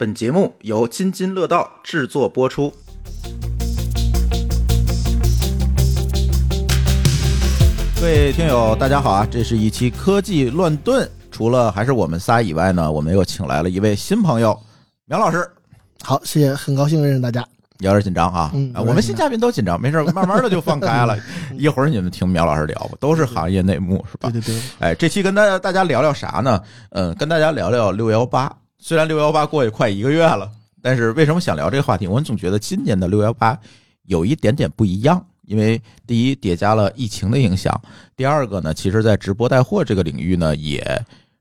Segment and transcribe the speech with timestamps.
[0.00, 2.72] 本节目由津津乐道制作播出。
[8.00, 9.28] 各位听友，大家好啊！
[9.30, 14.58] 这是一期科技乱炖，除了还是我们仨以外呢，我们又请来了一位新朋友，
[15.04, 15.46] 苗老师。
[16.02, 17.46] 好，谢谢，很高兴认识大家。
[17.80, 21.14] 有点紧张啊，嗯啊我们新嘉宾都紧张，没事，慢慢的就放开了。
[21.58, 24.40] 一会儿你们听苗老师聊吧，都是行业内幕是吧对？
[24.40, 26.58] 对对，哎，这期跟大家大家聊聊啥呢？
[26.92, 28.50] 嗯，跟大家聊聊六幺八。
[28.80, 30.50] 虽然六幺八过去快一个月了，
[30.82, 32.06] 但是为什么想聊这个话题？
[32.06, 33.56] 我总觉得今年的六幺八
[34.04, 37.80] 有一点点不一样，因为第一叠加了疫情的影响，
[38.16, 40.82] 第二个呢，其实在直播带货这个领域呢，也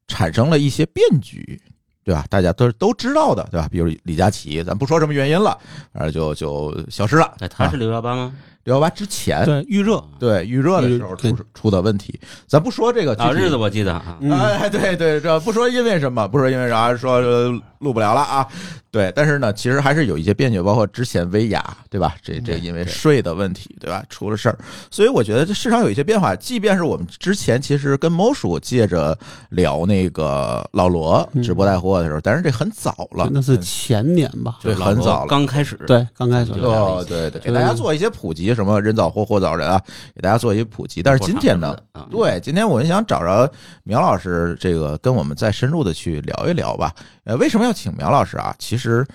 [0.07, 1.59] 产生了一些变局。
[2.01, 2.25] 对吧？
[2.27, 3.67] 大家都都知道的，对吧？
[3.69, 5.55] 比如李佳琦，咱不说什么原因了，
[5.93, 7.35] 反正就就消失了。
[7.37, 8.33] 哎，他是六幺八吗？
[8.63, 14.31] 六幺八之前，对预热，对预热的时候出出的问题，咱不说这个具啊，日子我记得啊，嗯。
[14.31, 17.49] 哎，对对，这不说因为什么，不说因为啥，说呃
[17.79, 18.47] 录不了了啊。
[18.91, 22.15] 对，但是呢，其实还是有一些变局，包括之前薇娅，对吧？
[22.23, 24.03] 这这因为税的问题，对吧？
[24.09, 24.57] 出了事儿，
[24.89, 26.35] 所以我觉得这市场有一些变化。
[26.35, 29.15] 即便是我们之前其实跟猫叔借着
[29.49, 34.57] 聊那个老罗直播带货的时候，但是这很早了，那是前年吧？
[34.63, 35.27] 对很早了。
[35.27, 39.81] 刚开始，对，刚开始就哦，对对，给大家做一些普及，什么人早或或早人啊，
[40.15, 41.01] 给大家做一些普及。
[41.01, 43.51] 但是今天呢，啊，对，今天我就想找着
[43.83, 46.93] 苗老师，这个跟我们再深入的去聊一聊吧。
[47.23, 48.55] 呃，为什么要请苗老师啊？
[48.59, 49.05] 其实，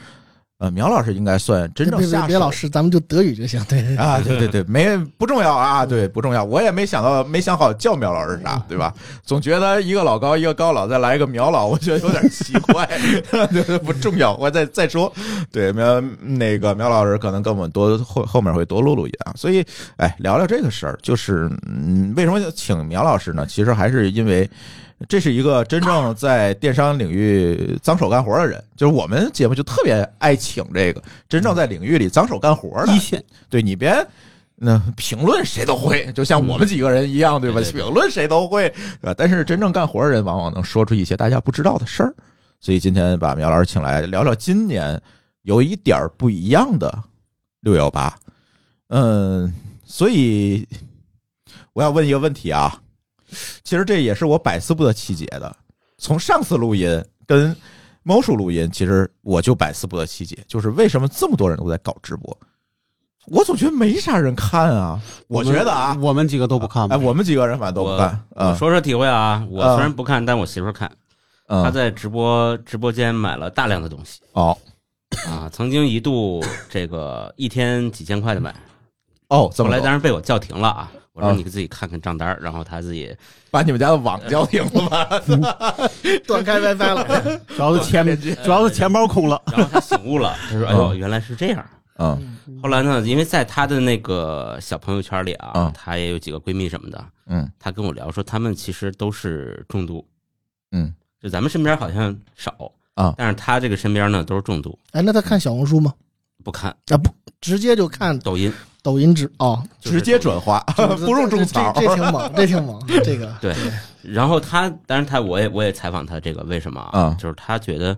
[0.65, 3.63] 呃，苗老师应该算真正下手别老师，咱们就德语就行。
[3.69, 6.43] 对对对，啊，对对对，没不重要啊，对不重要。
[6.43, 8.95] 我也没想到，没想好叫苗老师啥，对吧？
[9.25, 12.89] 总觉得一个老高，一个高老，再来一个苗老，我觉得有点奇怪。
[13.53, 15.13] 对，不重要，我再再说。
[15.53, 19.35] 对，苗那个苗老师可能跟我们多后后面会多录录音啊。
[19.37, 19.63] 所以，
[19.99, 23.45] 哎，聊聊这个事儿，就是嗯，为什么请苗老师呢？
[23.47, 24.49] 其实还是因为。
[25.09, 33.95] 这是一个真正在电商领域脏手干活的人，就是我们节目就特别爱请这个真正在领域里脏手干活的一线，对你别
[34.57, 37.61] 那评论谁都会，就像我们几个人一样，对吧？
[37.61, 38.69] 评论谁都会，
[39.01, 39.15] 对吧？
[39.17, 42.15] 但是真正干活的人，往往能说出一些大家不知道的事儿。
[42.61, 44.99] 所以今天把苗老师请来聊聊今年
[45.43, 47.03] 有一点儿不一样的
[47.61, 48.17] 六幺八。
[48.89, 49.53] 嗯，
[49.85, 50.67] 所以
[51.73, 52.81] 我要问一个问题啊，
[53.63, 55.55] 其实这也是我百思不得其解的。
[55.99, 57.55] 从上次录音跟
[58.03, 62.37] 猫叔录音，其实我就百思不得其解，就是为什么这么多人都在搞直播？
[63.27, 65.01] 我总觉得没啥人看啊。
[65.29, 66.99] 我觉得啊，我们几个都不看哎，吧。
[66.99, 68.11] 我们几个人反正都不看。
[68.35, 70.87] 嗯我说说体会啊，我虽然不看，但我媳妇看，
[71.49, 74.57] 她嗯，在直播直播间买了大量的东西哦
[75.27, 78.55] 啊，曾经一度这个一天几千块的买，
[79.35, 80.93] 哦，这后来当然被我叫停了啊。
[81.13, 83.15] 我说啊你自己看看账单，然后他自己
[83.51, 85.21] 把你们家的网叫停了吧？
[86.27, 87.41] 断开 WiFi 了。
[87.55, 88.05] 主要是钱，
[88.43, 89.41] 主要是钱包空了。
[89.53, 91.65] 然后他醒悟了， 他说：“哎呦，原来是这样。”
[91.99, 100.05] 嗯后来呢，因为在她的那个小朋友圈里啊嗯，她也有几个闺蜜什么的，嗯她跟我聊说，她们其实都是重度，
[100.73, 100.93] 嗯，
[101.23, 102.53] 就咱们身边好像少
[102.95, 105.95] 啊但是她这个身边呢都是重度，哎，那他看小红书吗？
[106.43, 107.09] 不看啊，不，
[107.41, 108.53] 直接就看抖音，
[108.85, 111.81] 抖音直哦，直接转化， 不用种草这。
[111.87, 113.35] 这挺猛，这挺猛， 这个。
[113.41, 113.55] 对
[114.03, 116.91] 然后他，当然他我也我也采访他这个为什么啊？
[116.93, 117.17] 嗯。
[117.17, 117.97] 就是他觉得，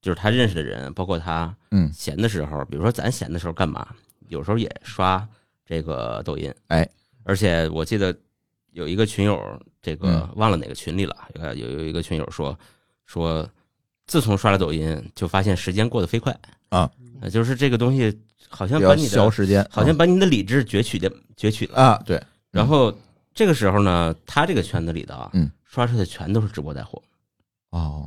[0.00, 1.90] 就是他认识的人，包括他嗯。
[1.92, 3.84] 闲的时候，比如说咱闲的时候干嘛？
[4.28, 5.26] 有时候也刷
[5.66, 6.88] 这个抖音，哎，
[7.24, 8.16] 而且我记得
[8.70, 9.42] 有一个群友，
[9.82, 10.28] 这个嗯。
[10.36, 12.56] 忘了哪个群里了，有有有一个群友说
[13.06, 13.44] 说，
[14.06, 16.32] 自从刷了抖音，就发现时间过得飞快。
[16.68, 16.88] 啊。
[17.20, 18.16] 呃，就是这个东西
[18.52, 21.76] 好像把你的消时间，好像把你的理智攫取的攫取了。
[21.76, 22.94] 啊，对，然后
[23.34, 27.02] 这个时候呢，他这个圈子里的啊，嗯，刷出的全都是直播带货，
[27.70, 28.06] 哦，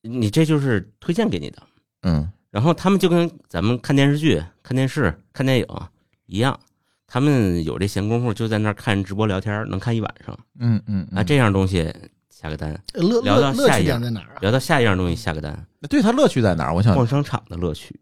[0.00, 1.62] 你这就是推荐给你的。
[2.04, 5.66] 嗯然后他们就跟咱们看电视剧、看电视、看电影
[6.26, 6.56] 一样，
[7.04, 11.24] 他们有这闲工夫就在那儿看直播聊天，能看一晚上嗯嗯啊。
[11.24, 11.92] 这样东西
[12.30, 14.38] 下个单，乐聊到乐乐趣下一样点在哪儿啊？
[14.40, 16.74] 聊到下一样东西下个单，对他乐趣在哪儿？
[16.74, 17.98] 我想逛商场的乐趣。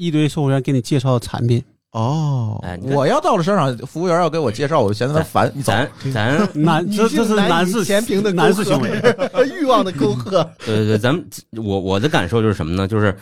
[0.00, 1.62] 一堆售货员给你介绍产品，
[1.92, 5.52] 哦哎你看我要到了商场，服务员要给我介绍，我就嫌他烦。
[5.54, 8.90] 你走，咱咱男这这是男士前平的男士行为。
[9.60, 10.42] 欲望的沟壑。
[10.64, 11.22] 对对对，咱们
[11.56, 12.88] 我我的感受就是什么呢？
[12.88, 13.14] 就是。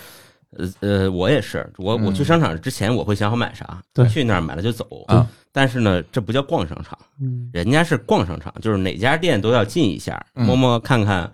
[0.57, 5.29] 呃呃，我也是，我我去嗯商场之前我会想好买啥，对去那儿买了就走啊。
[5.53, 11.31] 但是呢，这不叫逛商场，嗯，人家是逛商场，就是哪家店都要进一下，嗯摸摸看看，呃，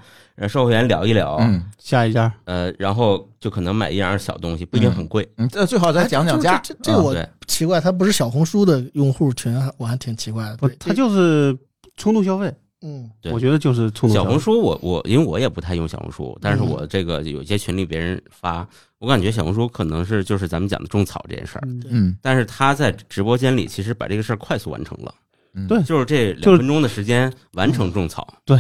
[0.49, 5.29] 售货员聊一聊，嗯下一家呃，然后就可能买一样小东西，不一定很贵。
[5.37, 6.63] 嗯，这最好再讲讲价哎。
[6.83, 7.15] 这我，
[7.47, 10.57] 奇怪，他不是小红书的用户群，我还挺奇怪的。
[10.57, 11.57] 不，他就是
[11.97, 12.53] 冲动消费。
[12.87, 14.25] 嗯对我觉得就是冲动消费。
[14.27, 25.15] 小红书我我因为我也不太用小红书，但是嗯我这个有些群里别人发，我感觉小红书可能是就是咱们讲的种草这件事儿，嗯嗯但是他在直播间里其实把这个事儿快速完成了，
[25.55, 28.27] 嗯对就是这就是两分钟的时间完成种草。
[28.45, 28.59] 对，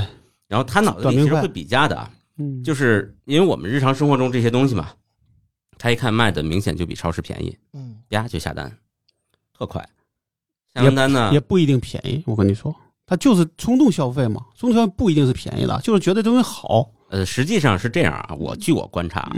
[0.55, 2.09] 然后他脑子里其实会比价的啊，
[2.39, 4.91] 嗯，就是因为我们日常生活中这些东西嘛，
[5.79, 8.73] 他一看卖的明显就比超市便宜，嗯呀就下单，
[9.59, 9.85] 特快。
[10.77, 12.23] 下完单呢也，不一定便宜。
[12.25, 12.73] 我跟你说，
[13.05, 16.89] 他就是冲动消费嘛，冲动消费不一定是便宜的，就是觉得这东西好。
[17.11, 19.29] 呃，实际上是这样啊，我据我观察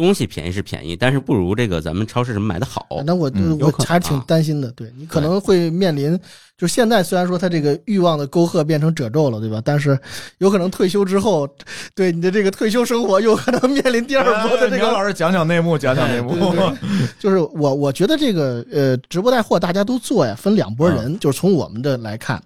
[0.00, 2.86] 东西便宜是便宜，但是不如这个咱们超市什么买的好。
[3.04, 4.72] 那我嗯我还是挺啊担心的。
[4.72, 6.18] 对你可能会面临，
[6.56, 9.60] 就现在虽然说他这个欲望的沟壑变成褶皱了，对吧？
[9.62, 9.98] 但是
[10.38, 11.46] 有可能退休之后，
[11.94, 16.34] 对你的这个退休生活有可能面临第二波的这个苗老师讲讲内幕，讲讲内幕。
[16.34, 16.72] 对对
[17.20, 22.42] 就是我我觉得这个呃直播带货大家都做呀，分两拨人，就是从我们的来看，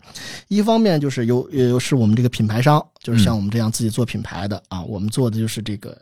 [0.48, 5.96] 一方面就是有有是我们这个品牌商，就是像我们这样自己做品牌的啊，我们做的就是这个。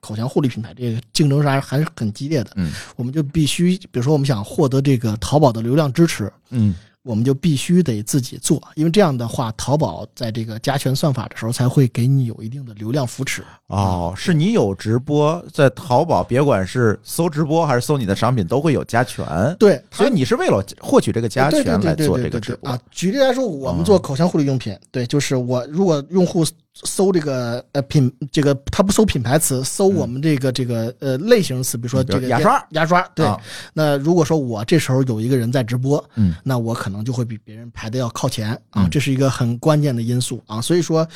[0.00, 13.42] 口腔护理品牌这个竞争是还还是很激烈的，嗯我们就必须，比如说我们想获得这个淘宝的流量支持，嗯我们就必须得自己做，因为这样的话，淘宝在这个加权算法的时候才会给你有一定的流量扶持。
[13.68, 19.24] 哦，是你有直播在淘宝，别管是搜直播还是搜你的商品，都会有加权。
[19.58, 22.78] 对，所以你是为了获取这个加权来做这个直播对对啊。
[22.90, 26.44] 举例来说，我们做口腔护理用品，对，就是我如果用户
[26.84, 33.24] 搜这个呃品这个他不搜品牌词，搜我们这个这个呃类型词，比如说这个牙刷牙刷，对。
[33.26, 33.38] 啊
[33.72, 40.60] 那如果说我这时候有一个人在直播，嗯，那我可能就会比别人排的要靠前啊，嗯这是一个很关键的因素啊。
[40.60, 41.06] 所以说。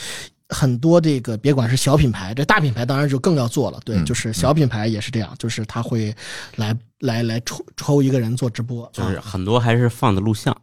[0.51, 3.81] 很多这个别管是小品牌，这大品牌当然就更要做了。
[3.83, 6.15] 对，嗯就是小品牌也是这样，就是他会
[6.57, 10.55] 来来来抽抽一个人做直播，就是啊很多还是放的录像，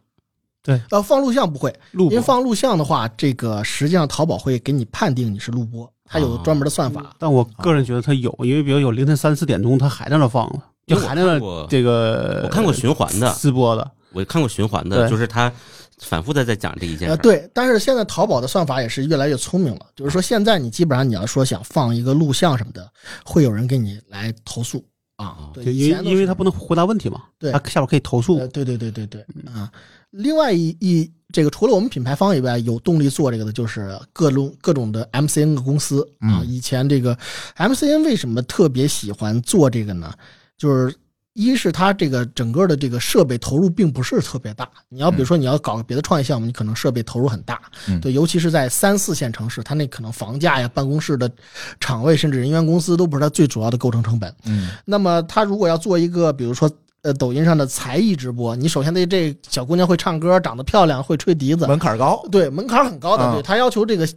[0.90, 7.14] 呃放录像不会，录播因为放录像的话，这个实际上淘宝会给你判定你是录播，它有专门的算法。
[7.18, 15.52] 但我个人觉得它有，因为比如有凌晨三四点钟，它还在那放了，就还在那这个我看过循环的，直播的，我看过循环的，就是它
[15.98, 17.16] 反复的在讲这一件呃。
[17.16, 22.88] 对，但是现在淘宝的算法也是越来越聪明了，就是说现在你基本上你要说想放一个录像什么的，
[23.24, 24.84] 会有人给你来投诉
[25.16, 28.46] 啊因为因为他不能回答问题嘛，对它下边可以投诉呃，。
[28.48, 29.68] 对对对对对啊。
[30.12, 36.40] 另外一一这个除了我们品牌方以外，有动力做这个的就是各种各种的 MCN 的公司啊。
[36.40, 37.16] 嗯以前这个
[37.56, 40.12] MCN 为什么特别喜欢做这个呢？
[40.58, 40.94] 就是
[41.32, 44.68] 一是它这个整个的这个设备投入并不是特别大。
[44.90, 51.32] 你要比如说你要搞个别的创业项目，你可能设备投入很大，嗯对，尤其是在三四线城市，它那可能房价呀、办公室的
[51.80, 54.30] 场位，甚至人员工资都不是它最主要的构成成本。
[54.44, 56.70] 嗯那么它如果要做一个，比如说
[57.02, 62.24] 呃抖音上的才艺直播，你首先得这小姑娘会唱歌，长得漂亮，会吹笛子，门槛高。
[62.30, 64.08] 对门槛很高的，啊对他要求这个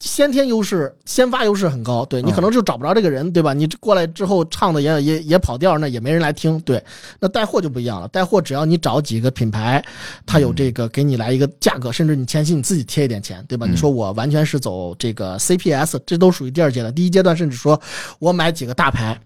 [0.00, 3.52] 先天优势、先发优势很高，对你嗯可能就找不着这个人，对吧？
[3.52, 6.82] 你过来之后唱的也也也跑调，那也没人来听，对。
[7.20, 9.84] 那带货就不一样了，带货只要你找几个品牌，
[10.24, 13.66] 他有这个给你来一个价格，甚至你前期你自己贴一点钱，对吧？
[13.66, 17.78] 嗯你说我完全是走这个 CPS，这都属于第二阶段，第一阶段甚至说
[18.18, 19.20] 我买几个大牌。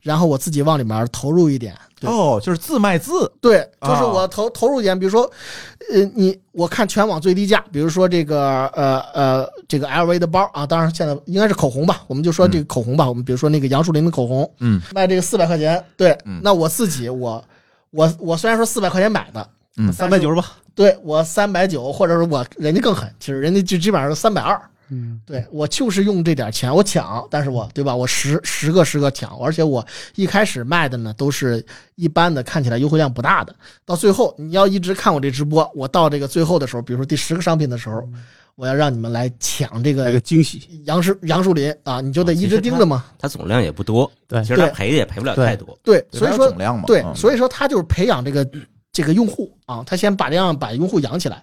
[0.00, 2.10] 然后我自己往里面投入一点，对。
[2.10, 3.30] 哦，就是自卖自。
[3.40, 5.22] 对，就是啊我投投入一点，比如说，
[5.92, 14.80] 呃，你我看全网最低价，比如说这个呃呃这个 LV 的包啊，当然现在应该是口红吧，我们就说这个口红吧，我们比如说那个杨树林的口红，嗯。
[14.94, 16.40] 卖这个四百块钱，对，嗯。
[16.42, 17.42] 那我自己我
[17.90, 20.44] 我我虽然说四百块钱买的，嗯三百九十八，
[20.74, 24.60] 对我三百九，或者是我人家更狠，其实人家就基本上是三百二。
[24.90, 27.94] 嗯，对我就是用这点钱，我抢，但是我对吧？
[27.94, 31.64] 我十十个十个抢，而且我一开始卖的呢都是
[31.94, 33.54] 一般的，看起来优惠量不大的。
[33.84, 38.02] 到最后你要一直看我这直播，我到这个最后的时候，比如说第十个商品的时候，
[38.54, 43.04] 我要让你们来抢这那个个惊喜，杨树杨树林啊，你就得一直盯着嘛。
[43.18, 45.78] 它总量也不多，对其实它赔的也赔不了太多。
[45.84, 46.84] 对，对所以说总量嘛。
[46.86, 48.48] 对，嗯所以说他就是培养这个
[48.90, 51.40] 这个用户啊，他先把这样把用户养起来，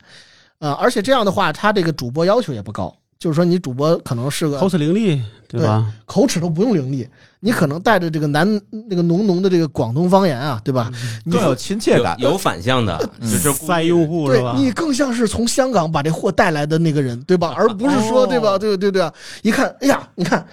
[0.60, 2.94] 呃，而且这样的话，他这个主播要求也不高，
[3.26, 5.92] 就是说你主播可能是个口齿伶俐，对吧？
[6.06, 7.08] 口齿都不用伶俐，
[7.40, 8.48] 你可能带着这个南
[8.88, 10.92] 那个浓浓的这个广东方言啊，对吧？
[11.24, 12.16] 你更有亲切感。
[12.20, 14.54] 有有反向的，嗯就是故意塞用户是吧？
[14.56, 17.52] 对你更像是从香港把这货带来的那个人，对吧？
[17.58, 18.60] 而不是说哦对吧？
[18.60, 20.46] 对对对啊，一看，哎呀，你看。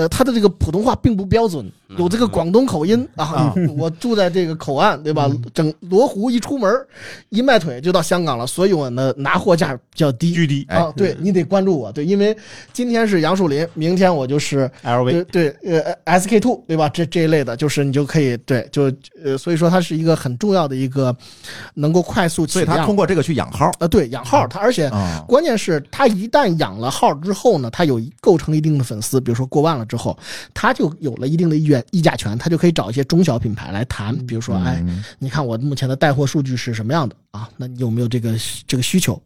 [0.00, 3.54] 呃，他的这个普通话并不标准，有这个广东口音啊啊。
[3.76, 5.30] 我住在这个口岸，对吧？
[5.52, 6.72] 整罗湖一出门，
[7.28, 10.32] 一迈腿就到香港了，所以我呢拿货价比较低。
[10.32, 10.78] 巨低哎。
[10.78, 12.34] 啊，对你得关注我，对，因为
[12.72, 16.88] 今天是杨树林，明天我就是 LV 对呃 SK two 对吧？
[16.88, 18.90] 这这一类的，就是你就可以对，就
[19.22, 21.14] 呃，所以说它是一个很重要的一个
[21.74, 23.70] 能够快速起所以他通过这个去养号。
[23.78, 30.16] 呃对养号，他而且啊，关键是他一旦养了号之后呢，他有构成一定的粉丝，比如说过万了之后，
[30.54, 37.50] 他就有了一定的议愿议价权，他就可以找一些中小品牌来谈，比如说，哎，嗯你看我目前的带货数据是什么样的啊？
[37.56, 38.36] 那你有没有这个
[38.68, 39.20] 这个需求？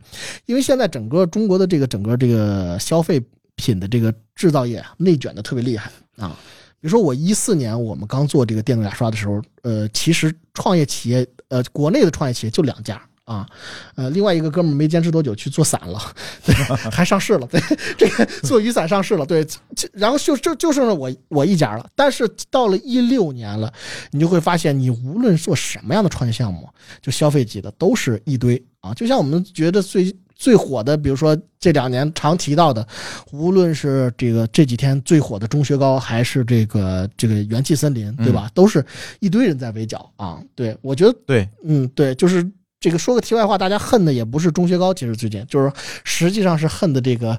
[0.46, 3.22] 因为现在整个中国的这个整个这个消费
[3.56, 6.34] 品的这个制造业啊，内卷的特别厉害啊。
[6.80, 13.00] 比如说我一四年我们刚做这个电动牙刷的时候，呃，其实创业企业呃国内的创业企业就两家。
[13.24, 13.46] 啊，
[13.94, 15.98] 呃，另外一个哥们儿没坚持多久去做伞了，
[16.44, 16.54] 对，
[16.90, 17.58] 还上市了，对，
[17.96, 19.42] 这个 做雨伞上市了，对，
[19.74, 21.88] 这然后就就就剩了我我一家了。
[21.94, 23.72] 但是到了一六年了，
[24.10, 26.68] 你就会发现，你无论做什么样的创业项目，
[27.00, 28.92] 就消费级的都是一堆啊。
[28.92, 32.86] 就像我们觉得最最火的，比如说这两年常提到的，
[33.32, 38.50] 无论是这个这几天最火的钟薛高，还是这个这个元气森林，对吧？
[38.52, 38.84] 都是
[39.20, 40.42] 一堆人在围剿啊。
[40.54, 42.46] 对我觉得，对，嗯，对，就是。
[42.84, 45.72] 这个说个题外话，大家恨的也不是钟薛高，其实最近就是
[46.04, 47.38] 实际上是恨的这个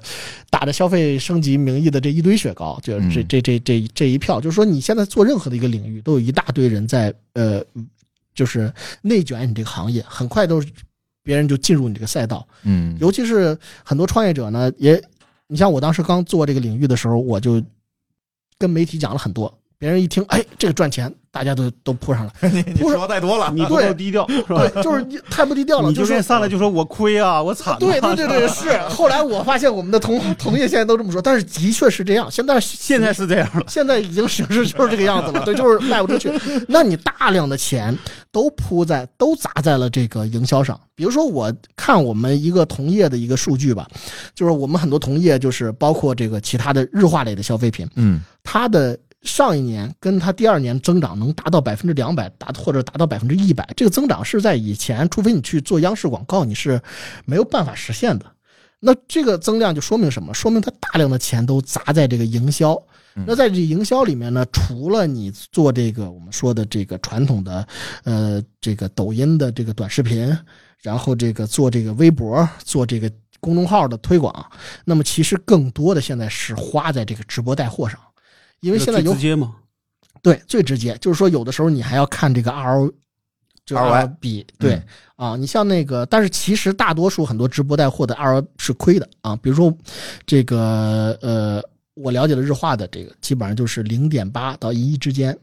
[0.50, 3.28] 打着消费升级名义的这一堆雪糕，就是这嗯。
[3.28, 7.62] 这这这这一票，就是说你现在做任何的一个领域，都有一大堆人在呃，
[8.34, 8.72] 就是
[9.02, 10.60] 内卷你这个行业，很快都
[11.22, 15.00] 别人就进入你这个赛道，嗯，尤其是很多创业者呢，也
[15.46, 17.62] 你像我当时刚做这个领域的时候，我就
[18.58, 22.32] 跟媒体讲了很多，别人一听，哎，这个赚钱，大家都都扑上来。
[22.48, 24.66] 你你说太多了，你不够低调是吧？
[24.68, 27.76] 对，就是你太不低调了，你就就是上来就说我亏啊，我惨啊。
[27.78, 28.78] 对对对对是。
[28.88, 32.30] 后来我发现我们的同同业现在都这么说，但是的确是这样。
[32.30, 36.32] 现在现在是这样了，现在已经形势就是这个样子了，对，就是卖不出去。
[36.68, 37.94] 那你大量的钱
[38.32, 40.80] 都扑在都砸在了这个营销上。
[40.94, 43.86] 比如说，我看我们一个同业的一个数据吧，
[44.34, 56.80] 就是我们很多同业，就是包括这个其他的日化类的消费品，嗯它的上一年跟它第二年增长能达到百分之两百，达或者达到百分之一百，这个增长是在以前，除非你去做央视广告，你是
[57.24, 58.24] 没有办法实现的。
[58.78, 60.32] 那这个增量就说明什么？
[60.32, 62.80] 说明它大量的钱都砸在这个营销。
[63.26, 67.66] 那在这营销里面呢，除了你做这个我们说的这个传统的，
[68.04, 70.38] 呃，这个抖音的这个短视频，
[70.82, 74.46] 然后这个做这个微博，做这个公众号的推广，
[74.84, 77.98] 那么其实更多的现在是花在这个直播带货上，
[78.60, 79.54] 因为现在有直接嘛，
[80.22, 82.90] 对最直接，就是说有的时候你还要看这个 R，
[83.64, 84.82] 就 ROI 比对、嗯
[85.16, 89.72] 啊，你像那个，但是其实大多数很多直播带货的 ROI 是亏的啊，比如说
[90.24, 91.62] 这个呃，
[91.94, 95.36] 我了解的日化的这个基本上就是零点八到一亿之间。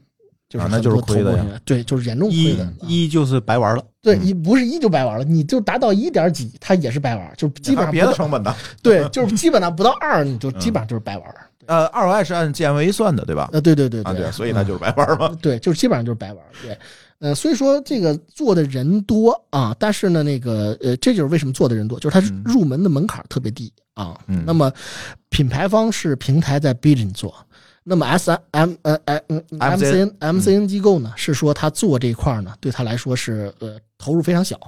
[0.46, 2.62] 就是啊那就是很多投亏的呀对，就是严重亏的。
[2.64, 3.84] 啊一就是白玩了。
[4.00, 11.34] 对，一不是一就白玩了，你就达到一点几，它也是白玩，就基本上别的成本的，对，就是基本上不到二，你就基本上就是白玩。
[11.66, 13.48] 呃，二 Y 是按 GMV 算的，对吧？
[13.52, 15.36] 呃，对对对啊，对，所以那就是白玩嘛。
[15.40, 16.44] 对，就是基本上就是白玩。
[16.62, 16.78] 对，
[17.20, 24.18] 呃，所以说这个做的人多啊，但是呢，那个呃，这就是为什么做的人多，就是它嗯入门的门槛特别低啊。
[24.26, 24.72] 嗯那么
[25.28, 27.34] 品牌方是平台在逼着你做。
[27.86, 34.58] 那么 S M 呃 M C N M C N 机构呢，是说他做这一块呢，对他来说是呃投入非常小，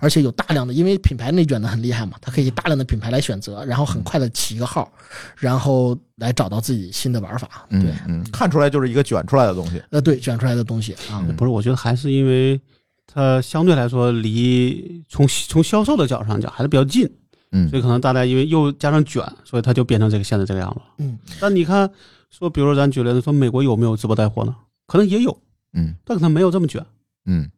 [0.00, 4.90] 而且有大量的，因为品牌内卷的很厉害嘛，他可以大量的品牌来选择，然后很快的起一个号，
[5.36, 7.66] 然后来找到自己新的玩法。
[7.68, 9.82] 对，嗯嗯，看出来就是一个卷出来的东西。
[9.90, 12.58] 呃，对，卷出来的东西啊，嗯不是，我觉得还是因为
[13.06, 17.06] 它相对来说离从从销售的角度上讲还是比较近，
[17.50, 20.80] 嗯所以可能大家因为又加上卷，所以它就变成这个现在这个样子。
[21.04, 21.90] 嗯，但你看，
[22.32, 24.56] 说比如咱举例子说，美国有没有直播带货呢？
[24.86, 25.36] 可能也有，
[25.74, 26.84] 嗯但可能没有这么卷，
[27.26, 27.48] 嗯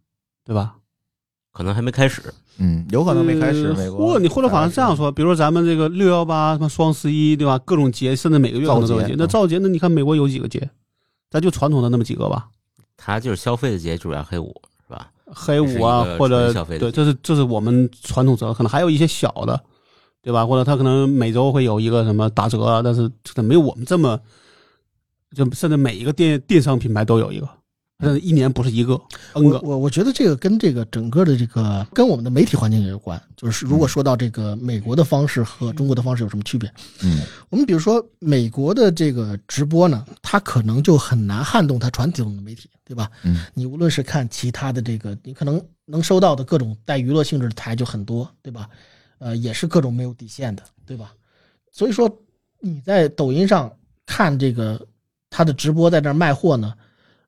[0.44, 0.74] 对吧？
[1.52, 2.22] 可能还没开始。
[2.58, 3.68] 嗯，有可能没开始。
[3.68, 7.58] 呃美国或你或者反正这样说，比如说咱们这个六幺八、什么双十一，对吧？
[7.64, 9.14] 各种节，甚至每个月都有节。
[9.16, 10.68] 那造节，那你看美国有几个节？
[11.30, 12.48] 咱就传统的那么几个吧，
[12.96, 14.54] 它就是消费的节，主要黑五
[14.86, 15.10] 是吧？
[15.26, 19.60] 黑五啊或者消费对，这是这是我们传统折，可能还有一些小的，
[20.22, 20.46] 对吧？
[20.46, 24.20] 或者他可能每周会有一个什么打折啊，但是可能没有我们这么，
[25.34, 27.48] 就现在每一个电电商品牌都有一个，
[27.98, 28.94] 但是一年不是一个
[29.34, 29.60] ，N 我个。
[29.60, 33.20] 我我觉得这个跟这个整个的这个跟我们的媒体环境也有关。
[33.36, 36.72] 就是如果说到这个美国的方式和中国的方式有什么区别，
[37.02, 43.10] 嗯我们比如说美国的这个直播呢，它可能就很难撼动它传统的媒体，对吧？
[43.22, 48.68] 嗯你无论是看其他的这个，你可能能收到的各种带娱乐性质的台就很多，对吧？
[49.18, 51.12] 呃，也是各种没有底线的，对吧？
[51.70, 52.10] 所以说
[52.60, 53.70] 你在抖音上
[54.06, 54.80] 看这个
[55.36, 56.72] 他的直播在这儿卖货呢，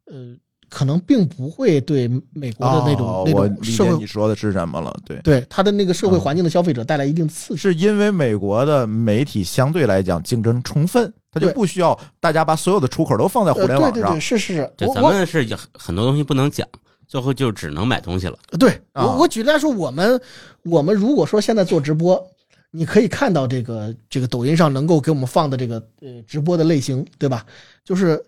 [0.04, 0.36] 呃，
[0.70, 5.18] 可能并不会对美国的那种、那哦我理解种社会你说的是什么了，对。
[5.22, 7.60] 对他的那个社会环境的消费者带来一定刺激。
[7.60, 14.20] 是因为美国的媒体相对来讲竞争充分，他就不需要大家把所有的出口都放在互呃，联网上对对对，。
[14.20, 15.44] 是是是，这我我咱们是
[15.74, 16.64] 很多东西不能讲，
[17.08, 18.38] 最后就只能买东西了。
[18.56, 20.20] 对啊我我举例来说，我们
[20.62, 22.24] 我们如果说现在做直播，
[22.70, 27.44] 你可以看到这个这个抖音上能够给我们放的这个呃直播的类型，对吧？
[27.84, 28.22] 就是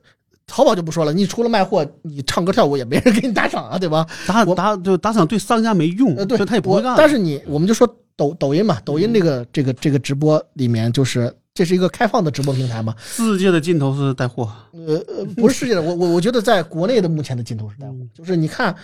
[0.46, 4.06] 淘宝就不说了，你除了卖货，你唱歌跳舞也没人给你打赏啊，对吧？
[4.26, 6.94] 打打就打赏对商家没用，呃，对，他也不会干。
[6.96, 18.74] 但是你我们就说抖抖音嘛，抖音这个这个这个直播里面，就是这是一个开放的直播平台嘛，世界的尽头是带货，呃呃，不是世界的，我我我觉得在国内的目前的尽头是带货，就是你看，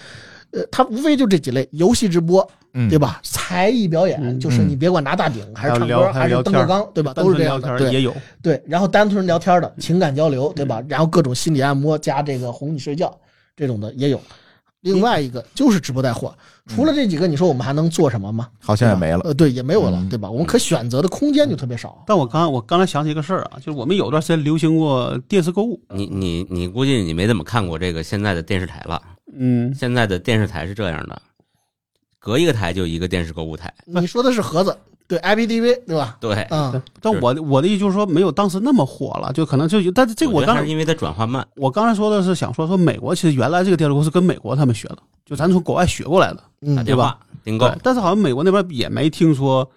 [0.54, 2.98] 呃，它无非就这几类：游戏直播，嗯，对？
[2.98, 3.20] 吧？
[3.22, 7.12] 才艺表演，嗯就是你别管拿大顶还是唱歌还是登个纲，对吧？
[7.12, 8.16] 都是这样的，纯聊天儿也对有。
[8.40, 8.62] 对。
[8.66, 10.82] 然后单纯聊天的情感交流，对吧？
[10.88, 13.12] 然后各种心理按摩加这个哄你睡觉
[13.56, 14.20] 这种的也有。
[14.82, 18.48] 另外一个就是直播带货，除了这几个，你说我们还能做什么吗？
[18.60, 19.20] 好像也没了。
[19.24, 20.30] 呃，对，也没有了，嗯对吧？
[20.30, 22.04] 我们可选择的空间就特别少。
[22.06, 29.00] 但我刚我刚才想起一个事儿啊，就是我们有段时间流行过电视购物，你你你估计你没怎么看过这个现在的电视台了。
[29.32, 31.20] 嗯，现在的电视台是这样的，
[32.18, 33.72] 隔一个台就一个电视购物台。
[33.86, 34.76] 你说的是盒子，
[35.06, 36.16] 对 IPTV，对吧？
[36.20, 41.46] 对，嗯，但我的我的意思就是说，没有当时那么火了，就可能就有，但是这个我我刚才觉得还是因为它转化慢。
[41.56, 49.68] 我刚才说的是想说说美国其实原来这个电视购物是跟美国他们学的，就咱从国外学过来的，嗯对吧订购，，但是好像美国那边也没听说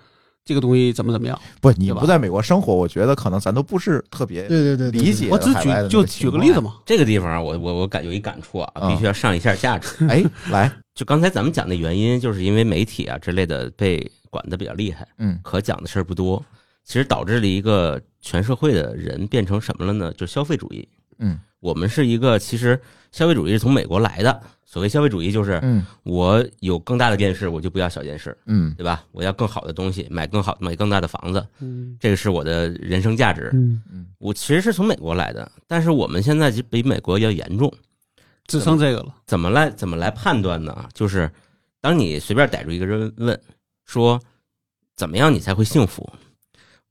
[0.48, 1.40] 这个东西怎么怎么样。
[1.62, 6.62] 不，你不在美国生活，我觉得可能咱都不是特别对对对对，理解我只举就举个例子。
[6.62, 10.08] 嘛，这个地方啊我我我感有一感触啊，嗯必须要上一下价值。
[10.08, 16.44] 哎， 来，就刚才咱们讲的原因，就是因为媒体啊之类的被管的比较厉害，嗯可讲的事儿不多，
[16.86, 20.12] 其实导致了一个全社会的人变成什么了呢？
[20.14, 20.88] 就是消费主义。
[21.20, 22.80] 嗯我们是一个，其实
[23.12, 24.42] 消费主义是从美国来的。
[24.70, 29.04] 所谓消费主义，就是嗯我有更大的电视，我就不要小电视，嗯对吧？
[29.12, 33.50] 我要更好的东西，买更好、买更大的房子，嗯这个是我的人生价值。
[33.54, 33.82] 嗯，
[34.20, 37.74] 我其实是从美国来的，但是我们现在就比美国要严重。
[38.46, 39.16] 只剩这个了。
[39.26, 40.88] 怎么来怎么来判断呢？
[40.94, 41.32] 就是
[41.82, 43.40] 当你随便逮住一个人问
[43.86, 44.22] 说
[44.96, 46.08] 怎么样你才会幸福，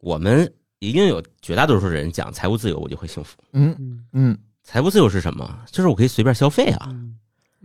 [0.00, 3.36] 我们一定有绝大多数人讲财务自由，我就会幸福。
[3.52, 5.58] 嗯嗯，嗯，财务自由是什么？
[5.70, 6.94] 就是我可以随便消费啊。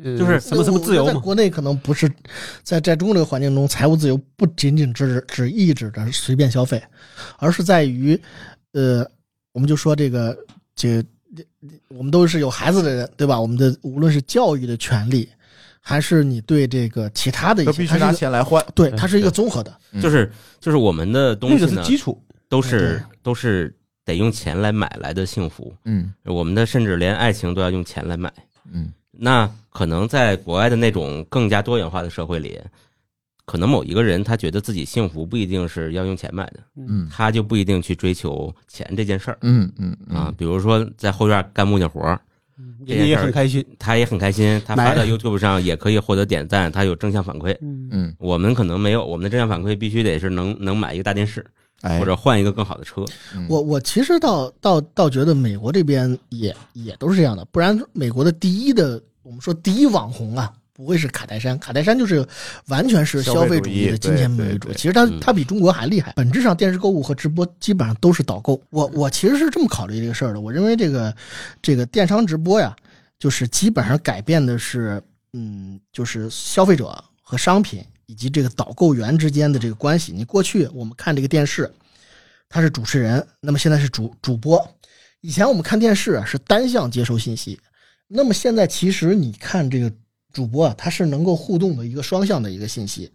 [0.04, 2.10] 呃就是什么什么自由嘛，在国内可能不是
[2.64, 6.82] 在在中国这个环境中，财务自由不仅仅只只意指着随便消费，
[7.38, 8.20] 而是在于，
[8.72, 9.06] 呃，
[9.52, 10.36] 我们就说这个
[10.74, 11.08] 这个，
[11.90, 13.40] 我们都是有孩子的人，对吧？
[13.40, 15.30] 我们的无论是教育的权利，
[15.80, 18.66] 还是你对这个其他的一些，都必须拿钱来换。
[18.74, 19.78] 对，它是一个综合的。
[19.92, 22.20] 嗯就是就是我们的东那个是西呢，基础。
[22.52, 25.74] 都是都是得用钱来买来的幸福。
[25.86, 28.32] 嗯我们的甚至连爱情都要用钱来买。
[28.72, 32.60] 嗯那可能在国外的那种更加多元化的社会里，
[33.46, 40.34] 可能某一个人他觉得自己幸福不一定是要用钱买的，嗯他就不一定去追求钱这件事儿嗯嗯啊。
[40.38, 42.20] 比如说在后院干木匠活儿，
[42.86, 43.66] 这件也也很开心。
[43.80, 47.56] 他也很开心，他发到 YouTube 上也可以获得点赞，他有正向反馈。
[47.62, 51.46] 嗯，嗯，我们可能没有，我们的正向反馈必须得是能能买一个大电视，
[51.82, 53.04] 哎，或者换一个更好的车。
[53.36, 62.26] 嗯我我其实倒倒倒觉得美国这边也也都是这样的，不然美国的第一的我们说第一网红啊，不会是卡戴珊，卡戴珊就是
[62.68, 64.72] 完全是消费主义的金钱为主。
[64.74, 68.62] 其实它嗯它比中国还厉害，本质上电视购物和直播基本上都是导购。
[68.70, 71.14] 我我其实是这么考虑这个事儿的，我认为这个
[71.62, 72.76] 这个电商直播呀，
[73.20, 75.02] 就是基本上改变的是
[75.34, 80.12] 嗯，就是消费者和商品以及这个导购员之间的这个关系。
[80.12, 81.72] 你过去我们看这个电视。
[82.54, 84.62] 他是主持人，那么现在是主主播。
[85.22, 87.58] 以前我们看电视啊是单向接收信息，
[88.10, 89.90] 那么现在其实你看这个
[90.34, 93.10] 主播啊，他是能够互动的一个双向的一个信息。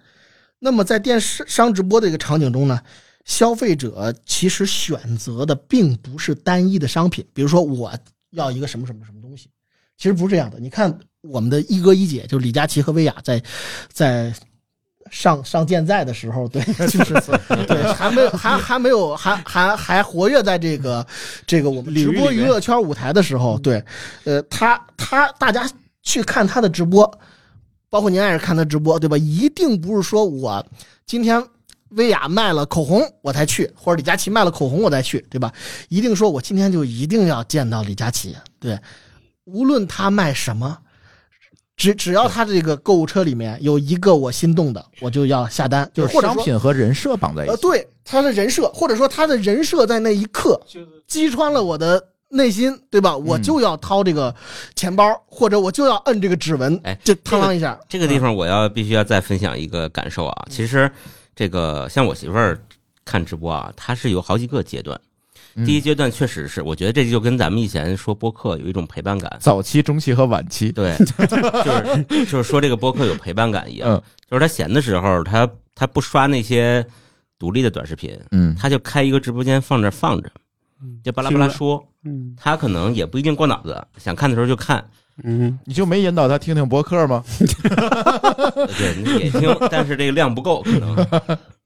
[0.58, 2.80] 那么在电视商直播的一个场景中呢，
[3.26, 7.92] 消费者其实选择的并不是单一的商品，比如说我
[8.30, 9.50] 要一个什么什么什么东西，
[9.98, 10.58] 其实不是这样的。
[10.58, 13.42] 你看我们的一哥一姐，就是李佳琦和薇娅在
[13.92, 14.34] 在
[15.10, 17.14] 上上健在的时候，对， 就是
[17.66, 21.06] 对，还没有还还没有还还还活跃在这个
[21.46, 23.82] 这个我们直播娱乐圈舞台的时候，对，
[24.24, 25.68] 呃，他他大家
[26.02, 27.10] 去看他的直播，
[27.90, 29.16] 包括您爱是看他直播，对吧？
[29.16, 30.64] 一定不是说我
[31.04, 31.42] 今天
[31.90, 35.52] 薇娅卖了口红我才去，或者李佳琦卖了口红我再去，对吧？
[35.88, 38.78] 一定说我今天就一定要见到李佳琦，对，
[39.44, 40.78] 无论他卖什么。
[41.76, 47.62] 只只要他这个购物车里面有一个我心动的，我就要下单，就是商或者说品和人设绑在一呃，起。
[47.62, 50.60] 对他的人设，或者说他的人设在那一刻
[51.06, 53.16] 击穿了我的内心对吧？
[53.16, 54.34] 我就要掏这个
[54.74, 57.78] 钱包，或者我就要摁这个指纹，哎就嘡啷一下。
[57.88, 60.90] 这个地方我要必须要再分享一个感受啊，其实
[61.34, 62.58] 这个像我媳妇儿
[63.04, 64.98] 看直播啊，她是有好几个阶段。
[65.64, 74.02] 第一阶段确实是，我觉得这就跟咱们以前说播客有一种陪伴感，早期、中期和晚期，对， 就是 就是说这个播客有陪伴感一样，嗯。
[74.30, 76.84] 就是他闲的时候，他他不刷那些
[77.38, 78.54] 独立的短视频，嗯。
[78.58, 80.30] 他就开一个直播间放这放着，
[81.02, 82.34] 就巴拉巴拉说，嗯。
[82.36, 84.84] 他可能也不一定过脑子，想看的时候就看，
[85.24, 87.24] 嗯，你就没引导他听听播客吗？
[88.78, 90.96] 对，也听，但是这个量不够，可能。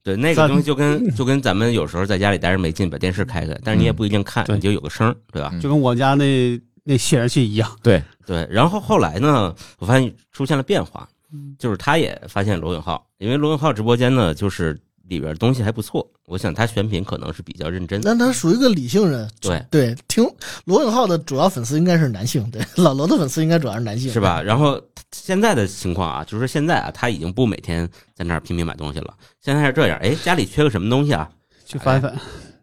[0.03, 4.55] 对，那个东西就跟就跟咱们有时候在家里待着没劲，把电视开开，但是你也不一定看，对。
[4.55, 5.49] 你就有个声，对吧？
[5.53, 11.55] 嗯就跟我家那那显示器一样，对，对，然后后来呢，我发现出现了变化，嗯。
[11.59, 14.79] 就是他也发现罗永浩，因为罗永浩直播间呢，就是
[15.11, 17.99] 里边东西还不错，我想他选品可能是比较认真。
[18.01, 19.93] 那他属于一个理性人，对对。
[20.07, 20.25] 听
[20.63, 24.21] 罗永浩的主要粉丝应该是男性，对 老罗的粉丝应该主要是男性，是？
[24.21, 24.41] 吧？
[24.41, 29.13] 然后现在的情况啊，就是说现在啊，他已经不每天在那儿拼命买东西了。
[29.41, 31.29] 现在是这样，哎，家里缺个什么东西啊？
[31.65, 32.17] 去翻翻，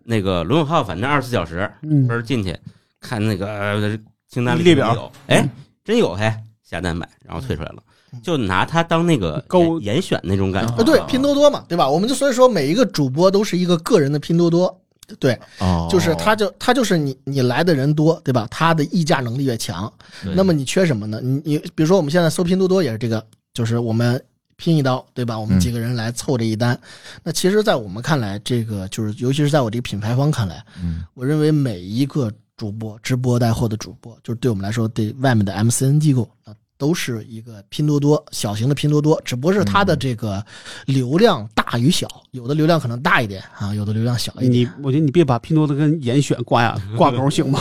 [0.05, 2.57] 那个罗永浩，反正二十四小时，嗯分儿进去
[2.99, 5.47] 看那个呃清单里列表有，哎，
[5.85, 6.33] 真有嘿，
[6.63, 7.83] 下单买，然后退出来了，
[8.23, 10.75] 就拿它当那个勾严严选那种感觉。
[10.77, 11.88] 呃，对，拼多多嘛，对吧？
[11.88, 14.81] 我们就所以说每一个主播都是一个个人的拼多多，
[15.18, 18.47] 对，哦就是他就他就是你你来的人多，对吧？
[18.51, 19.92] 他的议价能力越强，
[20.35, 21.21] 那么你缺什么呢？
[21.23, 24.23] 你你比如说我们现在搜拼多多也是这个，就是我们
[24.57, 25.38] 拼一刀，对吧？
[25.38, 26.79] 我们几个人来凑这一单。
[27.23, 36.53] 那其实，在我们看来，这个就是尤其是在我这个品牌方看来，嗯我认为每一个主播直播带货的主播，就是对我们来说，对外面的 MCN 机构啊。
[36.79, 40.43] 都是一个拼多多小型的拼多多，只不过是它的这个
[40.87, 44.53] 流量大与小，有的流量可能大一点啊，有的流量小一点。
[44.53, 47.61] 你我觉得你别把拼多多跟严选挂呀 挂钩行吗？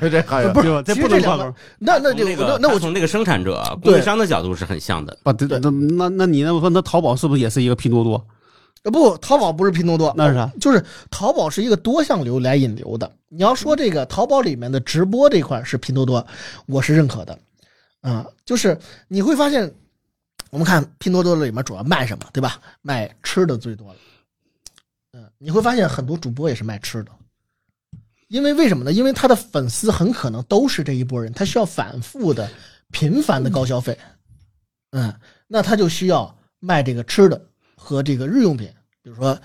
[0.00, 0.82] 这还有对吧？
[0.82, 1.54] 这不能挂钩。
[1.78, 5.16] 那那就那个那那我从那个生产者、供应商的角度是很像的。
[5.22, 8.24] 不，那那那那你那我说，那淘宝是不是也是一个拼多多？
[8.84, 10.50] 呃不，淘宝不是拼多多，那是啥？
[10.60, 13.10] 就是淘宝是一个多向流来引流的。
[13.28, 16.26] 你要说这个淘宝里面的直播这块是拼多多，
[16.66, 17.38] 我是认可的。
[18.04, 19.74] 啊、就是你会发现，
[20.50, 22.60] 我们看拼多多里面主要卖什么，对吧？
[22.82, 23.98] 卖吃的最多了。
[25.12, 27.10] 嗯、你会发现很多主播也是卖吃的，
[28.28, 28.92] 因为为什么呢？
[28.92, 32.46] 因为他的粉丝很可能都是这一波人，他需要反复的、
[32.90, 33.98] 频繁的高消费。
[34.90, 35.10] 嗯，
[35.46, 37.42] 那他就需要卖这个吃的
[37.74, 38.68] 和这个日用品，
[39.02, 39.40] 比如说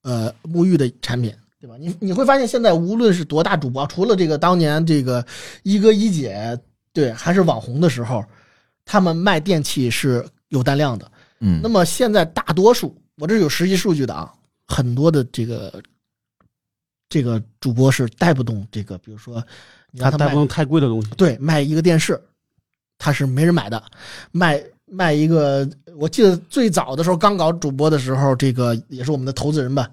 [0.00, 1.76] 呃沐浴的产品，对吧？
[1.78, 5.22] 你你会发现现在无论是多大主播，除了这个当年这个
[5.62, 6.58] 一哥一姐，
[6.92, 8.24] 对，还是网红的时候，
[8.84, 11.10] 他们卖电器是有单量的。
[11.40, 14.32] 嗯那么现在大多数，我这有实际数据的啊，
[14.66, 15.80] 很多的这个
[17.08, 19.42] 这个主播是带不动这个，比如说
[19.90, 21.08] 你让他卖他带不动太贵的东西。
[21.16, 22.20] 对，卖一个电视，
[22.98, 23.80] 他是没人买的。
[24.32, 29.88] 卖卖一个，我记得最早的时候刚搞主播的时候，这个也是我们的投资人吧，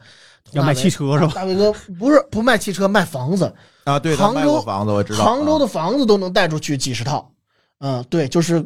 [0.52, 1.32] 要卖汽车是吧？
[1.36, 3.54] 大伟哥不是不卖汽车，卖房子。
[3.84, 7.32] 啊，对，杭州卖过房子我知道，杭州的啊房子都能带出去几十套。
[7.80, 8.64] 嗯，对，就是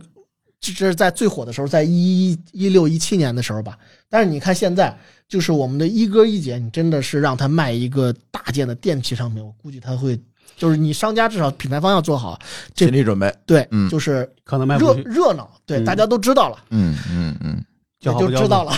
[0.62, 3.78] 这这是在最火的时候，在一一六一七年的时候吧。
[4.10, 10.18] 但是你看现在，就是我们的一哥一姐，你真的是让他卖一个大件的电器商品，我估计他会，
[10.56, 12.40] 就是你商家至少品牌方要做好，
[12.74, 17.64] 这心理准备，对，嗯就是热可能卖不出去，热闹，对，嗯大家都知道了，嗯嗯嗯，
[18.00, 18.38] 叫好不叫座。
[18.38, 18.72] 就知道了，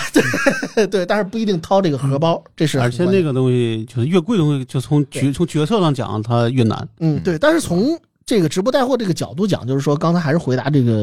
[0.76, 6.88] 对 对，但是不一定掏这个荷包，这是很而且关键那个东西就是越贵的东西，就从决从决策上讲，它越难。
[7.00, 10.94] 嗯，对，但是从这个直播带货这个角度讲，就是说，刚才还是回答这个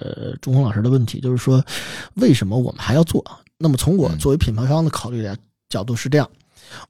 [0.00, 1.62] 呃钟红老师的问题，就是说，
[2.14, 3.24] 为什么我们还要做？
[3.58, 5.36] 那么从我嗯作为品牌方的考虑的
[5.68, 6.28] 角度是这样，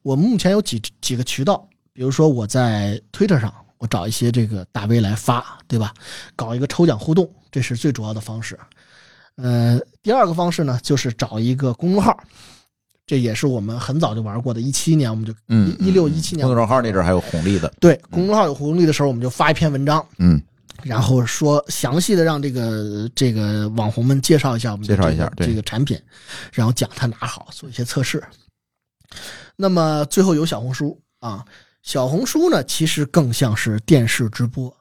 [0.02, 5.94] 我目前有几几个渠道，比如说我在 Twitter 上，我找一些这个大 V 来发，对吧？
[6.34, 8.58] 搞一个抽奖互动，这是最主要的方式。
[9.36, 12.18] 呃，第二个方式呢，就是找一个公众号，
[13.06, 20.40] 这也是我们很早就玩过的，一七年我们就嗯，一六一七年公众号那阵儿还有红利的，对公众号有红利的时候，我们就发一篇文章，嗯，
[20.82, 26.00] 然后说详细的让这个这个网红们介绍一下我们的介绍一下这个这个产品，
[26.52, 28.22] 然后讲它哪好，做一些测试。
[29.54, 31.44] 那么最后有小红书啊，
[31.82, 34.74] 小红书呢其实更像是电视直播，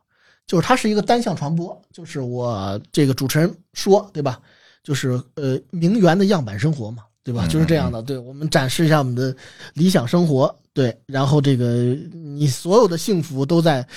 [0.48, 4.40] 就是它是一个单向传播，就是我这个主持人说对吧？
[4.84, 7.48] 就是呃名媛的样板生活嘛，对吧？
[7.48, 9.36] 嗯就是这样的，对我们展示一下我们的
[9.74, 13.88] 理想生活，对，然后这个你所有的幸福都在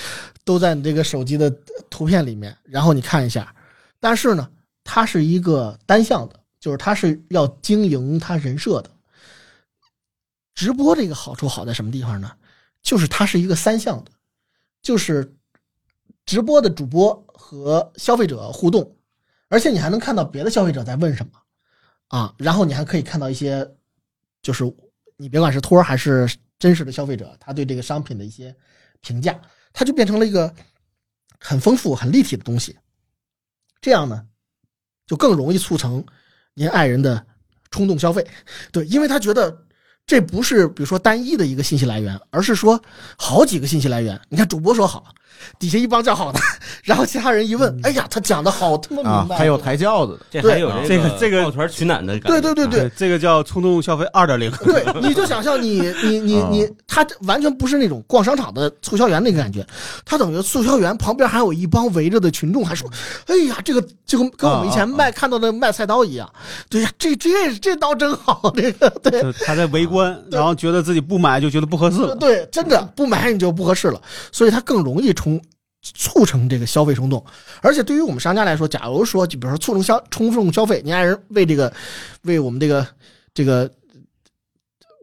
[0.44, 1.50] 都在你这个手机的
[1.90, 3.54] 图片里面，然后你看一下。
[4.00, 4.48] 但是呢，
[4.84, 8.90] 它是一个单向的，就是它是要经营它人设的。
[10.54, 12.32] 直播这个好处好在什么地方呢？
[12.82, 14.10] 就是它是一个三项的，
[14.80, 15.36] 就是
[16.28, 18.94] 直播的主播和消费者互动，
[19.48, 21.32] 而且你还能看到别的消费者在问什么
[22.08, 23.66] 啊，然后你还可以看到一些，
[24.42, 24.62] 就是
[25.16, 28.54] 你别管是托儿还是真实的消费者，他对这个商品的一些
[29.00, 29.40] 评价，
[29.72, 30.54] 它就变成了一个
[31.40, 32.76] 很丰富、很立体的东西。
[33.80, 34.26] 这样呢，
[35.06, 36.04] 就更容易促成
[36.52, 37.26] 您爱人的
[37.70, 38.26] 冲动消费。
[38.70, 39.64] 对，因为他觉得
[40.04, 42.78] 这不是比如说单一的一个信息来源，而是说
[43.16, 44.20] 好几个信息来源。
[44.28, 45.14] 你看主播说好，
[45.58, 46.38] 底下一帮叫好的，
[46.82, 52.28] 然后其他人一问，哎呀，他讲的好他妈啊明，白，还有抬轿子的，这对还有这个这个抱团取暖的感觉。
[52.28, 54.50] 对对对对对，这个叫冲动消费二点零。
[54.64, 59.66] 对，你就想象你 你你啊你，他完全不是那种逛商场的促销员那个感觉，
[60.04, 62.88] 他等于促销员旁边还有一帮围着的群众，还说
[63.26, 66.30] ：“哎呀，这个就跟跟我们以前卖看到的卖菜刀一样，
[66.68, 72.14] 对呀，这这这刀真好，这个对。”他在围观，然后觉得自己不买就觉得不合适了。
[72.16, 74.00] 对，真的不买你就不合适了，
[74.32, 75.40] 所以他更容易冲
[75.82, 77.24] 促成这个消费冲动。
[77.60, 81.72] 而且对于我们商家来说，假如说就比如说促成消冲动消费，你爱人为这个
[82.22, 82.86] 为我们这个
[83.34, 83.68] 这个，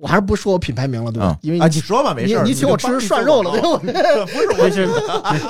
[0.01, 1.31] 我还是不说我品牌名了，对吧？
[1.31, 4.25] 嗯因为啊，你说吧，没事，你你请我吃涮肉了，对吧？
[4.31, 4.87] 不是我 没事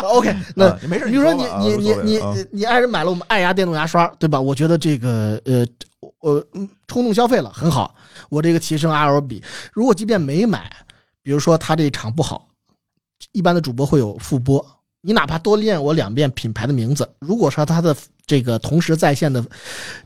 [0.03, 4.39] ，OK，那啊没事，比如说你你你你你你爱人买了我们爱牙电动牙刷，对吧？
[4.41, 5.65] 我觉得这个呃
[6.19, 7.93] 我嗯冲动消费了很好，
[8.29, 10.71] 我这个提升 RO 比，如果即便没买，
[11.23, 12.47] 比如说他这一场不好，
[13.31, 14.65] 一般的主播会有复播，
[15.01, 19.43] 你哪怕多练我两遍品牌的名字，如果说他的这个同时在线的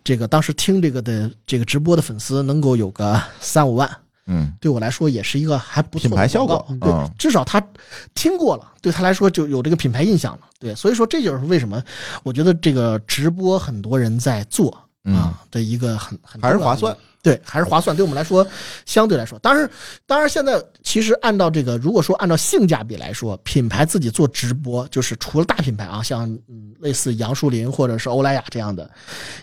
[0.03, 3.89] 这个当时听这个的这个直播的粉丝能够有个三五万，
[4.27, 7.65] 嗯，对我来说也是一个还不错的品牌效果对嗯，至少他
[8.13, 10.41] 听过了，对他来说就有这个品牌印象了。
[10.59, 11.81] 对，所以说这就是为什么
[12.23, 17.95] 我觉得这个直播很多人在做嗯啊的一个很很还是划算，对，还是划算。
[17.95, 18.45] 对我们来说，
[18.85, 19.69] 相对来说，当然，
[20.05, 28.89] 当然，现在其实按照这个，如果说按照性价比来说，品牌自己做直播，就是除了大品牌啊，像嗯类似杨树林或者是欧莱雅这样的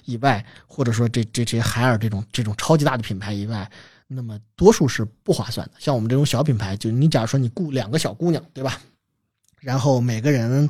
[0.05, 3.69] 以外，或者说这这这些海尔这种这种超级大的品牌以外，
[4.07, 5.73] 那么多数是不划算的。
[5.79, 8.79] 像我们这种小品牌，就你假如说你雇两个小姑娘，对吧？
[9.61, 10.69] 然后每个人，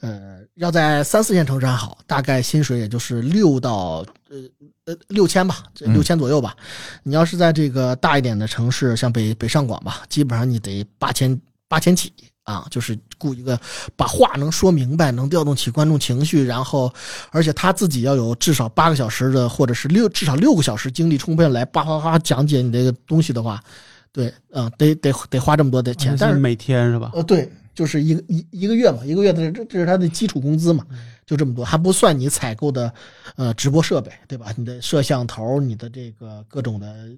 [0.00, 4.38] 呃，要在三四线城市还好，大概薪水也就是六到呃
[4.86, 6.56] 呃六千吧，六千左右吧。
[7.02, 11.38] 你要是在这个大一点的城市，像北北上广吧，基本上你得八千
[11.68, 12.12] 八千起
[12.44, 13.58] 啊，就是雇一个
[13.94, 16.92] 把话能说明白，能调动起观众情绪，然后
[17.30, 23.62] 而且他自己要有至少八个小时的，或者是六至少六个小时精力充沛来叭叭叭讲解你这个东西的话，
[24.12, 27.10] 对，嗯、得得得花这么多的钱，但是是每天是吧？
[27.14, 27.48] 呃，对，
[27.80, 30.86] 就是一个一一个月嘛，一个月的这这是他的基础工资嘛，
[31.24, 32.92] 就这么多，还不算你采购的
[33.36, 34.52] 呃直播设备，对吧？
[34.54, 37.08] 你的摄像头，你的这个各种的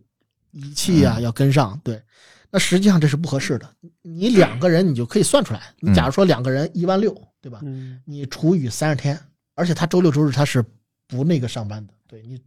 [0.53, 2.01] 仪器啊、要跟上，对。
[2.48, 3.68] 那实际上这是不合适的。
[4.03, 7.59] 你两个人你就可以算出来，你假如说两个人一万六，对吧？
[7.64, 9.18] 嗯，你除以三十天，
[9.57, 10.64] 而且他周六周日他是
[11.09, 12.40] 不那个上班的，对你，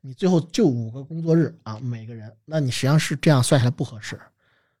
[0.00, 4.18] 你最后就五个工作日啊，每个人，那你实际上是这样算下来不合适，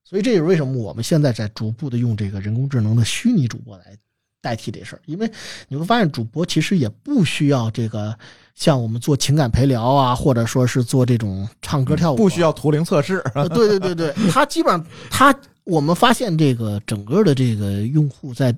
[0.08, 3.94] 所以这也是为什么我们现在在逐步的用这个人工智能的虚拟主播来
[4.40, 5.30] 代替这事儿，因为
[5.68, 8.18] 你会发现主播其实也不需要这个
[8.54, 18.56] 像我们做情感陪聊啊，或者说是做这种唱歌跳舞啊、不需要图灵测试，呃，对对对对，他基本上他我们发现这个整个的这个用户在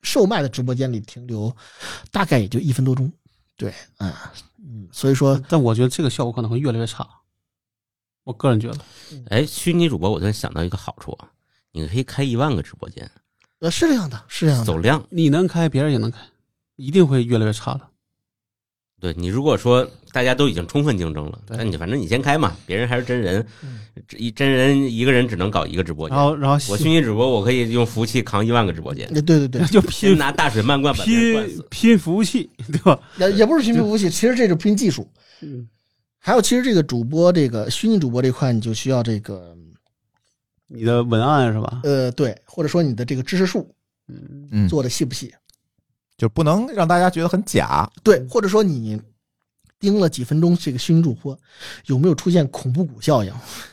[0.00, 1.54] 售卖的直播间里停留
[2.10, 3.12] 大概也就一分多钟，
[3.58, 4.10] 对，嗯
[4.64, 7.06] 嗯，所以说但我觉得这个效果可能会越来越差。
[8.26, 8.78] 我个人觉得，
[9.28, 11.28] 哎，虚拟主播，我突然想到一个好处啊，
[11.70, 13.08] 你可以开一万个直播间，
[13.60, 15.00] 呃是这样的，是这样的，走量。
[15.10, 16.18] 你能开，别人也能开，
[16.74, 17.82] 一定会越来越差的。
[18.98, 26.26] 对你如果说大家都已经充分竞争了，对那你反正你先开嘛，别人还是真人嗯，这一真人一个人只能搞一个直播间然。
[26.26, 31.64] 后，然后我虚拟主播，我可以用服务器扛一万个直播间，呃对对对， 就先拼拿大水漫灌拼。
[31.70, 32.98] 拼服务器，对吧？
[33.18, 35.06] 也也不是拼服务器，其实这是拼技术。
[35.42, 35.68] 嗯，
[36.26, 39.56] 还有，其实这个主播这个虚拟主播这块，你就需要这个
[40.66, 41.82] 你的文案是吧？
[41.84, 43.72] 呃对，或者说你的这个知识树
[44.08, 45.32] 嗯，嗯，做的细不细，
[46.18, 47.88] 就不能让大家觉得很假。
[48.02, 49.00] 对，或者说你
[49.78, 51.36] 盯了几分钟这个虚拟主播，
[51.86, 53.32] 有没有出现恐怖谷效应，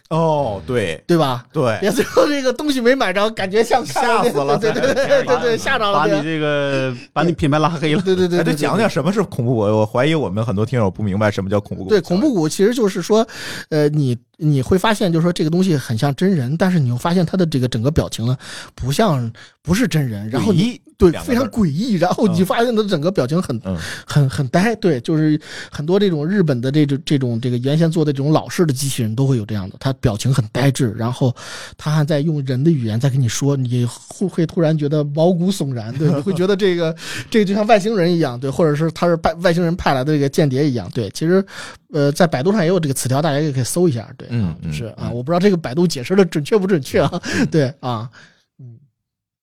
[0.10, 1.46] 哦，对对吧？
[1.52, 6.00] 对，别最后这个东西没买着，感觉像吓死了对对对对对对，吓着了。
[6.00, 8.02] 把你这个把你品牌拉黑了。
[8.02, 8.90] 对对对，讲讲。
[8.90, 9.62] 什么是恐怖谷。
[9.62, 11.90] 我怀疑我们很多听友不明白什么叫恐怖谷。
[11.90, 13.26] 对恐怖谷其实就是说，
[13.70, 18.38] 呃，你你会发现，就是说这个东西很像真人，但是你又发现他的这个整个表情呢，
[18.76, 19.32] 不像
[19.64, 21.94] 不是真人，然后你对，非常诡异。
[21.96, 23.78] 然后你发现他整个表情很、嗯。
[24.06, 25.40] 很很呆，对，就是
[25.72, 31.36] 很多这种日本的这种这种这个原先做的这种老式的机器人都会有这样的，他表情很呆滞，然后
[31.78, 36.96] 他还在用人的语言在跟你说，你会会突然觉得毛骨悚然，对，你会觉得这个
[37.30, 41.44] 这个就像外星人一样，对，或者是他是外外星人派来的这个间谍一样，对，其实
[41.92, 45.14] 呃在百度上也有这个词条，大家也可以搜一下，对，嗯是啊，嗯。
[45.14, 48.20] 我不知道这个百度解释的准确不准确啊，对啊，嗯，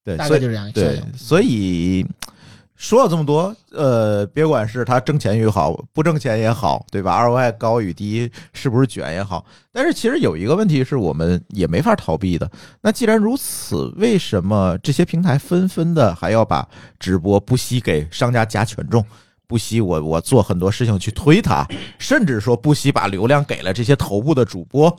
[0.05, 2.07] 对，大概就是这样一个效对应，所以
[2.75, 12.51] 说了这么多，呃，别管是他挣钱也好，不挣钱也好，对吧？ROI 高与低，是不是卷也好，但是其实有一个问题是我们也没法逃避的。
[12.81, 16.67] 那既然如此，为什么这些平台纷纷的还要把
[16.99, 19.05] 直播不惜给商家加权重？
[19.47, 21.67] 不惜我我做很多事情去推它，
[21.99, 24.97] 甚至说不惜把流量给了这些头部的主播，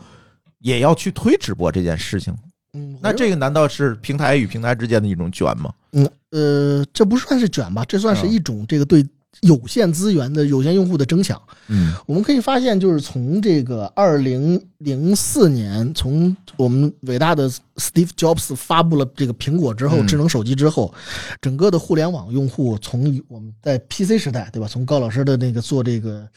[0.59, 2.35] 也要去推直播这件事情。
[2.73, 5.73] 嗯，那这个难道是平台与平台之间的一种卷吗？
[5.91, 9.05] 嗯呃，这不算是卷吧，这算是一种这个对
[9.41, 11.39] 有限资源的有限用户的争抢。
[11.67, 20.93] 嗯我们可以发现，就是从这个二零零四年，从我们伟大的 Steve Jobs 发布了这个苹果之后，嗯智能手机之后，
[21.39, 24.67] 整个的互联网用户从我们在 PC 时代，对吧？
[24.67, 26.27] 从高老师的那个做这个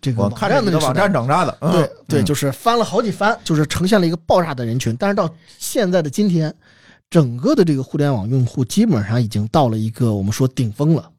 [0.00, 4.96] 这个网站的网站长大的，嗯对对，嗯就是翻了好几番，就是呈现了一个爆炸的人群。
[4.98, 6.54] 但是到现在的今天，
[7.10, 11.10] 整个的这个互联网用户基本上已经到了一个我们说顶峰了。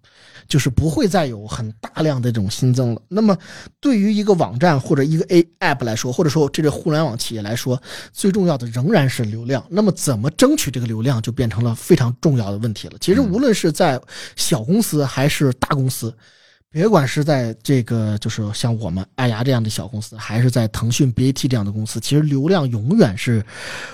[0.49, 3.01] 就是不会再有很大量的这种新增了。
[3.07, 3.37] 那么，
[3.79, 7.81] 对于一个网站或者一个 A app 来说，或者说这个互联网企业来说，
[8.11, 9.63] 最重要的仍然是流量。
[9.69, 12.97] 那么，怎么争取这个流量，就变成了非常重要的问题了。
[12.99, 14.01] 其实，无论是在
[14.35, 16.11] 小公司还是大公司，
[16.71, 23.45] 别管是在这个就是像我们爱牙这样的小公司，还是在腾讯、BAT 这样的公司，其实流量永远是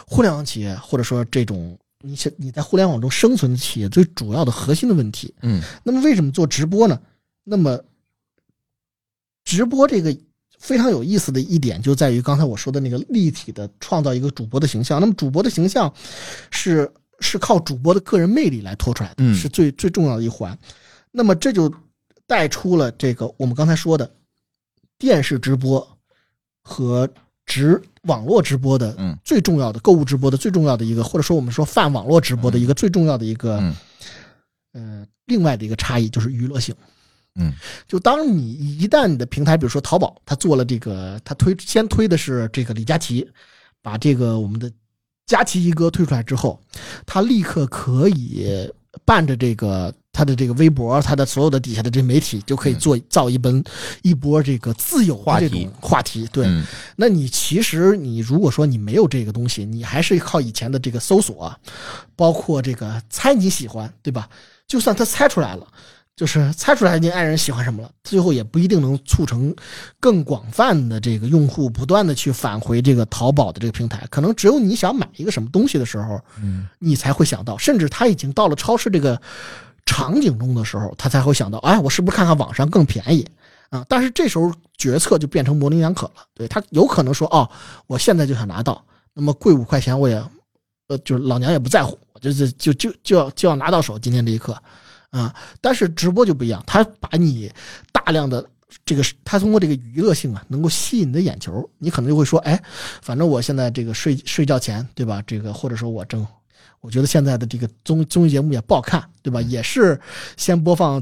[0.07, 5.33] 互联网企业或者说这种你想你在互联网中生存的企业最主要的核心的问题。
[5.41, 6.99] 嗯那么为什么做直播呢？
[7.43, 7.79] 那么
[9.43, 10.15] 直播这个
[10.59, 14.99] 非常有意思的一点就在于刚才我说的那个立体的创造一个主播的形象。
[14.99, 15.93] 那么主播的形象
[16.51, 20.57] 是是靠主播的个人魅力来拖出来的，嗯是最最重要的一环。
[21.11, 21.73] 那么这就
[22.25, 24.09] 带出了这个我们刚才说的
[24.97, 25.97] 电视直播
[26.61, 27.07] 和
[27.45, 29.17] 直网络直播的嗯。
[29.23, 33.75] 最重要的购物直播的最重要的一个，或者说我们说泛网络直播的一个最重要的一个嗯。
[34.73, 36.75] 呃，另外的一个差异就是娱乐性。
[37.37, 37.51] 嗯，
[37.87, 43.29] 就当你一旦你的平台，比如说淘宝，它做了这个，它推先推的是这个李佳琦，
[43.81, 44.71] 把这个我们的
[45.25, 46.61] 佳琦一哥推出来之后，
[47.05, 48.71] 他立刻可以
[49.05, 53.63] 伴着这个他的这个微博，他的所有的底下的这媒体就可以做造一本
[54.01, 56.27] 一波这个自由的这种话题。
[56.31, 56.65] 对，嗯
[56.95, 61.53] 那你其实你如果说你没有这个东西，你还是靠以前的这个搜索，
[62.15, 64.27] 包括这个猜你喜欢，对吧？
[64.67, 65.67] 就算他猜出来了，
[66.15, 69.54] 就是猜出来你爱人喜欢什么了，最后也不一定能促成
[69.99, 74.08] 更广泛的这个用户不断的去返回这个淘宝的这个平台。
[74.10, 79.21] 可能只有你想买一个什么东西的时候，嗯你才会想到，甚至他已经到了超市这个
[79.86, 83.28] 场景中的时候，他才会想到，哎，我是不是看看网上更便宜
[83.69, 83.86] 啊？
[83.89, 86.13] 但是这时候决策就变成模棱两可了。
[86.34, 87.49] 对他有可能说，哦，
[87.88, 88.82] 我现在就想拿到，
[89.13, 90.15] 那么贵五块钱我也，
[90.88, 94.58] 呃，就是老娘也不在乎，我就是就就就要就要拿到手，今天这一刻
[95.17, 95.34] 啊。
[95.62, 97.51] 但是直播就不一样，他把你
[97.91, 98.45] 大量的。
[98.84, 102.62] 这个是他通过这个娱乐性啊，能够吸引你的眼球，你可能就会说，哎，
[103.01, 105.23] 反正我现在这个睡睡觉前，对吧？
[105.25, 106.28] 这个或者说我正
[106.82, 109.41] 我觉得现在的这个综综艺节目也不好看，对吧？
[109.41, 109.99] 也是
[110.36, 111.01] 先播放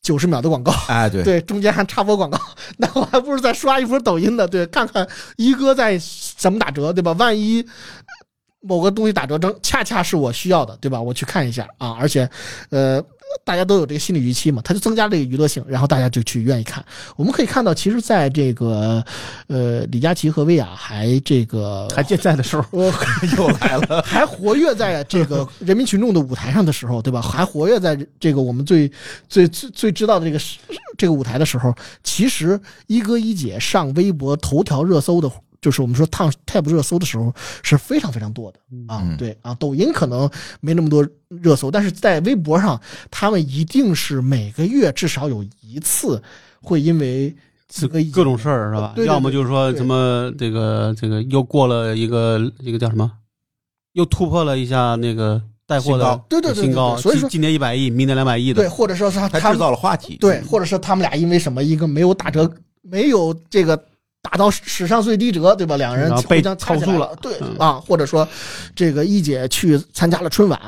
[0.00, 2.40] 九十秒的广告，哎对对，中间还插播广告，
[2.78, 6.00] 那我还不如再刷一波抖音呢，对，看看一哥在
[6.36, 7.12] 怎么打折，对吧？
[7.12, 7.66] 万一
[8.60, 11.00] 某个东西打折正恰恰是我需要的，对吧？
[11.00, 12.28] 我去看一下啊，而且，
[12.70, 13.02] 呃。
[13.44, 16.82] 大家都有这个心理预期嘛，它就增加这个娱乐性，然后大家就去愿意看。
[17.14, 19.04] 我们可以看到，其实在这个
[19.48, 22.66] 呃李佳琦和薇娅还这个还健在的时候，
[23.36, 27.20] 又来了， 还活跃在这个人民群众的舞台上的时候，对吧？
[27.20, 28.90] 还活跃在这个我们最
[29.28, 30.42] 最最最知道的这个
[30.96, 35.30] 这个舞台的时候，其实一哥一姐上微博头条热搜的。
[35.60, 38.58] 就是我们说 Top Tab 热搜的时候是非常非常多的。
[38.86, 39.16] 啊，嗯。
[39.16, 46.22] 对啊，抖音可能没那么多热搜，但是在微博上，他们一定是每个月至少有一次
[46.60, 47.34] 会因为
[47.72, 48.92] 是一个各种事儿是吧？
[48.94, 53.10] 对对对要么就是说什么这个这个又过了一个一个叫什么，
[53.92, 56.26] 又突破了一下那个带货的新高。
[56.28, 63.76] 对对对对新高，所以说今今年一百亿，明年两百亿的，对，或者说是他制造了话题，对，或者是他们俩因为什么一个没有打折，没有这个
[64.30, 65.76] 打到史上最低折，对吧？
[65.76, 68.28] 两个人互相掐起来投诉了对嗯啊，或者说
[68.74, 70.60] 这个一姐去参加了春晚，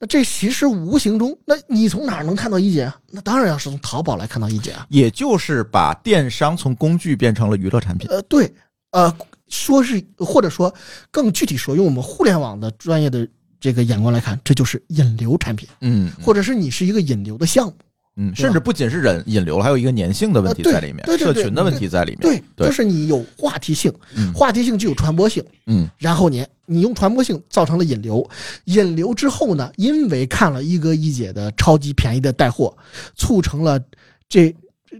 [0.00, 2.96] 那这其实无形中，那你从哪儿能看到一姐啊？
[3.10, 4.84] 那当然要是从淘宝来看到一姐啊。
[4.88, 8.10] 也就是把电商从工具变成了娱乐产品。
[8.10, 8.52] 呃，对，
[8.90, 9.14] 呃，
[9.48, 10.74] 说是或者说
[11.12, 13.26] 更具体说，用我们互联网的专业的
[13.60, 17.74] 这个眼光来看，这就是引流产品，嗯或者是你是一个引流的项目。
[18.20, 22.20] 嗯，甚至不仅是引引流了，还有一个粘性的问题在里面，对社群的问题在里面。
[22.20, 22.66] 对，对。
[22.66, 24.32] 就是你有话题性，嗯。
[24.34, 25.88] 话题性具有传播性，嗯。
[25.98, 28.28] 然后你你用传播性造成了引流，
[28.64, 32.76] 引流之后呢，因为看了一哥一姐的超级便宜的带货，
[33.14, 33.80] 促成了
[34.28, 34.52] 这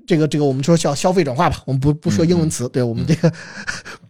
[0.07, 3.29] 这个这个我们说叫消费转化吧，我们不不说英文词，对我们这个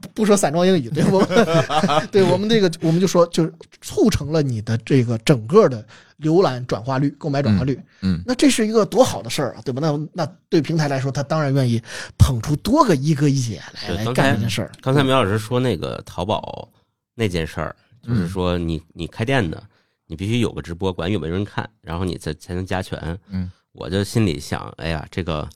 [0.03, 1.47] 不不说散装英语，对我们
[2.13, 3.51] 对我们这个我们就说就是
[3.81, 5.83] 促成了你的这个整个的
[6.21, 9.81] 浏览转化率、购买转化率，嗯那这是一个多好的事儿啊，对吧？
[9.81, 11.81] 那那对平台来说，他当然愿意
[12.19, 14.73] 捧出多个一哥一姐来来对刚才干这件事儿。
[14.83, 16.69] 刚才苗老师说那个淘宝
[17.15, 19.63] 那件事儿，就是嗯说你你开店的，
[20.07, 23.19] 你必须有个直播，管有没有人看，然后你才才能加权。
[23.29, 25.49] 嗯，我就心里想，哎呀，这个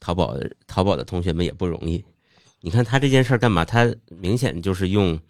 [0.00, 2.02] 淘宝淘宝的同学们也不容易。
[2.62, 3.62] 你看他这件事儿干嘛？
[3.64, 5.20] 他明显就是用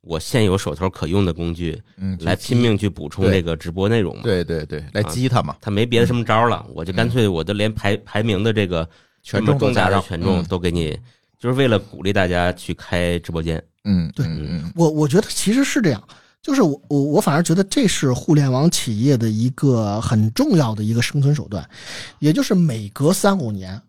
[0.00, 4.22] 我现有手头可用的工具嗯，来拼命去补充对这个直播内容嘛。
[4.22, 8.88] 对对对，来激他嘛，他没别的什么招儿了，我就干脆我就连排排名的这个
[9.22, 10.98] 权重这么重大的权重嗯都给你，
[11.38, 13.62] 就是为了鼓励大家去开直播间。
[13.84, 16.02] 嗯，对嗯嗯我我觉得其实是这样，
[16.42, 21.68] 就是我我我反而觉得这是互联网企业的一个很重要的一个生存手段，
[22.18, 23.80] 也就是每隔三五年，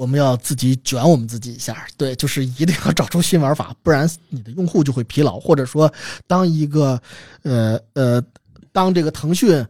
[0.00, 5.92] 我们要自己卷我们自己一下，对，就是一定要找出新玩法，不然你的用户就会疲劳，或者说
[6.26, 6.98] 当一个
[7.42, 8.24] 呃呃
[8.72, 9.62] 当这个腾讯。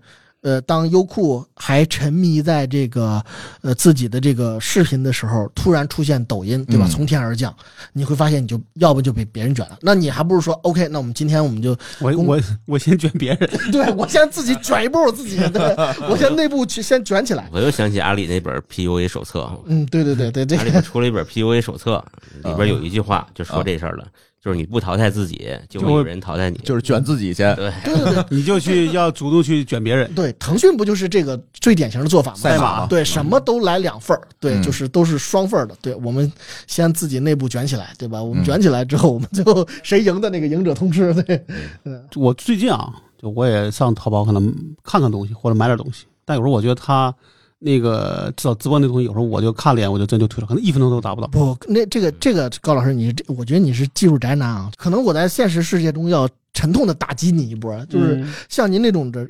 [0.43, 3.23] 呃，当优酷还沉迷在这个
[3.61, 6.87] 呃自己的这个视频的时候，突然出现抖音，对吧？
[6.87, 7.55] 嗯从天而降，
[7.93, 15.61] 你会发现你就要不就被别人卷了，那你还不如说 OK，那我们今天我们就公我我我先卷别人， 对我先自己卷一波我自己，对
[16.09, 17.49] 我先内部去先卷起来。
[17.53, 22.03] 我又想起阿里那本 PUA 手册，嗯，对对对对对阿里边出了一本 PUA 手册，
[22.45, 24.07] 里边有一句话就说这事儿了，
[24.43, 26.57] 就是你不淘汰自己，就会有人淘汰你。
[26.65, 30.11] 就是卷自己去，对， 对对对你就去要主动去卷别人。
[30.15, 32.37] 对，腾讯不就是这个最典型的做法吗？
[32.39, 35.77] 赛马对，什么都来两份儿，对，嗯就是都是双份儿的。
[35.83, 36.31] 对，我们
[36.67, 38.23] 先自己内部卷起来，对吧？
[38.23, 41.45] 我们嗯卷起来之后，我们最后 谁赢的那个赢者通吃，对，
[42.17, 44.51] 我最近啊，就我也上淘宝可能
[44.83, 47.15] 看看东西或者买点东西，但有时候我觉得他
[47.63, 51.29] 那个至少直播那东西，有时候我就看了一眼，我就真就退了，可能一分钟都达不到。
[51.29, 54.71] 不，那这个这个高老师，你这，我觉得你是技术宅男啊。
[54.79, 59.29] 可能我在现实世界中要沉痛的打击你一波，就是嗯像您那种的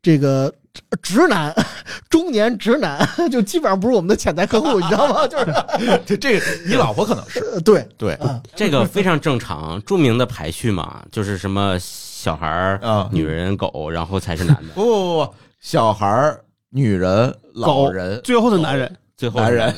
[0.00, 0.52] 这个
[1.02, 1.54] 直男，
[2.08, 5.26] 中年直男，就基本上不是我们的潜在客户，你知道吗？
[5.26, 5.46] 就是
[6.06, 16.40] 这这个你老婆可能是呃对对啊，这个非常正常，著名的排序嘛，就是什么小孩儿、啊，女人、狗，然后才是男的，不不不不，小孩儿、
[16.74, 19.72] 女人、老人、最后的男人，最后男人，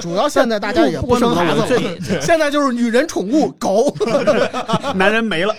[0.00, 3.94] 主要现在大家也不生孩子了，这现在就是女人、宠物、狗。
[4.94, 5.54] 男人没了，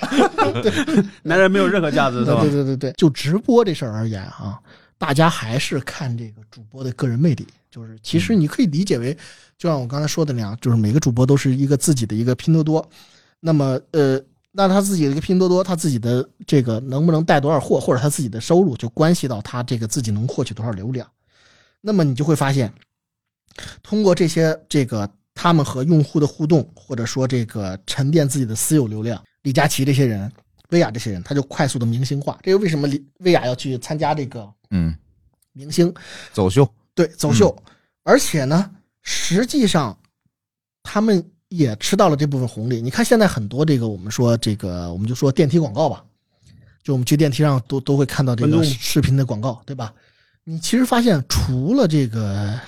[1.21, 2.63] 男人没有任何价值，是吧对对？
[2.63, 4.59] 对对对，就直播这事儿而言啊，
[4.97, 7.47] 大家还是看这个主播的个人魅力。
[7.69, 9.17] 就是其实你可以理解为，
[9.57, 12.88] 就像我刚才说的那样，就是每个主播都是一个自己的一个拼多多。
[13.39, 14.19] 那么呃，
[14.53, 21.05] 那他自己的一个拼多多，他自己的这个能不能带多少货，或者他自己的收入，就关系到他这个自己能获取多少流量。
[21.81, 22.71] 那么你就会发现，
[23.81, 30.31] 通过这些这个他们和用户的互动，或者说这个沉淀自己的私有流量，李佳琦这些人。
[30.69, 32.39] 薇娅这些人，他就快速的明星化。
[32.41, 34.95] 这个为什么李薇娅要去参加这个嗯，
[35.51, 35.93] 明星
[36.31, 37.55] 走秀，对走秀？
[38.01, 38.71] 而且呢，
[39.03, 39.95] 实际上
[40.81, 41.23] 他们
[41.55, 42.81] 也吃到了这部分红利。
[42.81, 46.03] 你看现在很多这个我们说这个我们就说电梯广告吧，
[46.83, 49.93] 就我们去电梯上都都会看到这个视频的广告，对吧？
[50.43, 52.59] 你其实发现除了这个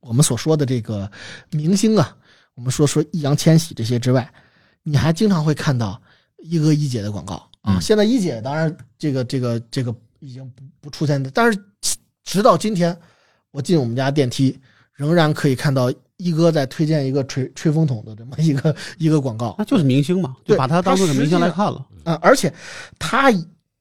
[0.00, 1.10] 我们所说的这个
[1.50, 2.16] 明星啊，
[2.54, 4.28] 我们说说易烊千玺这些之外，
[4.82, 6.00] 你还经常会看到
[6.38, 7.76] 一哥一姐的广告啊。
[7.76, 11.58] 嗯现在一姐当然这个这个这个已经不不出现的，但是
[12.24, 12.94] 直到今天，
[13.52, 14.58] 我进我们家电梯
[14.92, 21.84] 仍然可以看到一哥在推荐一个吹吹风筒的这么一个一个广告那就是明星嘛，对就把他当做是明星来看了。
[22.04, 22.52] 啊，而且
[22.98, 23.32] 他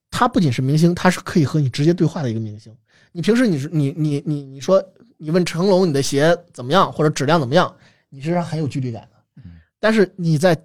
[0.10, 2.76] 他不仅是明星，他是可以和你直接对话的一个明星。
[3.12, 4.84] 你平时你是你你你你说
[5.18, 7.74] 你问成龙你的鞋怎么样或者质量怎么样，
[8.10, 9.42] 你是很有距离感的。
[9.80, 10.58] 但是你在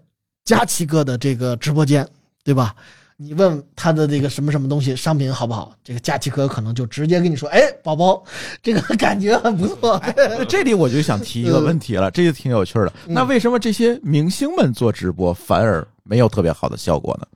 [0.44, 2.08] 佳琪哥的这个直播间，
[2.44, 2.74] 对吧？
[3.20, 8.22] 你问他的这个什么什么东西商品好不好，这个佳琪哥可能就直接跟你说，哎，宝宝，
[8.62, 10.00] 这个感觉很不错。
[10.16, 12.92] 那这里我就想提一个问题了，这就挺有趣的。
[13.08, 17.26] 嗯那为什么这些明星们做直播反而没有特别好的效果呢？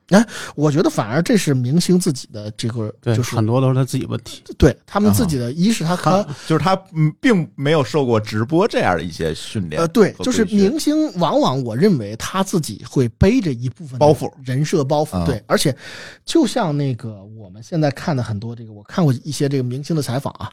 [0.55, 4.43] 我觉得反而这是明星自己的这个，对，就是很多都是他自己问题。
[4.57, 15.75] 对他们自己的，一是他可能就是他嗯，并没有受过直播这样的一些训练呃，对，就是明星往往我认为他自己会背着一部分包袱人设包袱，啊对，而且
[16.23, 20.51] 就像那个我们现在看的很多这个，我看过一些这个明星的采访啊，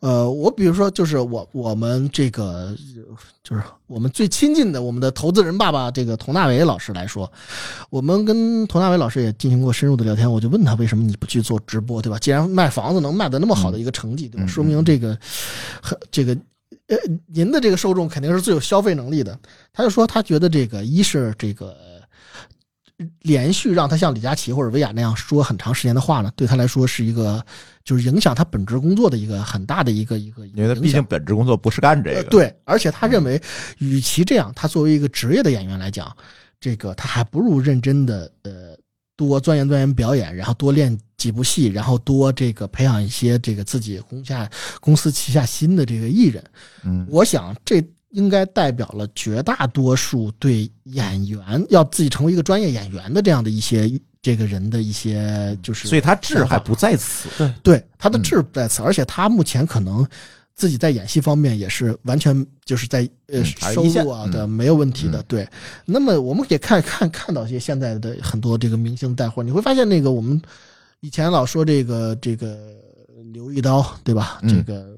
[0.00, 2.74] 呃，我比如说就是我我们这个
[3.42, 7.30] 就是我们最亲近的我们的投资人爸爸这个佟大为老师来说，
[7.90, 12.18] 我们跟佟大伟老师也进行过深入的聊天，我就问他为什么你不去做直播，对吧？
[12.18, 14.44] 既然卖房子能卖的那么好的一个成绩，对吧？
[14.44, 15.18] 嗯说明这个
[15.82, 16.36] 很这个
[16.88, 19.38] 呃，您的这个受众肯定是最有消费能力的。
[19.72, 21.68] 他就说，他觉得这个一是这个
[22.98, 27.42] 呃连续让他像李佳琦或者薇娅那样说很长时间的话呢，对他来说是一个
[27.84, 33.40] 就是影响他本职工作的一个很大的一个一个因为他毕竟本职工作不是干这个，呃对，而且他认为，
[33.78, 36.14] 与其这样，他作为一个职业的演员来讲，
[36.64, 38.74] 这个他还不如认真的呃
[39.18, 44.50] 多钻研钻研表演，然后多练几部戏，然后多这个培养一些这个自己公下
[44.80, 46.42] 公司旗下新的这个艺人。
[46.82, 57.28] 嗯，我想这应该代表了绝大多数对演员要自己成为一个专业演员的这样的一些这个人的一些就是，所以他志还不在此。
[57.62, 60.06] 对他的嗯志不在此，而且他目前可能
[60.54, 65.20] 自己在演戏方面也是完全就是在呃收入啊的嗯没有问题的。
[65.20, 65.48] 嗯对，
[65.84, 70.40] 那么我们也看看看到一些现在的很多这个明星带货，你会发现那个我们
[71.00, 72.74] 以前老说这个这个
[73.32, 74.38] 刘一刀对吧？
[74.42, 74.94] 嗯这个。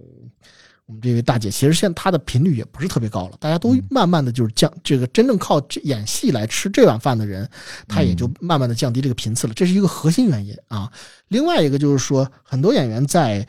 [0.89, 7.51] 我们这位大姐，其实现在她的频率也不是特别高了，大家都嗯慢慢的就是降这个真正靠这演戏来吃这碗饭的人，
[7.89, 10.89] 他也就慢慢的降低这个频次了，这是一个核心原因啊。
[11.27, 13.45] 另外一个就是说，很多演员在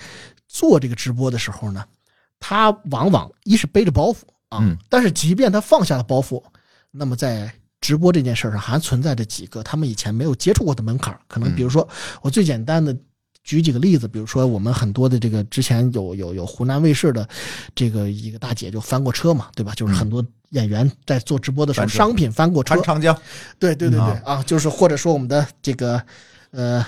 [0.47, 1.85] 做这个直播的时候呢，
[2.39, 4.17] 他往往一是背着包袱
[4.49, 4.77] 啊，嗯。
[4.89, 6.43] 但是即便他放下了包袱，
[6.91, 11.87] 那么在直播这件事上还存在着几个他们以前没有接触过的门槛，可能比如说
[12.21, 12.95] 我最简单的。
[13.43, 17.25] 举几个例子，比如说我们很多的这个之前有有有湖南卫视的
[17.73, 19.71] 这个一个大姐就翻过车嘛，对吧？
[19.73, 22.75] 就是很多演员在做直播的时候，商品翻过车。
[22.75, 23.17] 穿，长江，
[23.57, 24.21] 对对对对啊。
[24.25, 26.03] 啊，就是或者说我们的这个
[26.51, 26.85] 呃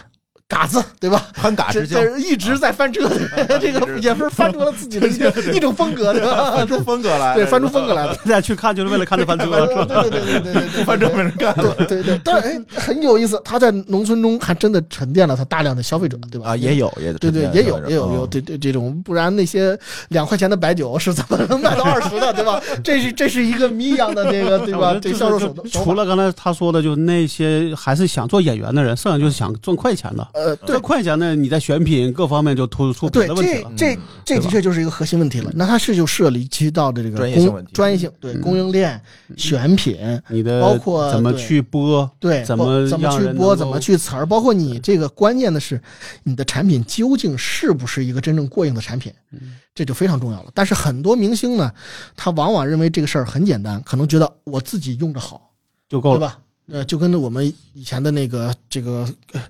[0.50, 1.28] 嘎子，对吧？
[1.36, 3.08] 翻嘎这之交，这一直在翻车，
[3.62, 5.08] 这个也是翻出了自己的
[5.54, 6.52] 一 种风格，对吧？
[6.58, 8.16] 翻出风格来，对，翻出风格来了。
[8.16, 9.46] 大家去看就是为了看这翻车？
[9.86, 16.50] 对对对对对翻车没人干了对对对，但是哎，很有意思，他在农村中还真的沉淀了他大量的消费者，对吧？
[16.50, 19.78] 啊，也有，也对对，也有也有嗯有，对对这种，不然那些
[20.08, 22.60] 两块钱的白酒是怎么能卖到二十的，对吧？
[22.84, 24.98] 这是这是一个谜一样的这个，对吧？
[25.00, 25.70] 这销售手段。
[25.70, 30.28] 除了刚才他说的，就是那些还是想做演员的人，剩下就是想赚快钱的。
[30.40, 33.72] 呃，对这快钱呢，你在选品各方面就突出别对，的问题了。
[33.76, 35.52] 这这嗯这的确就是一个核心问题了。
[35.54, 39.00] 那它是就涉及到的这个供专业性问题专业性，对供应链、
[39.38, 39.98] 选品，
[40.30, 45.82] 你的包括怎么对去播，对，怎么怎么让去播，能怎么去词儿，包括你这个关键的是，
[46.24, 50.52] 你的产品究竟是不是一个真正过硬的产品，嗯这就非常重要了。
[50.54, 51.72] 但是很多明星呢，
[52.16, 55.52] 他往往认为这个事儿很简单，可能觉得我自己用着好，
[55.88, 56.18] 就够了。
[56.18, 56.40] 对吧？
[56.72, 59.42] 呃，就跟我们以前的那个这个、呃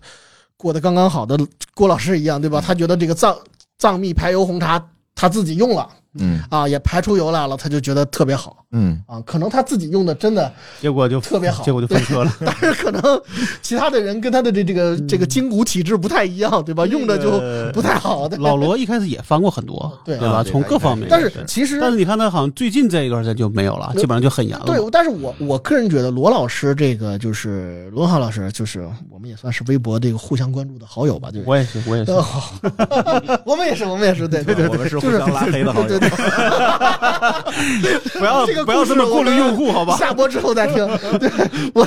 [0.60, 1.40] 过得刚刚好的
[1.74, 2.60] 郭老师一样，对吧？
[2.60, 3.34] 他觉得这个藏
[3.78, 4.86] 藏蜜排油红茶
[5.16, 9.22] 他自己用了嗯啊，也排出油来了，他就觉得特别好嗯，啊。
[9.26, 10.52] 可能他自己用的真的
[10.82, 12.32] 结果就特别好 结果就翻车了。
[12.46, 13.02] 但是可能
[13.62, 16.86] 其他的人跟他的这这个这个筋骨体质不太一样，对吧？
[16.88, 17.40] 用的就
[17.74, 18.28] 不太好。
[18.30, 20.44] 对老罗一开始也翻过很多，对对吧？
[20.44, 24.66] 从各方面，但是其实但是你看他好像最近这一段时间就没有了，基本上就很严了。
[24.66, 31.50] 对，但是我我个人觉得罗老师这个就是罗文浩老师，就是我们也算是微博这个互相关注的好友吧，对不对？
[31.50, 32.12] 我也是，我也是
[33.46, 36.10] 我们也是，我们也是，对对对我们是互就是相拉黑的好友对
[37.82, 39.98] 对，不要这个不要这么过滤我们用户，好吧？
[39.98, 40.78] 下播之后再听。
[41.20, 41.30] 对
[41.74, 41.86] 我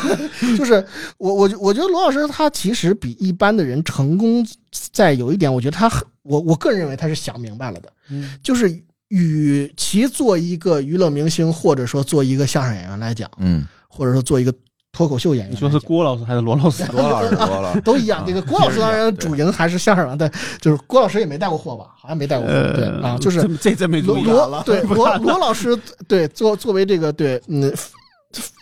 [0.57, 0.85] 就是
[1.19, 4.47] 我我我觉得罗老师他其实比一般的人成功
[4.93, 8.71] 在有一点，我觉得他很我我个人认为他是想明白了的，嗯就是
[9.09, 14.53] 与其做一个娱乐明星，或者说做一个相声演员来讲，嗯，或者说做一个
[14.93, 16.85] 脱口秀演员，你说是郭老师还是罗老师？
[16.93, 18.23] 罗老师，罗老师， 都一样。
[18.27, 20.31] 这个郭老师当然主营还是相声啊，但
[20.61, 21.87] 就是郭老师也没带过货吧？
[21.99, 25.75] 好像没带过货，对呃啊，就是这这真没注罗意，罗对 罗罗老师
[26.07, 27.73] 对作作为这个对嗯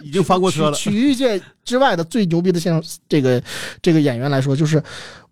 [0.05, 0.73] 已经翻过车了。
[0.77, 3.43] 曲曲艺界之外的最牛逼的相声这个
[3.83, 4.81] 这个演员来说，就是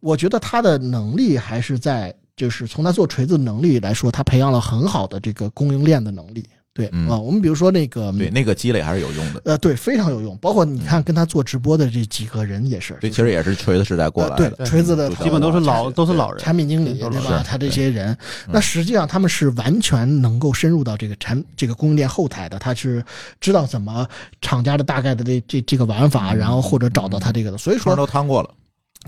[0.00, 6.44] 我觉得他的能力还是在，就是从他做锤子能力来说，他培养了很好的这个供应链的能力。
[6.78, 9.42] 对嗯啊，我们比如说那个对，那个积累还是有用的。
[9.44, 10.38] 呃，对，非常有用。
[10.38, 14.50] 包括你看跟他做直播的这几个人也是，对，其实也是锤子时代过来呃的。
[14.58, 17.42] 对锤子的基本都是老都是老人，产品经理对对吧？
[17.44, 18.12] 他这些人，
[18.46, 23.04] 嗯那实际上他们是完全能够深入到这个产这个供应链后台的，他是
[23.40, 24.06] 知道怎么
[24.40, 27.58] 厂家的大概的这这这个玩法，嗯然后或者找到他这个的。
[27.58, 28.50] 所以说，都汤过了。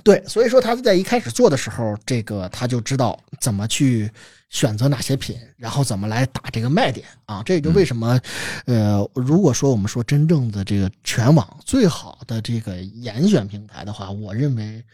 [0.03, 4.11] 对，所以说他在一开始做的时候，这个他就知道怎么去
[4.51, 7.43] 选择哪些品，然后怎么来打这个卖点啊。
[7.43, 8.21] 这也就为什么，
[8.67, 14.85] 呃，如果说我们说真正的这个全网最好的这个严选平台的话，我认为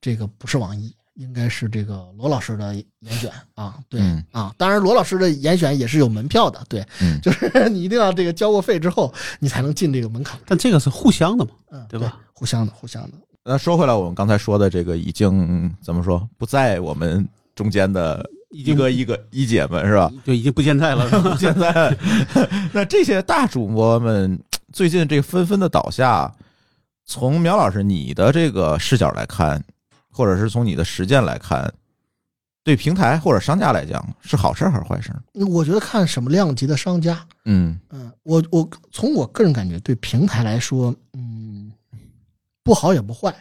[0.00, 0.94] 这个不是网易。
[1.14, 12.18] 应该是这个罗老师的严选啊，对、嗯啊，当然罗老师的严选也是有门票的，对，嗯就是你一定要这个交过费之后，你才能进这个门槛，但这个是互相的嘛，嗯，对吧？
[12.32, 20.12] 互相的，互相的，那说回来，我们刚才说的这个已经怎么说不在我们中间的一个一个一姐们是吧？
[20.24, 21.96] 就已经不健在了，是吧现在，
[22.72, 24.38] 那这些大主播们
[24.72, 26.32] 最近这纷纷的倒下，
[27.06, 29.62] 从苗老师你的这个视角来看，
[30.10, 31.72] 或者是从你的实践来看，
[32.62, 35.12] 对平台或者商家来讲是好事还是坏事？
[35.48, 41.72] 我觉得看什么量级的商家，嗯嗯，我我从我个人感觉，对平台来说，嗯，
[42.62, 43.34] 不好也不坏。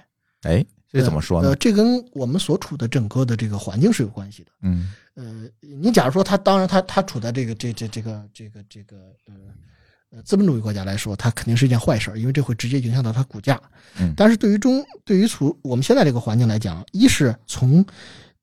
[0.43, 1.55] 哎，这怎么说呢呃，？
[1.57, 4.51] 这跟我们所处的整个的这个环境是有关系的。
[4.61, 8.97] 嗯呃，你假如说他，当然他他处在这个这这这个这个这个
[9.27, 9.33] 呃
[10.11, 13.59] 呃资本主义国家来说，它肯定是一件坏事，因为这会直接影响到它股价。
[13.99, 17.85] 嗯但是对于中对于处我们现在这个环境来讲，一是从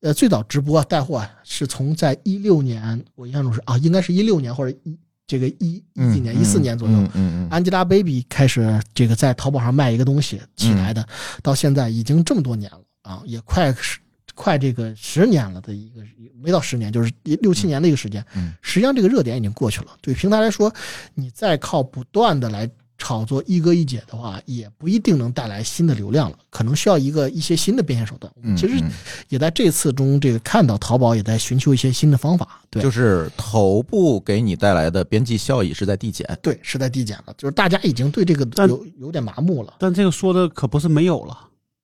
[0.00, 11.08] 呃最早直播带货啊是从在一六年，我印象中是啊，应该是一六年或者一这个一一几年一四年左右，嗯嗯嗯 Angelababy 开始这个在淘宝上卖一个东西起来的，嗯
[11.42, 13.98] 到现在已经这么多年了啊，也快十
[14.36, 16.02] 快这个十年了的一个
[16.40, 18.24] 没到十年，就是六七年的一个时间。
[18.36, 19.88] 嗯实际上这个热点已经过去了。
[20.00, 20.72] 对平台来说，
[21.14, 28.32] 你再靠不断的来炒作一哥一姐的话，也不一定能带来新的流量了，可能需要一个一些新的变现手段。
[28.42, 28.90] 嗯，其实嗯
[29.28, 32.62] 也在这次中这个看到淘宝也在寻求一些新的方法。
[32.70, 36.26] 对，就是头部给你带来的边际效益是在递减。
[36.42, 39.74] 对是在递减了，就是大家已经对这个有有点麻木了。
[39.78, 41.38] 但这个说的可不是没有了，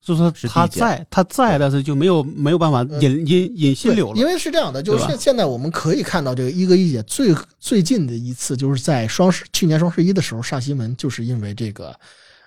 [0.04, 4.26] 是说是他在，他在，但是就没有没有办法引引引新流了因。
[4.26, 11.94] 为是这样的，就是现现在我们可以看到这个一哥一姐最最近的一次，就是在双十去年双十一的时候上新闻，就是因为这个，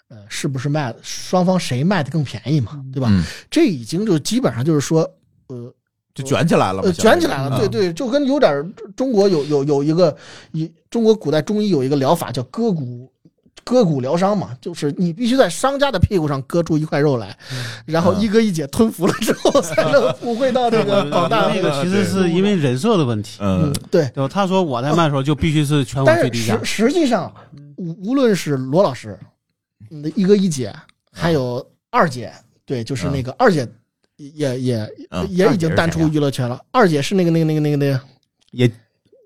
[0.09, 3.07] 呃，是不是卖双方谁卖的更便宜嘛，对吧？
[3.09, 5.09] 嗯，这已经就基本上就是说，
[5.47, 5.73] 呃
[6.13, 10.13] 就卷起来了卷起来了，嗯对对，就跟有点中国有有有一个
[10.51, 13.09] 一中国古代中医有一个疗法叫割骨。
[13.65, 17.35] 割骨疗伤嘛，就是你必须在商家的屁股上割出一块肉来，
[17.85, 23.63] 然后一哥一姐吞服了之后，才能不会到这个 广大那个其实是因为人设的问题，嗯。
[23.63, 24.27] 嗯，对，对吧？
[24.31, 26.55] 他说我在卖的时候就必须是全网但是最低价。
[26.63, 27.33] 实，实际上，
[27.77, 29.17] 无无论是罗老师，
[29.89, 30.71] 你的一哥一姐，
[31.11, 32.31] 还有二姐，
[32.65, 33.67] 对，就是那个二姐
[34.17, 35.27] 也也嗯。
[35.29, 36.61] 也已经淡出娱乐圈了。
[36.71, 37.99] 二姐是那个那个那个那个那个
[38.51, 38.71] 也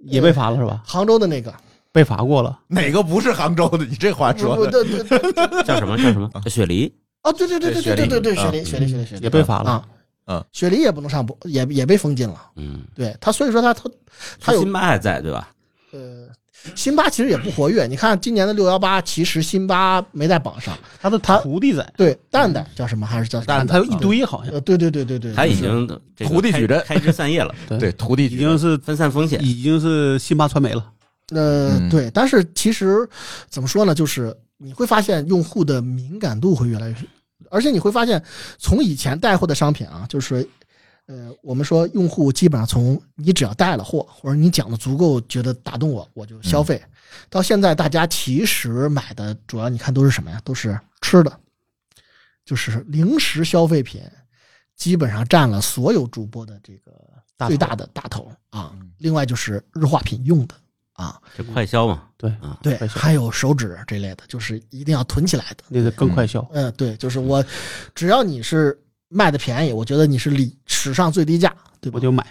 [0.05, 0.81] 也被罚了是吧？
[0.85, 1.53] 杭州的那个，
[1.91, 3.83] 被罚过了，哪个不是杭州的？
[3.85, 6.93] 你这话说的，对对对叫什么叫什么雪梨？
[7.23, 9.71] 哦，对对对对对对对对，雪雪梨雪梨雪梨雪梨也被罚了。
[9.71, 9.85] 啊，
[10.27, 12.39] 嗯，雪梨也不能上播，也也被封禁了。
[12.55, 13.89] 嗯，对他，所以说他他
[14.39, 15.49] 他有辛巴还在对吧？
[15.91, 16.27] 呃，
[16.75, 17.87] 辛巴其实也不活跃。
[17.87, 20.77] 你看今年的六幺八，其实辛巴没在榜上。
[21.01, 23.05] 他的他徒弟在，对，蛋蛋叫什么？
[23.05, 25.87] 还是叫蛋蛋他有一堆好像呃，对对对对对，他已经
[26.17, 29.43] 徒弟矩阵开枝散叶了，对，徒弟已经是分散风险。
[29.43, 30.85] 已经是辛巴传媒了。
[31.32, 31.89] 呃，嗯。
[31.89, 33.07] 对，但是其实
[33.49, 36.95] 怎么说呢，就是你会发现用户的敏感度会越来越，
[37.49, 38.23] 而且你会发现
[38.57, 40.47] 从以前带货的商品啊，就是
[41.07, 46.80] 呃，我们说用户基本上从你只要带了货，或者你讲的足够觉得打动我，我就消费，
[47.30, 50.39] 到现在大家其实买的主要你看都是什么呀？
[50.43, 51.39] 都是吃的，
[52.45, 54.01] 就是零食消费品，
[54.75, 56.91] 基本上占了所有主播的这个
[57.36, 58.71] 大最大的大头啊。
[58.75, 58.91] 嗯。
[58.99, 60.53] 另外就是日化品用的
[61.00, 65.64] 啊，这快销嘛，对啊，对，还有手指这类的，就是一定要囤起来的。
[65.70, 66.45] 那个更快销。
[66.52, 67.41] 嗯，对，就是我，
[67.95, 68.78] 只要你是
[69.08, 71.95] 卖的便宜，我觉得你是历史上最低价，对吧？
[71.95, 72.26] 我就买，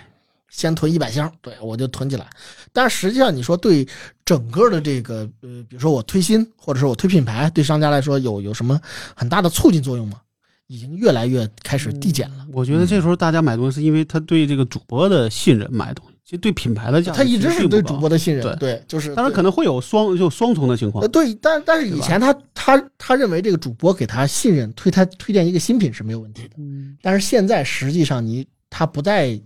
[0.51, 2.29] 先囤一百箱，对我就囤起来。
[2.73, 3.89] 但是实际上，你说对
[4.25, 8.79] 整个的这个呃，比如说我推新，或者说我推品牌，对商家来说有有什么
[9.17, 10.21] 很大的促进作用吗？
[10.67, 12.47] 已经越来越开始递减了。
[12.53, 21.09] 我觉得这时候大家买东西是因为他对这个主播的信任买东西，其实对品牌的价值他一直是对主播的，信任，对对，就是当然可能会有双就双重的情况呃，。
[21.09, 26.57] 对，但但是以前他他他认为这个主播给他信任，推他推荐一个新品是没有问题的。
[26.59, 29.41] 嗯，但是现在实际上你他不再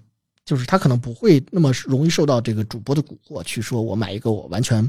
[0.45, 4.83] 就是他可能不会那么容易受到这个主播的蛊惑，去说我买一个我完全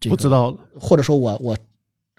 [0.00, 1.56] 这个不知道了，或者说我我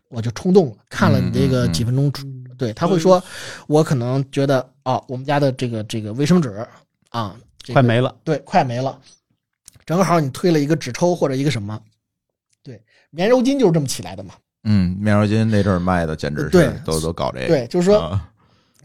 [0.07, 2.09] 我就冲动了，看了你这个几分钟，
[2.57, 3.21] 对他会说，
[3.67, 6.65] 我可能觉得啊，我们家的这个这个卫生纸
[7.09, 7.35] 啊，
[7.67, 8.15] 这个快没了。
[8.23, 8.97] 对，快没了，
[9.85, 11.79] 正好你推了一个纸抽或者一个什么，
[12.63, 18.31] 对，棉柔巾就是这么起来的嘛，嗯，棉柔巾那阵儿卖的简直对是都都搞这个，对，就是说，啊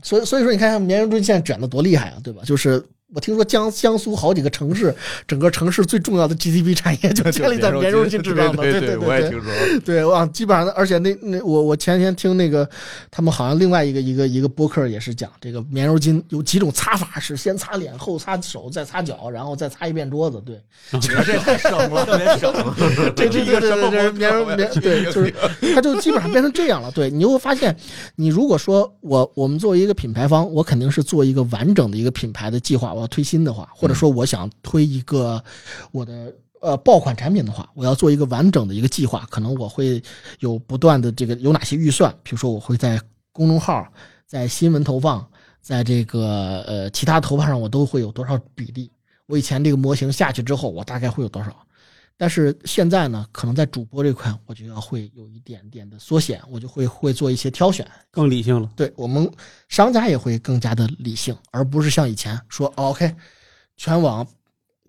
[0.02, 2.42] 所以所以说你看棉柔巾现在卷的多厉害啊，对吧？
[2.44, 2.84] 就是。
[3.14, 4.94] 我听说江江苏好几个城市，
[5.26, 9.52] 整个城市最重要的 GDP 产业就建立在棉柔巾制造的，对对对我也对，听说，
[9.84, 12.68] 对，啊，基本上，而且那那我我前天听那个
[13.10, 20.42] 他们好像另外一个一个一个播客也是讲这个棉柔巾有几种擦法，是先擦脸，后擦手，再擦脚，然后再擦一遍桌子。
[20.46, 20.58] 对，
[20.98, 22.52] 这太省了，特 别省。
[23.14, 25.34] 这个对对对对，什么棉柔棉对，就是
[25.74, 26.90] 它就基本上变成这样了。
[26.90, 27.76] 对你就会发现，
[28.16, 35.44] 你如果说我我们作为一个品牌方，我肯定是做一个完整的一个品牌的计划，我要推新的话，或者说我想推一个
[35.90, 36.32] 我的。
[36.62, 40.00] 呃，爆款产品的话，我要做一个完整的一个计划，可能我会
[40.38, 43.84] 有不断的这个有哪些预算，比如说我会在公众号、
[44.28, 45.28] 在新闻投放、
[45.60, 48.88] 在这个呃其他投放上，我都会有多少比例。
[49.26, 51.50] 我以前这个模型下去之后，我大概会有多少？
[52.22, 57.84] 但是现在呢，可能在主播这块，我就要会有一点点的缩减，我就会会做一些挑选。
[58.12, 58.70] 更理性了。
[58.76, 59.28] 对我们
[59.68, 63.12] 商家也会更加的理性，而不是像以前说、哦、OK，
[63.76, 64.24] 全网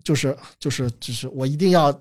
[0.04, 1.92] 就是就是就是我一定要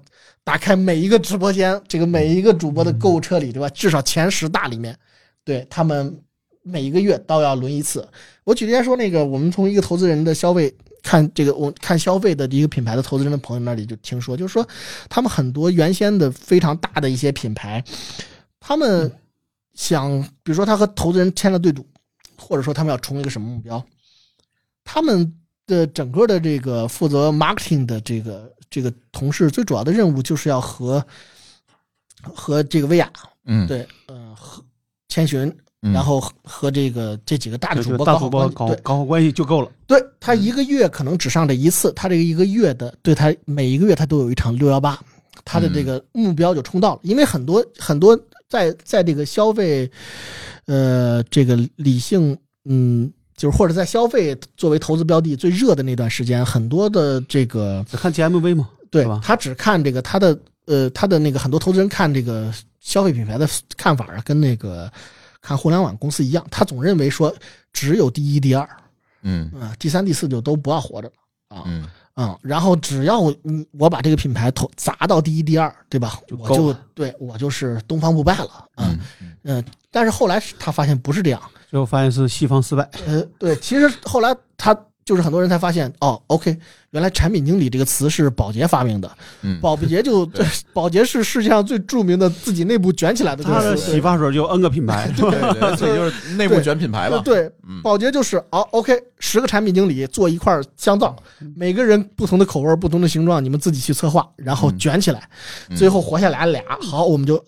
[0.44, 3.68] 打开每一个直播间，这个每一个主播的购物车里，对吧？
[3.70, 4.96] 至少前十大里面，
[5.44, 6.16] 对他们
[6.62, 8.08] 每一个月都要轮一次。
[8.44, 10.72] 我举例来说，那个我们从一个投资人的消费
[11.04, 14.68] 看这个，我看消费的一个品牌的投资人的朋友那里就听说，就是说
[15.10, 17.84] 他们很多原先的非常大的一些品牌，
[18.60, 19.12] 他们
[19.76, 21.86] 想，比如说他和投资人签了对赌，
[22.38, 23.86] 或者说他们要冲一个什么目标，
[24.84, 25.36] 他们
[25.68, 31.06] 的整个的这个负责 marketing 的这个这个同事，最主要的任务就是要和
[32.22, 33.12] 和这个薇娅
[33.46, 34.64] 嗯，对，呃，和
[35.10, 35.58] 千寻，嗯，
[35.92, 39.70] 然后和和这个这几个大的主播大主播搞好关系，搞搞好关系就够了。
[39.86, 44.98] 对他一个月可能只上这一次，他这个一个月的，对他每一个月他都有一场六幺八，
[45.44, 47.02] 他的这个目标就冲到了。
[47.04, 48.18] 因为很多很多
[48.48, 49.90] 在在这个消费，
[50.68, 64.90] 呃，这个理性，嗯，就是或者在消费作为投资标的最热的那段时间，很多的这个只看 GMV 嘛，对吧他只看这个他的呃他的那个很多投资人看这个消费品牌的看法啊，跟那个
[65.44, 67.32] 看互联网公司一样，他总认为说
[67.72, 68.68] 只有第一、第二。
[69.26, 71.14] 嗯啊，第三、第四就都不要活着了
[71.56, 76.20] 啊，嗯嗯，然后只要我嗯我把这个品牌投砸到第一、第二，对吧？
[76.38, 79.66] 我就对我就是东方不败了，嗯嗯嗯。
[79.90, 82.84] 但是后来他发现不是这样，最后发现是西方失败。
[83.06, 86.58] 呃，对，其实后来他就是很多人才发现，哦，OK，
[86.92, 95.30] 原来产品经理这个词是宝洁发明的，嗯，宝洁就 对宝洁是世界上最著名的自己内部卷起来的这他的，洗发水就 N 个品牌，对
[95.60, 97.82] 对，所以就是内部卷品牌吧，对，嗯。
[97.82, 101.16] 宝洁就是哦，OK，十个产品经理做一块香皂，
[101.56, 104.80] 每个人不同的口味、不同的形状，你们自己去策划，然后嗯。
[104.80, 105.30] 卷起来，
[105.70, 105.76] 嗯。
[105.76, 107.44] 最后活下来俩，好，我们就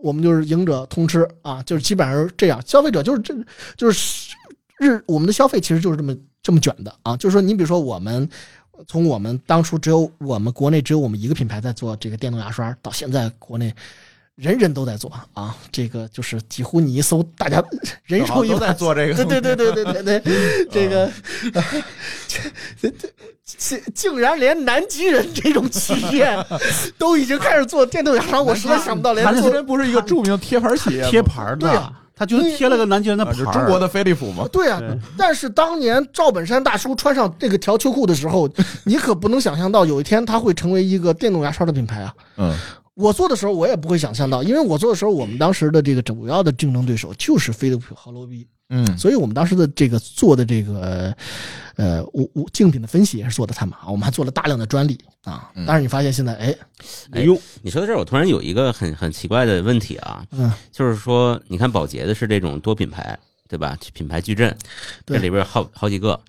[0.00, 3.34] 我们就是赢者通吃啊，就是基本上是这样，消费者就是这
[3.76, 4.30] 就是
[4.78, 6.14] 日我们的消费其实就是这么
[6.44, 8.30] 这么卷的啊，就是说你比如说我们。
[8.88, 13.72] 从我们当初只有我们国内只有我们一个品牌在做这个电动牙刷，到现在国内
[14.34, 17.62] 人人都在做啊，这个就是几乎你一搜，大家
[18.04, 21.12] 人手一都在做这个，对对对对对对对，这个，
[22.26, 23.08] 这 这
[23.44, 26.36] 竟竟然连南极人这种企业
[26.98, 33.44] 都已经开始做电动牙刷，我实在想不到连南极人不是一个著名贴牌企业，贴牌的对啊，他就是贴了个南极人的啊，牌儿。
[33.44, 38.48] 就中国的飞利浦嘛，对啊对，但是当年赵本山大叔穿上这个条秋裤的时候，
[38.84, 42.14] 你可不能想象到有一天他会成为一个电动牙刷的品牌啊！
[42.36, 42.54] 嗯
[42.94, 48.46] 我做的时候我也不会想象到，因为我做的时候，我们当时的这个主要的竞争对手就是飞利浦和罗宾。
[48.76, 51.14] 嗯所以我们当时的这个做的这个
[51.76, 55.50] 呃物物竞品的分析也是做的他们啊，我们还做了大量的专利啊。
[55.54, 56.54] 嗯但是你发现现在哎，
[57.12, 63.18] 哎呦，你说到这儿，我突然有一个很很奇怪的问题啊，嗯，就是说，你看宝洁的是这种多品牌，
[63.48, 63.78] 对吧？
[63.92, 64.56] 品牌矩阵，
[65.06, 66.20] 这里边好好几个。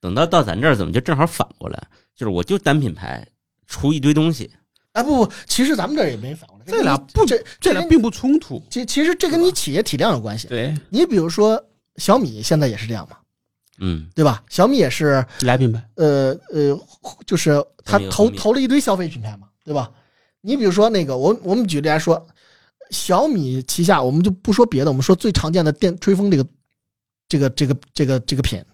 [0.00, 1.78] 等到到咱这儿，怎么就正好反过来？
[2.16, 3.26] 就是我就单品牌
[3.66, 4.50] 出一堆东西，
[4.92, 8.62] 哎不不，其实咱们这儿也没反过来，这俩不这这俩并不冲突。
[8.70, 10.48] 其其实这跟你企业体量有关系。
[10.48, 11.62] 对，你比如说
[12.00, 13.16] 小米现在也是这样嘛，
[13.78, 14.42] 嗯，对吧？
[14.48, 16.80] 小米也是来品牌，呃呃，
[17.26, 19.90] 就是他投投了一堆消费品牌嘛，对吧？
[20.40, 22.26] 你比如说那个，我我们举例来说，
[22.90, 26.46] 小米旗下我们就不说别的，我们说最常见的电吹风这个
[27.28, 28.64] 这个这个这个这个品，嗯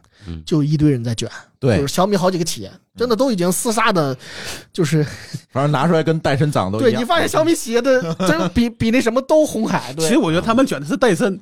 [0.44, 1.76] 就一堆人在卷，对。
[1.76, 4.16] 就是，小米好几个企业真的都已经厮杀的，
[4.72, 5.04] 就是
[5.52, 6.90] 反正拿出来跟戴森长都一样。
[6.90, 10.06] 对你发现小米企业的 真比比那什么都红海，对。
[10.06, 11.38] 其实我觉得他们卷的是戴森，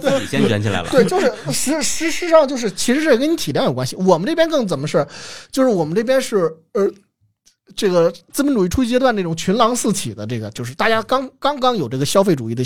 [0.00, 0.88] 自己先卷起来了。
[0.90, 3.96] 对，就是实实实上就是，其实这跟你体量有关系。
[3.96, 5.06] 我们这边更怎么是，
[5.50, 6.90] 就是我们这边是呃，
[7.74, 12.64] 这个资本主义初级阶段那种群狼四起的这个，就是大家刚刚刚有这个消费主义的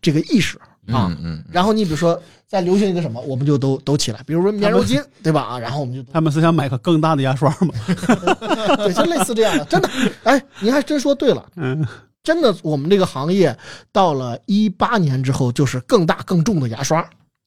[0.00, 0.58] 这个意识
[0.92, 1.06] 啊。
[1.10, 5.42] 嗯嗯，然后你比如说再流行一个什么，我们就都都起来，比如说棉柔巾， 对吧？
[5.42, 7.74] 啊，然后我们就他们是想买个更大的牙刷吗？
[8.78, 9.88] 对，就类似这样的，真的。
[10.24, 11.86] 哎，您还真说对了，嗯，
[12.22, 13.56] 真的，我们这个行业
[13.92, 17.00] 到了一八年之后，就是更大更重的牙刷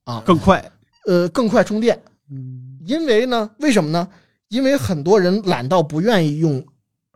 [0.05, 0.63] 啊，更快。
[1.05, 1.99] 呃更快充电。
[2.31, 4.07] 嗯因为呢，为什么呢？
[4.49, 6.63] 因为很多人懒到不愿意用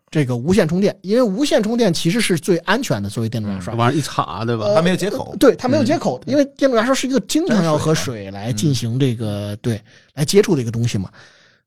[0.10, 3.78] 这个无线充电，因为无线充电其实是最安全的，作为电动牙刷这。
[3.80, 4.66] 玩意儿一插，对吧？
[4.66, 5.36] 呃它没有接口。
[5.38, 9.82] 对，它没有接口，因为电动牙刷是一个经常要和水来进行这个对
[10.14, 11.12] 来接触的一个东西嘛。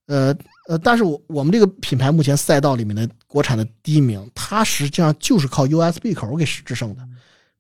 [0.07, 0.35] 呃
[0.69, 7.03] 呃，但是我我们这个品牌目前赛道里面的国产的第一名，它实际上就是靠 USB 口给制胜的，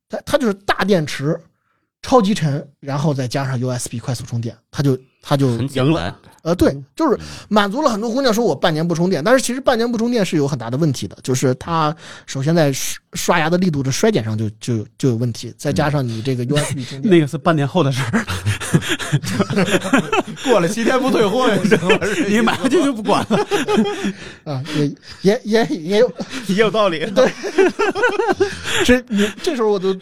[0.09, 1.39] 它它就是大电池，
[2.03, 7.19] 超级沉，然后再加上 USB 快速充电，它就他就赢了，呃，对，就是
[7.49, 11.95] 满足了很多姑娘说我半年不充电，但是其实半年不充电是有很大的问题的，就是它
[12.27, 18.25] 首先在刷刷牙的力度的衰减上就就就有问题，再加上你这个 USB 充电， 那个是半年后的事儿，
[20.45, 21.51] 过了七天不退货
[22.29, 23.47] 你买回去就不管了，
[24.45, 24.91] 啊，也
[25.23, 26.13] 也也也有，
[26.49, 27.05] 也有道理。
[27.11, 27.31] 对，
[28.85, 29.95] 这你这时候我都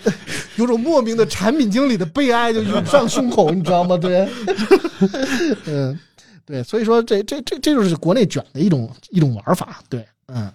[0.57, 3.97] 有种莫名的产品经理的悲哀就涌上胸口，你知道吗？
[3.97, 4.29] 对，
[5.67, 5.99] 嗯，
[6.45, 10.51] 对，所以说这这这这就是国内卷的一种一种玩法，对，嗯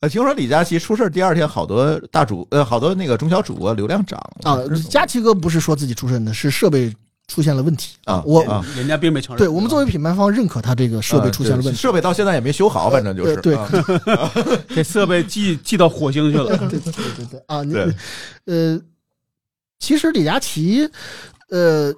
[0.00, 4.58] 呃，听说李佳琦出事儿第二天，好多大主呃，好多那个中小主播流量涨了啊，
[4.90, 6.92] 佳琦哥不是说自己出身的，是设备
[7.28, 9.38] 出现了问题啊我啊人家并没承认。
[9.38, 14.32] 对我们作为品牌方认可他这个设备出现了问题，呃设备到现在也没修好，反正就是对对啊
[14.74, 16.56] 这设备寄寄到火星去了。
[16.68, 17.94] 对对对对啊，你对
[18.46, 18.80] 呃，
[19.78, 20.88] 其实李佳琦
[21.50, 21.94] 呃，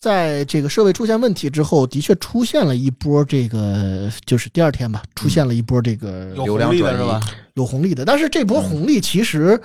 [0.00, 7.20] 在这个设备出现问题之后，的确出现了一波这个，就是第二天吧，出现了一波这个有流量转移是吧？
[7.52, 9.60] 有红利的，但是这波红利其实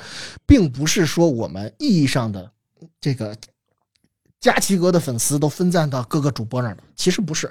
[0.46, 2.52] 并不是说我们意义上的
[3.00, 3.34] 这个
[4.42, 7.50] 佳琪哥的粉丝都分散到各个主播那儿的，其实不是，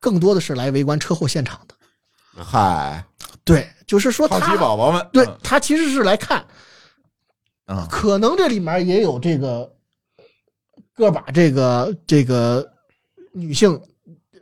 [0.00, 1.74] 更多的是来围观车祸现场的。
[2.42, 3.04] 嗨，
[3.44, 6.42] 对，就是说好奇他宝宝们，对他其实是来看，
[7.66, 9.70] 啊可能这里面也有这个
[10.96, 12.66] 个把这个这个
[13.32, 13.78] 女性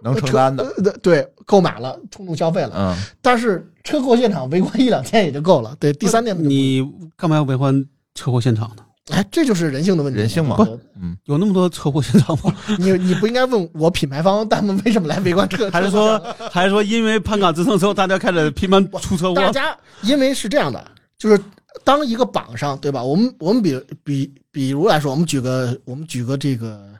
[0.02, 6.82] 能承担的，呃对购买了冲动消费了，嗯，但是车祸现场围观一两天也就够了，对，第三天就不你
[7.16, 7.84] 干嘛要围观
[8.14, 8.84] 车祸现场呢？
[9.10, 10.62] 哎，这就是人性的问题，人性嘛不，
[11.00, 12.54] 嗯，有那么多车祸现场吗？
[12.78, 16.16] 你你不应该问我品牌方他们为什么来围观车， 还是说，
[16.50, 19.34] 还是说因为攀岗直升之后，大家开始频繁出车祸？
[19.34, 20.84] 大家因为是这样的，
[21.18, 21.42] 就是
[21.84, 23.02] 当一个榜上，对吧？
[23.02, 26.90] 我们我们比比比如来说，我们举个我们举个这个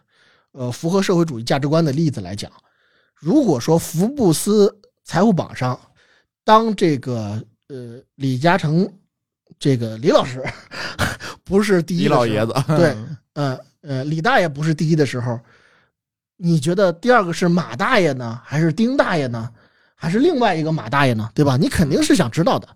[0.53, 2.51] 呃符合社会主义价值观的例子来讲，
[3.15, 5.79] 如果说福布斯财富榜上，
[6.45, 8.91] 当这个呃李嘉诚
[9.59, 10.43] 这个李老师
[11.45, 12.97] 不是第一李老爷子，对，
[13.35, 15.39] 呃呃，李大爷不是第一的时候，
[16.37, 19.51] 你觉得第二个是马大爷呢，还是丁大爷呢，
[19.97, 21.29] 还是另外一个马大爷呢？
[21.35, 21.57] 对吧？
[21.57, 22.69] 你肯定是想知道的。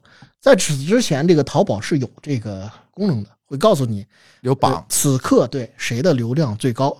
[0.44, 4.06] 在此之前，这个淘宝是有这个功能的，会告诉你呃
[4.42, 6.94] 有榜，此刻对谁的流量最高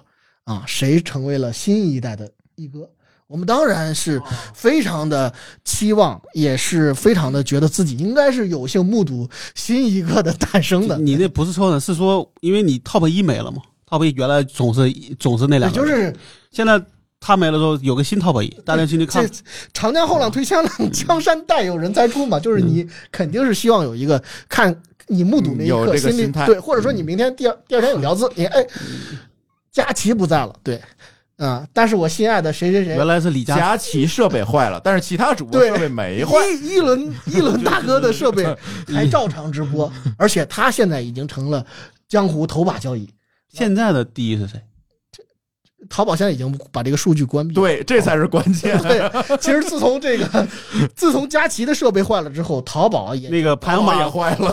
[0.44, 2.88] 啊，谁成为了新一代的一哥。
[3.26, 4.18] 我们当然是
[4.54, 5.30] 非常的
[5.62, 10.96] 期望，也是非常的觉得自己应该是有幸目睹新一个的诞生的。
[10.96, 16.16] 你那不是说呢，是说因为你 top 一没了嘛？top 一原来总是总是那也两个，就是
[16.50, 16.82] 现在
[17.26, 19.32] 他没了之后，有个新 top 一，大家进去看这。
[19.72, 28.62] 长江后浪推前浪，江山代有人才出嘛，就是你肯定是希望有一个看你目睹那一刻心里对，或者说你明天第二第二天有聊资，你哎，
[29.72, 30.78] 佳琪不在了，对，
[31.38, 33.06] 啊，但是我心爱的谁谁谁原。
[33.06, 38.44] 来是李佳，佳琪设备坏了，但是其他主播设备没坏，一一轮一轮大哥的设备
[38.92, 41.64] 还照常直播，而且他现在已经成了
[42.06, 43.08] 江湖头把交椅。
[43.50, 44.60] 现在的第一是谁？
[45.88, 47.60] 淘宝现在已经把这个数据关闭了。
[47.60, 48.76] 对，这才是关键。
[48.82, 50.48] 对，其实自从这个，
[50.94, 54.52] 自从佳琦的设备坏了之后，淘宝也那个排行榜也，坏了，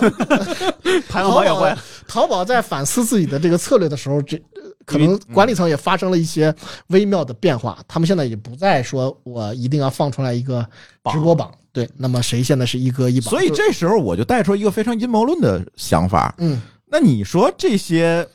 [1.09, 1.84] 排行榜也坏了。
[2.07, 6.53] 淘宝在反思自己的这个策略的时候，这呃可能管理层也发生了一些
[6.88, 7.77] 微妙的变化。
[7.88, 10.65] 他们现在也不再说我一定要放出来一个
[11.11, 13.29] 直播榜，对，那么谁现在是一哥一榜？
[13.29, 16.36] 所以这时候我就带出一个非常阴谋论的想法。
[16.39, 18.27] 嗯，那你说这些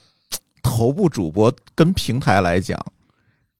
[0.67, 2.77] 头部主播跟平台来讲，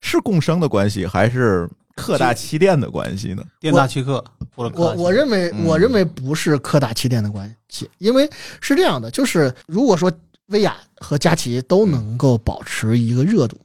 [0.01, 3.41] 是共生的关系，还是客大欺店的关系呢？
[3.61, 4.21] 店大欺客，
[4.55, 8.29] 我我认为，嗯我认为不是客大欺店的关系，因为
[8.59, 10.11] 是这样的，就是如果说
[10.47, 13.57] 薇娅和佳琪都能够保持一个热度，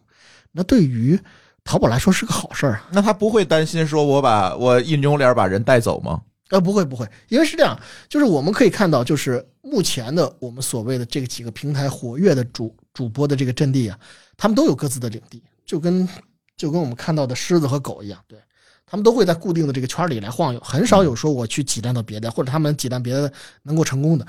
[0.52, 1.18] 那对于
[1.64, 2.88] 淘宝来说是个好事儿啊。
[2.92, 6.22] 那他不会担心说我把我印中脸把人带走吗？
[6.50, 7.76] 呃，不会不会，因为是这样，
[8.08, 13.98] 就是我们可以看到，就是目前的我们所谓的这个几个平台活跃的主主播的这个阵地啊，
[14.36, 16.08] 他们都有各自的领地，就跟
[16.56, 18.38] 就跟我们看到的狮子和狗一样，对
[18.86, 23.32] 他们都会在固定的这个圈里来晃悠，很少有说我去挤占到别的，或者他们挤占别的
[23.62, 24.26] 能够成功的。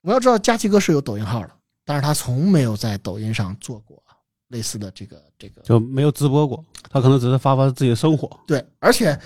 [0.00, 1.50] 我们要知道，佳琪哥是有抖音号的，
[1.84, 4.02] 但是他从没有在抖音上做过
[4.48, 8.38] 类似的这个这个就没有直播过，他可能只是发发自己的生活。
[8.46, 9.18] 对，而且，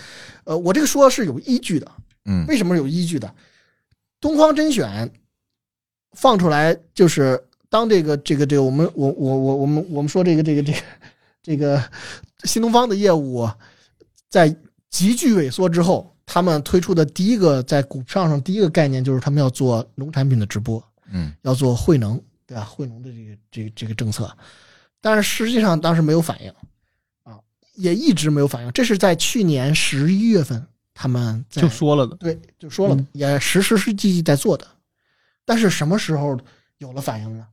[0.45, 1.91] 呃，我这个说是有依据的，
[2.25, 3.35] 嗯为什么有依据的？
[4.21, 5.13] 东方甄选
[6.13, 10.79] 放出来，就是当这个这个这个我们我我我我们我们说这个这个这个
[11.43, 11.83] 这个
[12.45, 13.49] 新东方的业务
[14.29, 14.55] 在
[14.91, 22.65] 急剧萎缩之后，他们推出的第一个在股票上第一个概念就是他们要做农产品的直播，嗯要做惠农，对吧？
[22.65, 24.31] 惠农的这个这个这个政策，
[25.01, 26.51] 但是实际上当时没有反应
[27.25, 27.39] 啊，
[27.75, 28.73] 也一直没有反应。
[28.73, 30.65] 这是在去年十一月份
[30.95, 34.67] 他们在就说了的，对就说了，嗯也实实实际际在做的，
[35.45, 36.39] 但是什么时候
[36.79, 37.47] 有了反应呢？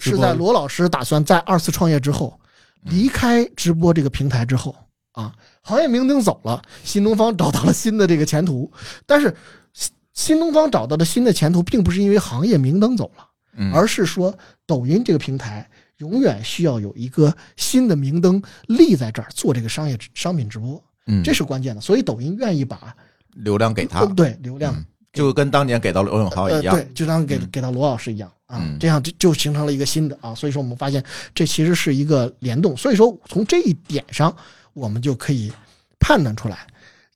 [0.00, 2.40] 是在罗老师打算在二次创业之后，
[2.82, 4.74] 离开直播这个平台之后
[5.12, 5.32] 啊，
[5.62, 8.70] 行业明灯走了，新东方找到了新的这个前途，
[9.06, 9.36] 但是
[9.72, 13.26] 新新东方找到的新的前途，并不是因为行业明灯走了。
[13.56, 14.32] 嗯，而是说
[14.64, 21.80] 抖音这个平台永远需要有一个新的明灯立在这儿做这个商业商品直播，嗯这是关键的。
[21.80, 22.94] 所以抖音愿意把
[23.34, 26.76] 流量给他呃，对流量嗯就跟当年给到罗永浩一样。
[26.76, 30.34] 呃对，就当给嗯给到罗老师一样啊嗯，这样就就形成了一个新的啊。
[30.34, 31.02] 所以说我们发现
[31.34, 32.76] 这其实是一个联动。
[32.76, 34.34] 所以说从这一点上，
[34.72, 35.52] 我们就可以
[36.00, 36.66] 判断出来，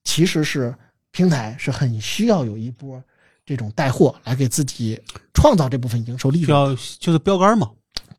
[0.05, 0.75] 其实是
[1.11, 3.03] 平台是很需要有一波
[3.45, 5.01] 这种带货来给自己
[5.33, 6.59] 创造这部分营收利需润。
[6.59, 7.71] 要就是标杆嘛，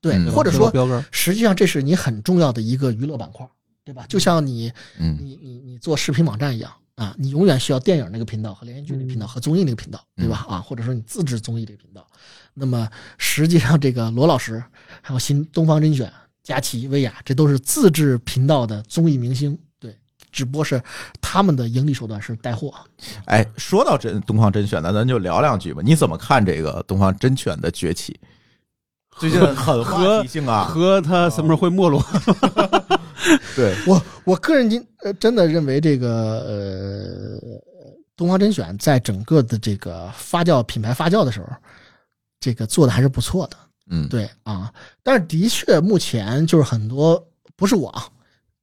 [0.02, 1.04] 对嗯，或者说标杆。
[1.12, 3.48] 实际上这是你很重要的一个娱乐板块，
[3.84, 4.06] 对吧？
[4.08, 10.46] 就像你嗯你你你做视频网站一样啊，你永远需要电影那个频道和连续剧那个频道和综艺那个频道，对吧？
[10.48, 12.06] 啊，或者说你自制综艺这个频道。
[12.54, 12.88] 那么
[13.18, 14.64] 实际上，这个罗老师
[15.02, 16.10] 还有新东方甄选、
[16.42, 19.94] 佳琪、薇娅，这都是自制频道的综艺明星，对，
[20.32, 20.82] 只不过是
[21.20, 22.74] 他们的盈利手段是带货。
[23.26, 25.82] 哎，说到这东方甄选呢，咱就聊两句吧。
[25.84, 28.18] 你怎么看这个东方甄选的崛起？
[29.18, 32.02] 最近很 话题性啊，和他什么时候会没落？
[33.56, 37.40] 对，我我个人今呃真的认为这个呃
[38.16, 41.48] 东方甄选在整个的这个发酵品牌发酵的时候，
[42.40, 43.58] 这个做的还是不错的，
[43.90, 48.08] 嗯，对啊，但是的确目前就是很多不是我啊，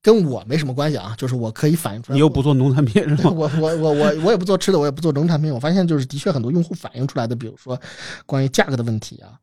[0.02, 3.30] 跟我没什么关系啊，就是我可以反映出来，你又不做农产品是对吗？
[3.34, 5.52] 我我我我我也不做吃的，我也不做农产品。
[5.52, 7.80] 我发现就是的确很多用户反映出来的，比如说
[8.26, 9.38] 关于价格的问题啊，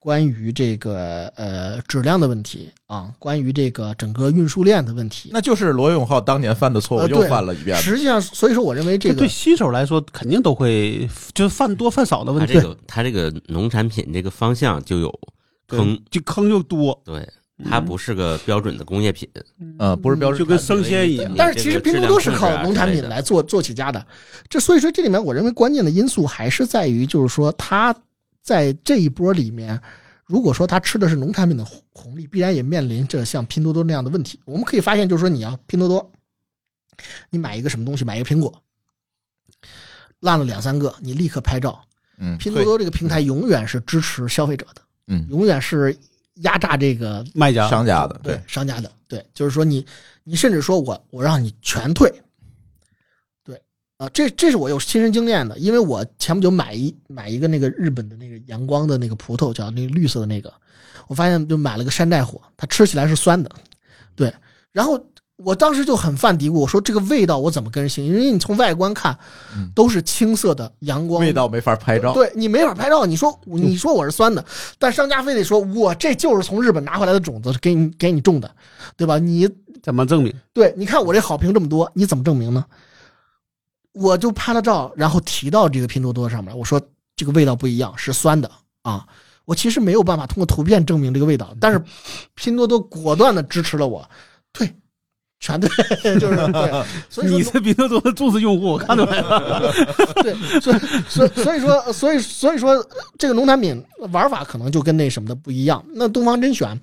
[0.00, 5.28] 关于这个呃质量的问题啊，关于这个整个运输链的问题。
[5.30, 7.82] 那就是罗永浩当年犯的错误又犯了一遍了。
[7.82, 15.20] 实际上，所以说我认为这个对新手来说，肯定都会就是犯多犯少的问题，他这个他这个农产品这个方向就有
[15.68, 16.98] 坑，就坑就多。
[17.04, 17.28] 对，
[17.68, 19.28] 它不是个标准的工业品，
[19.78, 23.16] 呃，不是标准就跟生鲜一样但是其实拼多多是靠农产品来。
[23.16, 24.06] 来做做起家的，
[24.48, 27.94] 这所以说这里面我认为关键的因素还是在于，就是说它
[28.42, 29.80] 在这一波里面，
[30.24, 34.40] 如果说他吃的是农产品的红红利，必然也面临着像拼多多那样的问题。
[34.44, 36.12] 我们可以发现，就是说你要拼多多，
[37.30, 38.62] 你买一个什么东西，买一个苹果，
[40.20, 41.80] 烂了两三个，你立刻拍照。
[42.22, 45.96] 嗯，拼多多这个平台永远是支持消费者的，嗯永远是
[46.42, 49.86] 压榨这个卖家商家的，对商家的，对，就是说你
[50.24, 52.22] 你甚至说我我让你全退，对
[54.00, 60.50] 啊，这这是我有亲身经验的，因为我前不久买一买一个那个日本的那个阳光的那个葡萄，叫那个绿色的那个，
[61.06, 63.50] 我发现就买了个山寨货，它吃起来是酸的，
[64.16, 64.32] 对，
[64.72, 64.98] 然后
[65.36, 68.18] 我当时就很犯嘀咕，我说这个味道我怎么跟人形容？
[68.18, 69.14] 因为你从外观看
[69.54, 72.14] 嗯都是青色的阳光味道没法拍照。
[72.14, 74.42] 对你没法拍照，你说你说我是酸的，
[74.78, 78.50] 但商家非得说我这就是从日本拿回来的种子给你给你种的，
[78.96, 79.18] 对吧？
[79.18, 79.46] 你
[79.82, 80.34] 怎么证明？
[80.54, 82.64] 对，你看我这好评这么多，你怎么证明呢？
[83.92, 86.80] 我就拍了照，然后提到这个拼多多上面，我说
[87.16, 88.50] 这个味道不一样，是酸的
[88.82, 89.06] 啊。
[89.46, 91.82] 我其实没有办法通过图片证明这个味道，但是
[92.34, 94.08] 拼多多果断的支持了我，
[94.52, 94.72] 对，
[95.40, 95.68] 全对，
[96.20, 96.84] 就是对。
[97.08, 99.72] 所以说你是拼多多的忠实用户，我看出来了。
[100.22, 100.78] 对，所以
[101.08, 102.86] 所以所以说所以所以说
[103.18, 105.84] 这个农产品玩法可能就跟那什么的不一样。
[105.94, 106.78] 那东方甄选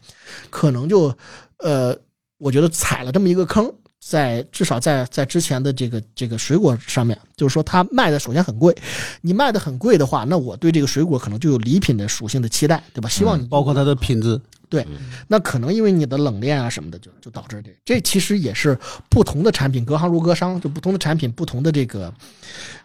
[0.49, 1.15] 可能就
[1.59, 1.95] 呃
[2.37, 3.71] 我觉得踩了这么一个坑，
[4.09, 8.73] 在至少在在之前的这个这个水果上面，就是说它卖的首先很贵，
[9.19, 13.09] 你卖的很贵的话，那我对这个水果可能就有礼品的属性的期待，对吧？
[13.09, 14.39] 希望你包括它的品质，
[14.69, 14.87] 对
[15.27, 18.79] 那可能因为你的冷链啊什么的，就就导致这这其实也是
[19.09, 22.13] 不同的产品，隔行如隔山，就不同的产品，不同的这个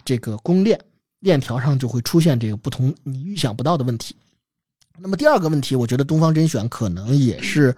[0.05, 0.81] 这个供应链
[1.21, 4.17] 链条上就会出现这个不同你预想不到的问题。
[4.99, 7.75] 那么第二个问题，我觉得东方甄选可能也是，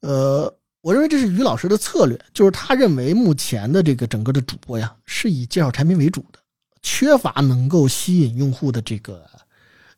[0.00, 0.52] 呃，
[0.86, 6.38] 我认为这是于老师的策略，就是他认为目前的这个整个的主播呀，是以介绍产品为主的，
[6.80, 9.28] 缺乏能够吸引用户的这个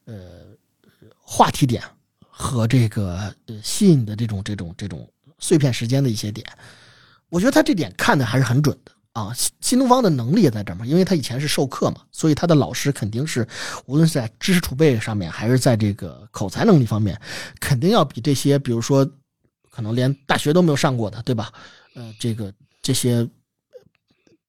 [0.06, 0.14] 呃
[1.18, 1.82] 话题点
[2.26, 5.06] 和这个吸引的这种这种这种
[5.38, 6.46] 碎片时间的一些点，
[7.28, 9.30] 我觉得他这点看的还是很准的啊。
[9.34, 13.46] 新新东方的能力也在这儿嘛，因为他以前是授课嘛，所以他的老师肯定是
[13.84, 17.20] 无论是在知识储备上面，还是在这个口才能力方面，
[17.60, 19.06] 肯定要比这些比如说
[19.70, 21.52] 可能连大学都没有上过的，对吧？
[21.94, 23.28] 呃，这个这些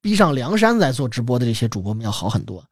[0.02, 2.64] 逼上梁山在做直播的这些主播们要好很多。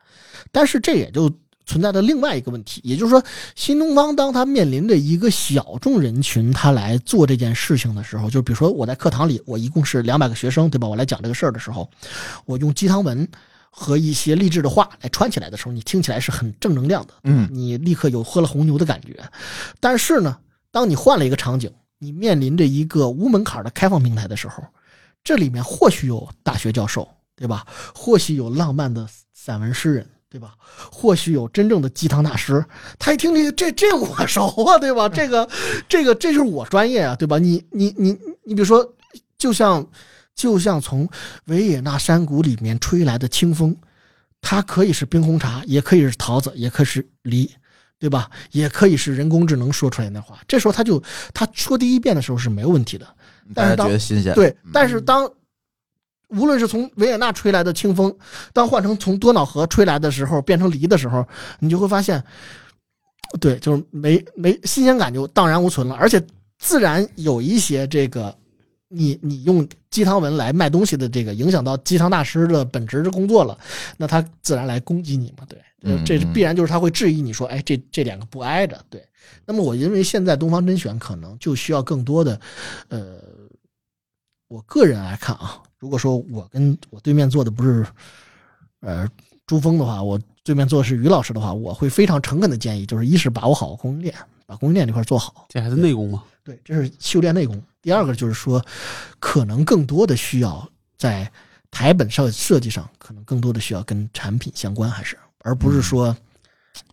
[0.52, 1.32] 但是这也就
[1.66, 3.22] 存在的另外一个问题，也就是说，
[3.56, 10.88] 新东方当他面临着一个小众人群，他来做这件事情的时候，就比如说我在课堂里，我一共是两百个学生，对吧？
[10.88, 11.90] 我来讲这个事儿的时候，
[12.46, 13.28] 我用鸡汤文
[13.70, 19.22] 和一些励志的话来串起来的时候，你听起来是很正能量的，嗯你立刻有喝了红牛的感觉。
[19.82, 20.38] 但是呢，
[20.72, 21.70] 当你换了一个场景，
[22.00, 24.64] 你面临着一个无门槛的开放平台的时候，
[25.24, 27.66] 这里面或许有大学教授，对吧？
[27.94, 30.54] 或许有浪漫的散文诗人，对吧？
[30.92, 32.64] 或许有真正的鸡汤大师。
[33.00, 35.10] 他一听这个，这这我熟啊，对吧？
[35.10, 35.50] 这个，
[35.90, 37.40] 这个，这是我专业啊，对吧？
[37.40, 38.94] 你你你你，比如说，
[39.38, 39.86] 就像
[40.36, 41.10] 就像从
[41.46, 43.76] 维也纳山谷里面吹来的清风，
[44.40, 47.50] 它可以是冰红茶，也可以是桃子，也可以是梨。
[48.00, 48.30] 对吧？
[48.52, 50.40] 也可以是人工智能说出来的话。
[50.48, 51.02] 这时候他就
[51.34, 53.08] 他说第一遍的时候是没有问题的，
[53.54, 55.30] 但是当觉得新鲜，对，但是当
[56.30, 58.16] 无论是从维也纳吹来的清风，
[58.54, 61.26] 当换成从多瑙河吹来的时候，变成梨的时候，
[61.60, 62.24] 你就会发现，
[63.40, 66.22] 对，就是没没新鲜感就荡然无存了，而且
[66.60, 68.36] 自然有一些这个。
[68.90, 69.68] 你你用
[69.98, 73.58] 鸡汤文来卖东西的这个影响到鸡汤大师的本职的工作了，
[73.98, 75.44] 那他自然来攻击你嘛？
[75.50, 78.80] 对，嗯这嗯必然就是他会质疑你说，哎，这这两个不挨着。
[78.92, 79.04] 对，
[79.44, 82.40] 那么我认为现在东方甄选可能就需要更多的，
[82.90, 83.18] 呃，
[84.50, 87.84] 我个人来看啊，如果说我跟我对面坐的不是，
[88.82, 89.10] 呃，
[89.48, 94.14] 朱峰的话，我对面坐的是于老师的话，我会非常诚恳的建议，就是一是把握好供应链，
[94.46, 96.24] 把供应链这块做好，这还是内功嘛？
[96.44, 97.60] 对，这是修炼内功。
[97.88, 98.62] 第二个就是说，
[99.18, 101.32] 可能更多的需要在
[101.72, 106.14] 台本上设计上，可能更多的需要跟产品相关，还是而不是说，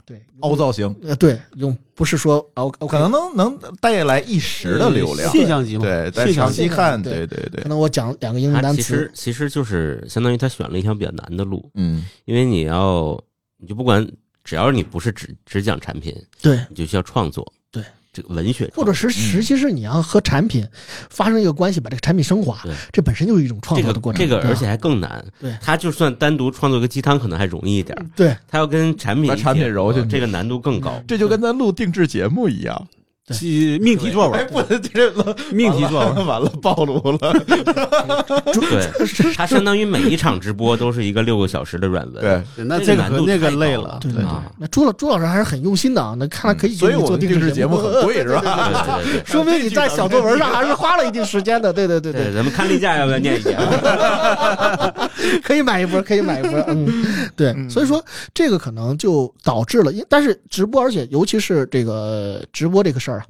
[0.07, 5.83] 对凹造型，呃对用不是说 O 可能能能带来一时的流量，现象级嘛？
[5.83, 7.63] 对，但长现象级期看，对对对对。
[7.65, 8.81] 可，能我讲两个英文单词。
[8.81, 12.07] 其实，其实就是相当于他选了一条比较难的路，嗯。
[12.25, 13.21] 因为你要
[13.57, 14.09] 你就不管
[14.45, 17.83] 只要你不是只只讲产品，对，你就需要创作，对
[18.15, 20.67] 这个文学，或者是实际是你要和产品
[21.11, 22.63] 发生一个关系，把这个产品升华，
[22.93, 24.21] 这本身就是一种创这个作的过程。
[24.21, 25.23] 这个，而且还更难。
[25.41, 28.07] 对他就算单独创作个鸡汤，可能还容易一点儿。
[28.15, 31.03] 对他要跟产品把产品揉进去这个难度更高。
[31.09, 35.11] 这就跟咱录定制节目一样，对是命题作哎，文，不能这，
[35.51, 36.27] 命题作文。
[36.27, 37.33] 完了暴露了，
[38.53, 42.23] 对，它相当于每一场直播都是一个六个小时的软文。
[42.23, 48.41] 对，那这个那个累了对对对啊，那朱老朱老师还是很用心的啊，那看来可以给所以你做我们定制节目很贵是吧？
[48.43, 51.73] 对对对对说明你在小作文上还是花了一定时间的。
[51.73, 53.59] 对对对对，咱们看例假要不要念一念？
[55.43, 56.59] 可以买一波，可以买一波。
[56.69, 56.87] 嗯，
[57.37, 63.27] 对，所以说这个可能就导致了，因但是直播，而且尤其是这个直播这个事儿啊，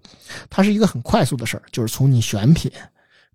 [0.49, 2.71] 它是一个很快速的事儿，就是从你选品、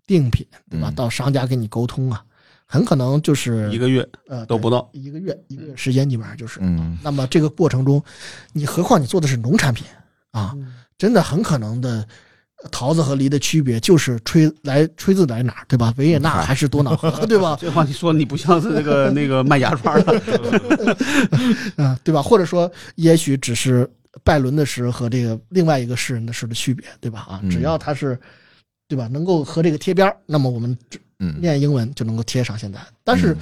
[0.06, 2.22] 定品，对吧，嗯到商家跟你沟通啊，
[2.66, 6.60] 很可能就是一个月呃都不到，一个月一个月时间基本上就是。
[6.62, 8.02] 嗯那么这个过程中，
[8.52, 9.86] 你何况你做的是农产品
[10.32, 10.54] 啊，
[10.98, 12.06] 真的很可能的。
[12.70, 15.94] 桃子和梨的区别就是吹来吹自来哪儿，对吧？
[15.96, 17.56] 维也纳还是多瑙河， 对吧？
[17.60, 20.22] 这话你说你不像是那个那个卖牙刷的，
[21.76, 22.20] 嗯，对吧？
[22.22, 23.90] 或者说，也许只是
[24.22, 27.20] 拜伦的诗和这个另外一个诗人的诗的区别，对吧？
[27.20, 28.18] 啊，嗯只要他是，
[28.86, 29.08] 对吧？
[29.08, 30.76] 能够和这个贴边，那么我们
[31.18, 32.78] 嗯，念英文就能够贴上现在。
[33.02, 33.36] 但是嗯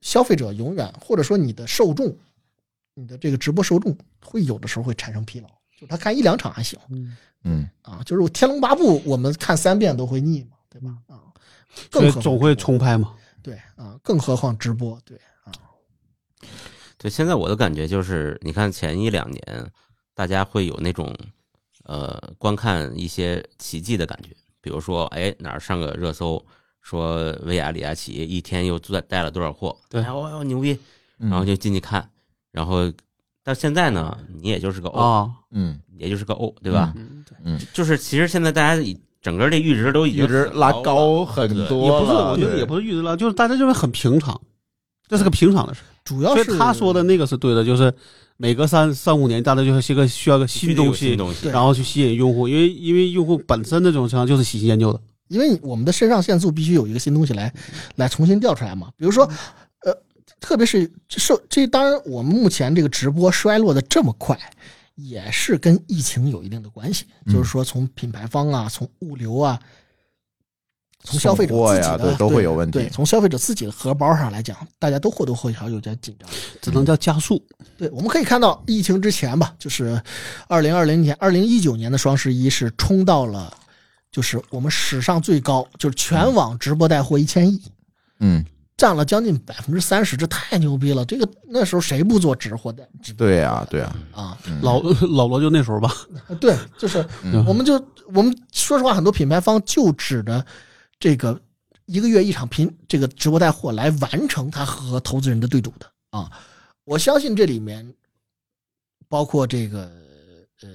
[0.00, 2.14] 消费者永远，或者说你的受众，
[2.94, 5.48] 你的这个直播受众，会有的时候会产生疲劳，
[5.80, 6.78] 就他看一两场还行
[7.44, 10.96] 嗯啊，就是《天龙八部》，我们看三遍都会腻嘛，对吧？
[11.06, 11.20] 啊，
[11.90, 13.14] 所更何况以总会重拍嘛。
[13.42, 15.52] 对啊，更何况直播，对啊，
[16.98, 19.72] 对，现在我的感觉就是，你看前一两年，
[20.14, 21.16] 大家会有那种
[21.84, 26.44] 呃观看一些奇迹的感觉，比比如说，哎哪儿上个热搜，
[26.82, 30.78] 说薇娅、李佳琦一天又带带了多少货，对哎哦牛逼，
[31.20, 32.06] 嗯然后就进去看，
[32.52, 32.92] 然后
[33.48, 36.92] 到现在呢，你也就是个 O，、啊，嗯，也就是个 O，对吧？
[36.96, 38.82] 嗯，对嗯，就是其实现在大家
[39.22, 44.38] 整个这阈值都已经阈值拉高很对多也不是，我觉得也不是阈值拉，就是大家认为很平常，
[45.08, 45.80] 这是个平常的事。
[46.04, 47.90] 主要是他说的那个是对的，就是
[48.36, 55.00] 每隔三三五年，大家就是一个需要个新东西新，东西，然后去吸引用户，因为因为用户本身的这种情况就是喜新厌旧的。
[55.28, 57.52] 因为我们的肾上腺素必须有一个新东西来
[57.96, 58.88] 来重新调出来嘛。
[58.96, 59.32] 比如说，呃，
[60.40, 64.38] 特别是受这当然，我们目前这个直播衰落的这么快，
[64.94, 67.06] 也是跟疫情有一定的关系。
[67.26, 69.60] 嗯就是说，从品牌方啊，从物流啊，
[71.04, 76.28] 从消费者自己的对都会有问题对，从消费者自己的荷包上来讲，大家都或多或少有点紧张。
[76.60, 77.40] 只能叫加速。
[77.76, 80.00] 对，我们可以看到疫情之前吧，就是
[80.48, 83.56] 二零二零年、二零一九年的双十一是冲到了，
[84.10, 87.62] 就是我们史上最高，就是全网直播带货一千亿，
[88.20, 88.44] 嗯，
[88.78, 91.04] 占了将近百分之三十，这太牛逼了！
[91.04, 94.38] 这个那时候谁不做直货带直播对呀，对呀，啊？
[94.46, 94.80] 嗯老
[95.10, 95.92] 老罗就那时候吧，
[96.40, 97.74] 对，就是嗯我们就
[98.14, 100.42] 我们说实话，很多品牌方就指着
[101.00, 101.38] 这个
[101.86, 106.30] 一个月一场拼这个直播带货来完成他和投资人的对赌的啊。
[106.84, 107.92] 我相信这里面
[109.08, 109.90] 包括这个
[110.62, 110.68] 呃，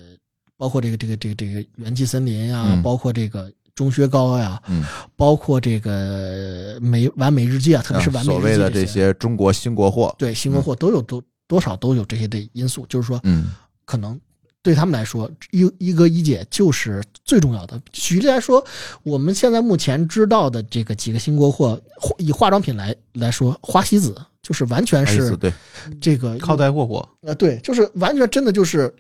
[0.58, 4.84] 包括这个这个这个这个元气森林啊，嗯包括这个中薛高呀、嗯，
[5.16, 13.52] 包括这个美完美日记啊，特别是完美日记所谓的这这些中国新国货，对新国货都有多多少都有这些的因素，就是说嗯。
[13.86, 14.18] 可能
[14.62, 17.78] 对他们来说，一一哥一姐就是最重要的。
[17.92, 18.66] 举例来说，
[19.04, 21.78] 我们现在目前知道的这个几个新国货，
[22.18, 25.54] 以化妆品来来说，花西子就是完全是对，
[26.00, 27.08] 这个靠带货火。
[27.24, 28.92] 呃，对，就是完全真的就是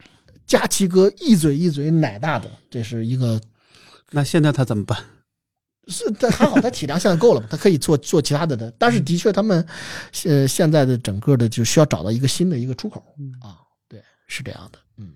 [0.46, 3.40] 佳琪哥一嘴一嘴奶大的，这是一个
[4.14, 4.98] 那现在他怎么办？
[5.90, 8.72] 是，但还好他体量现在够了嘛，他可以做做其他的的。
[8.80, 9.68] 但是的确，他们
[10.24, 13.04] 呃现在的整个的就需要找到一个新的一个出口
[13.42, 13.60] 啊，
[13.90, 15.14] 对，是这样的，嗯。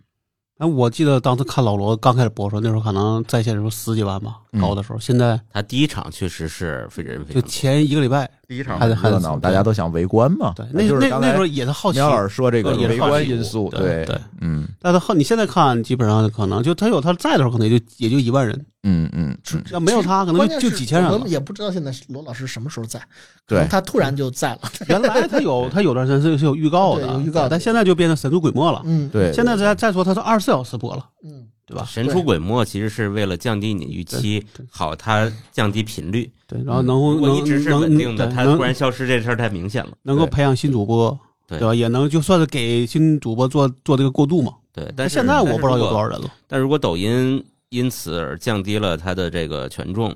[0.57, 4.99] 哎，我记得当时看老罗刚开始播的时候，那时候可能在线的时候十几万吧，嗯高的时候。
[4.99, 12.09] 现在他第一场确实是非人非就前一个礼拜，第一场还得还得热闹，大家都想围观嘛，对，那就是那那时候也是好奇苗。
[12.09, 21.29] 老师说这个也是围好奇观因素，对对嗯但是后你现在看，基本上可能就他有他在的时候，可能也就也就一万人，嗯嗯嗯，要没有他，可能就就几千人了我们。
[21.29, 22.99] 也不知道现在罗老师什么时候在，
[23.45, 24.59] 可能对，他突然就在了。
[24.87, 28.81] 原来他有他有段时间是是有预告的，有预告但现在就变成神出鬼没了。
[28.85, 31.85] 嗯，对，现在再再说他是二十四小时播了，嗯，对吧？
[31.85, 34.41] 神出鬼没，其实是为了降低你预期
[34.72, 36.31] 好它降低频率。
[36.48, 39.91] 对，然后能够能如果一直是稳定的，它突然消失这事儿太明显了。
[40.02, 41.76] 能够培养新主播，对对吧？
[41.76, 44.53] 也能就算是给新主播做做这个过渡嘛。
[44.72, 45.99] 对，但现在我不知道有多。
[45.99, 46.31] 少人了。
[46.48, 50.15] 但如果抖音因此而降低了它的这个权重，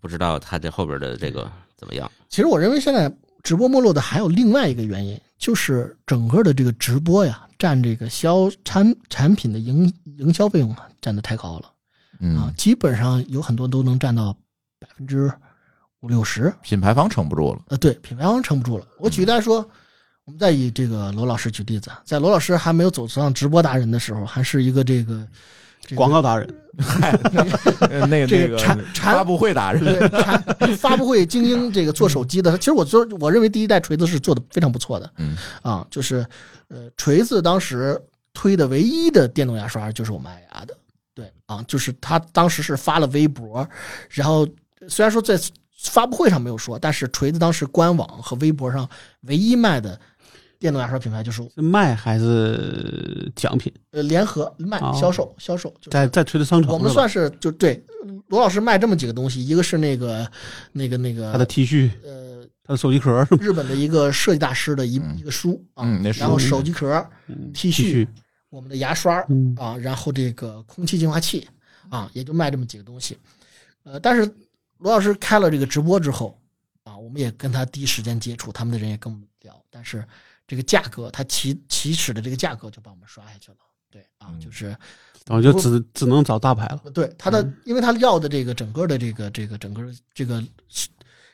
[0.00, 2.10] 不知道它这后边的这个怎么样。
[2.28, 3.12] 其实我认为现在
[3.44, 14.36] 直播没落的还有另外一个原因，就是整个的这个直播呀，占这个销产产品的营营销费用啊，占的太高了啊嗯，，基本上有很多都能占到
[14.78, 15.32] 百分之
[16.00, 16.54] 五六十。
[16.60, 18.86] 品牌方撑不住了，呃，对，品牌方撑不住了。
[18.98, 19.66] 我举例来说，
[20.24, 25.26] 我们再以这个罗老师举例子，在罗老师还没有走上直播达人的时候，还是一个这个
[25.94, 26.48] 广告达人，
[27.90, 30.42] 呃 那这个那产产发布会达人，对，产
[30.78, 35.36] 发布会精英这个做手机的，其实我做我认为第一代锤子是做的非常不错的，嗯。
[35.62, 36.24] 啊，就是
[36.68, 38.00] 呃锤子当时
[38.32, 40.76] 推的唯一的电动牙刷就是我们爱牙的，
[41.14, 43.68] 对啊，就是他当时是发了微博，
[44.08, 44.46] 然后
[44.88, 45.38] 虽然说在
[45.82, 48.88] 发布会上没有说，但是锤子当时官网和微博上
[49.22, 49.98] 唯一卖的
[50.60, 53.72] 电动牙刷品牌就是是卖还是奖品？
[53.90, 57.82] 呃联合卖哦销售销售，就是在在推的商城我们算是就对
[58.28, 60.30] 罗老师卖这么几个东西，一个是那个
[60.70, 63.34] 那个那个他的 T 恤，呃他的手机壳是？
[63.36, 68.06] 日本的一个设计大师的一嗯一个书啊，嗯那书然后手机壳、嗯 T 恤、
[68.50, 71.48] 我们的牙刷嗯啊，然后这个空气净化器
[71.88, 73.16] 啊，也就卖这么几个东西。
[73.82, 74.22] 呃，但是
[74.76, 76.38] 罗老师开了这个直播之后
[76.84, 80.04] 啊，我们也跟他第一时间接触，他们的人也跟我们聊，但是
[80.50, 83.58] 这个价格，它起起始的这个价格就把我们刷下去了。
[83.88, 84.66] 对啊，嗯就是
[85.24, 86.90] 然后就只只能找大牌了。
[86.90, 90.44] 对他的嗯，因为他要的这个整个的这个这个整个这个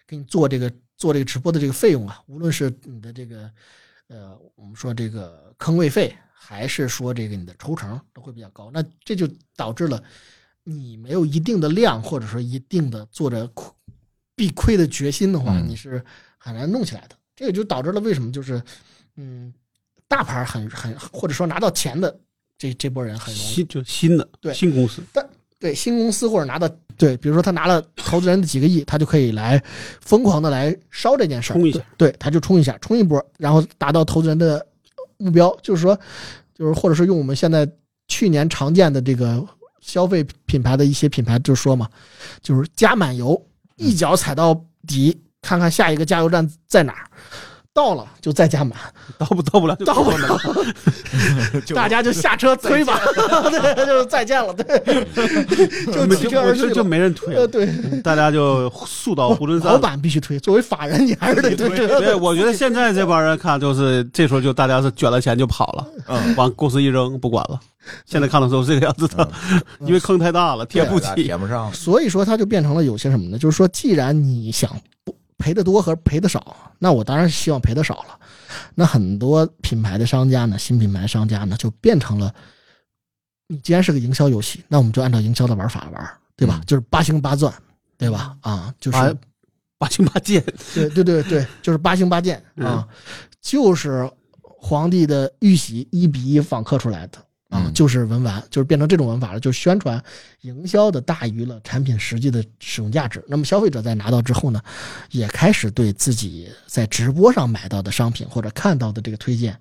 [0.06, 3.50] 给你做这个做这个直播的这个费用啊，无论是你的这个
[4.08, 9.26] 呃，我们说这个坑位费，还是说这个你的抽成都会比较高，那这就
[9.56, 10.02] 导致了
[10.62, 13.72] 你没有一定的量，或者说一定的做着亏
[14.34, 16.04] 必亏的决心的话，嗯你是
[16.36, 17.16] 很难弄起来的。
[17.34, 18.62] 这个就导致了为什么就是
[19.16, 19.52] 嗯，
[20.08, 22.16] 大牌很很或者说拿到钱的
[22.58, 25.28] 这这波人很容易新就新的对新公司，但
[25.58, 29.62] 对新公司或者拿到对，比如说他拿了投资人的几个亿，他就可以来
[30.00, 34.64] 疯狂的来烧这件事儿，冲一下对，对，他就冲一下，冲一波，然后达到投资人的
[35.18, 35.98] 目标，就是说，
[36.54, 37.68] 就是或者是用我们现在
[38.08, 39.42] 去年常见的这个
[39.80, 41.88] 消费品牌的一些品牌就说嘛，
[42.42, 43.42] 就是加满油，
[43.76, 44.54] 一脚踩到
[44.86, 47.08] 底，看看下一个加油站在哪儿。
[47.76, 48.72] 到了就再加满，
[49.18, 50.40] 到不到不了就到不了。
[51.76, 52.98] 大家就下车推吧，
[53.52, 54.64] 对，就是再见了，对，
[55.92, 56.86] 就就弃车而去就就。
[56.86, 57.66] 没人推呃，了，对，
[58.02, 59.76] 大家就速到猢狲老。
[59.76, 61.68] 板必须推，作为法人你还是得推。
[61.86, 67.60] 对，我觉得现在这帮人看，就是这时候就大家是卷了钱就跑了，嗯，往公司一扔不管了。
[68.06, 69.28] 现在看的时候是这个样子的，
[69.80, 71.24] 因为坑太大了，贴不起。
[71.24, 73.36] 填不上，所以说，它就变成了有些什么呢？
[73.36, 74.76] 就是说，既然你想不
[75.38, 78.18] 赔的多和赔的少，那我当然是希望赔的少了。
[78.74, 82.34] 那很多品牌的商家呢，新品牌商家呢，就变成了，
[83.48, 86.60] 你既然是个营销游戏，那我们就按照营销的玩法玩，对吧？
[86.60, 87.52] 嗯就是八星八钻，
[87.98, 88.36] 对吧？
[88.40, 89.14] 啊，就是八
[89.78, 90.42] 八星八剑，
[90.74, 92.86] 对对对对，就是八星八剑啊，
[93.40, 94.10] 就是
[94.42, 97.18] 皇帝的玉玺一比一仿刻出来的
[97.56, 100.02] 啊，嗯就是文玩，就是变成这种文法了，就是宣传
[100.42, 103.24] 营销的大于了产品实际的使用价值。
[103.26, 104.60] 那么消费者在拿到之后呢，
[105.10, 109.58] 也开始对自己在直播上买到的商品或者看到的这个推荐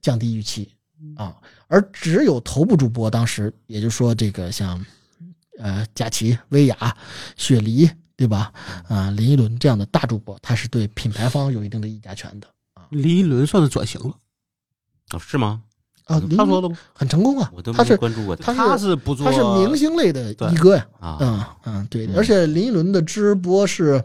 [0.00, 0.72] 降低预期
[1.16, 1.36] 啊，
[1.66, 4.84] 而只有头部主播当时，也就是说这个像
[5.58, 6.96] 呃佳琪、薇娅、
[7.36, 8.52] 雪梨，对吧？
[8.88, 14.14] 啊，林依轮这样的大主播，他是对品牌方有一定的议价权的啊林依轮算是转型了。
[15.12, 15.62] 哦，是吗？
[16.14, 16.22] 啊。
[16.36, 16.76] 他说的吗？
[16.94, 21.16] 很成功啊我都，他是没关注过他他是是不做，他是明星类的一哥呀，啊。
[21.20, 24.02] 嗯嗯，对嗯，而且林依轮的直播是，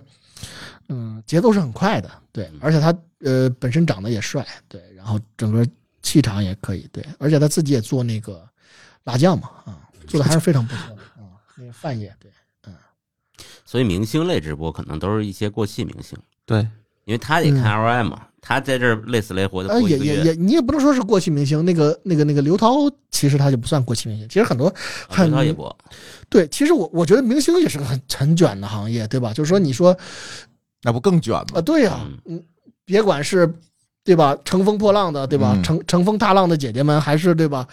[0.89, 5.67] 嗯，节奏是很快的，对，而且他呃本身长得也帅，对，然后整个
[6.01, 8.47] 气场也可以，对，而且他自己也做那个
[9.05, 12.31] 辣酱嘛，啊，做的还是非常不错的啊，那个范爷，对，
[12.67, 12.73] 嗯
[13.65, 16.67] 所以明星类直播可能都是一些过气明星，对，
[17.05, 24.75] 因为他得看 LMI 嘛，他在这儿累死累活的也也也，你也不能说是过气明星，那个那个那个刘涛，其实他就不算过气明星，其实很多啊
[25.09, 25.77] 很刘涛也播，
[26.29, 29.33] 对，其实我我觉得明星也是个很很卷的行业，对吧？
[29.33, 29.95] 就是说，你说
[30.81, 31.61] 那不更卷啊，吗？
[31.61, 32.43] 对呀、嗯嗯，
[32.85, 33.51] 别管是
[34.05, 35.53] 对吧，乘风破浪的，对吧？
[35.57, 37.65] 嗯乘乘风踏浪的姐姐们，还是对吧，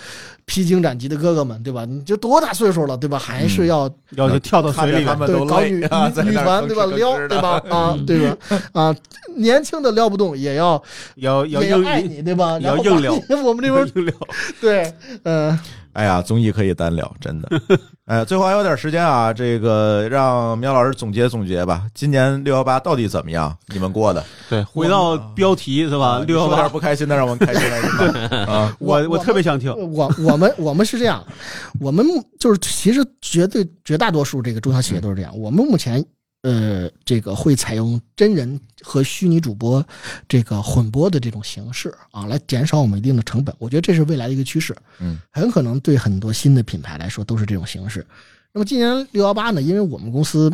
[0.46, 1.84] 披荆斩棘的哥哥们，对吧？
[1.84, 3.18] 你就多大岁数了，对吧？
[3.18, 5.06] 还是要要去跳到水里面。
[5.06, 6.86] 着他们对搞女累啊，在女团对吧？
[6.86, 7.62] 撩对吧？
[7.68, 8.36] 啊，嗯对吧？
[8.72, 8.96] 啊，
[9.36, 10.82] 年轻的撩不动，也要
[11.16, 12.58] 要要也要硬爱你，对吧？
[12.58, 13.12] 也要然后把硬撩
[13.44, 14.14] 我们这边 硬撩，
[14.58, 14.90] 对，
[15.24, 15.58] 嗯，
[15.92, 17.48] 哎呀，综艺可以单聊，真的。
[18.06, 21.84] 哎，最后还有点时间啊，这个让苗老师总结总结吧。
[21.94, 23.56] 今年六幺八到底怎么样？
[23.68, 26.18] 你们过的对，回到标题是吧？
[26.18, 28.36] 啊六幺八，不开心的，让我们开心开心吧。
[28.52, 29.70] 啊，我我我特别想听。
[29.92, 31.24] 我我们我们是这样，
[31.78, 32.06] 我们
[32.40, 35.38] 就是其实绝对绝大多数这个中小企业都是这样。
[35.38, 36.04] 我们目前
[36.42, 39.84] 呃这个会采用真人和虚拟主播
[40.28, 43.54] 这个混播的这种形式啊，来减少我们一定的成本。
[43.58, 44.76] 我觉得这是未来的一个趋势。
[44.98, 48.06] 嗯，很可能对很多新的品牌来说都是这种形式。
[48.52, 50.52] 那么今年六幺八呢，因为我们公司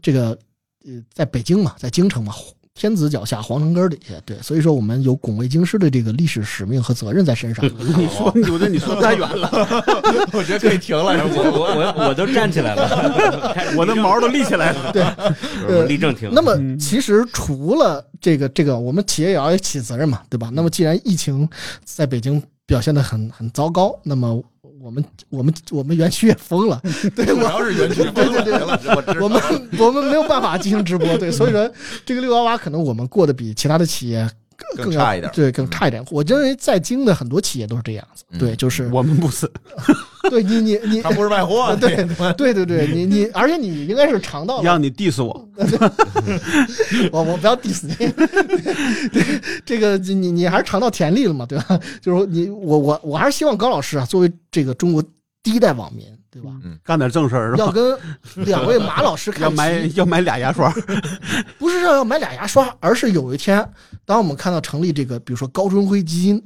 [0.00, 0.38] 这个
[0.84, 2.32] 呃在北京嘛，在京城嘛。
[2.74, 7.64] 天子脚下，皇城根底下，对，所以说我们有拱卫京师的这个历史使命和责任在身上。
[7.78, 9.48] 你说，我觉得你说太远了，
[10.32, 11.04] 我觉得可以停了。
[11.04, 14.92] 我我我我都站起来了，我的毛都立起来了。
[15.68, 16.30] 我立正停。
[16.32, 20.50] 那么其实除了这个这个，我们企业也要起责任嘛，对吧？
[20.52, 21.48] 那么既然疫情
[21.84, 24.42] 在北京表现的很很糟糕，那么
[24.82, 26.82] 我们我们我们园区也封了，
[27.14, 28.80] 对主我要是园区对对对了，
[29.20, 29.40] 我们
[29.78, 31.70] 我们没有办法进行直播，对，所以说
[32.04, 34.28] 这个六幺八可能我们过得比其他的企业
[34.74, 35.30] 更更差一点。
[35.32, 36.04] 对，更差一点。
[36.10, 39.48] 我认为在京的很多企业都是这样子，嗯对，就是我们不是，
[40.30, 41.10] 对你你你他。
[41.10, 41.94] 不是卖货，对
[42.36, 45.48] 对对对，你你，而且你应该是尝到了让你 diss 我，
[47.12, 47.94] 我我不要 diss 你，
[49.12, 51.78] 对这个你你还是尝到甜力了嘛，对吧？
[52.00, 55.02] 就是你我我我还是希望高老师啊，作为这个中国
[55.42, 56.50] 第一代网民，对吧？
[56.64, 57.64] 嗯干点正事儿是吧？
[57.66, 57.98] 要跟
[58.46, 60.72] 两位马老师要看要，买要买俩牙刷，
[61.58, 63.66] 不是说要买俩牙刷，而是有一天，
[64.04, 66.42] 当我们看到成立这个，比如说高春辉基金？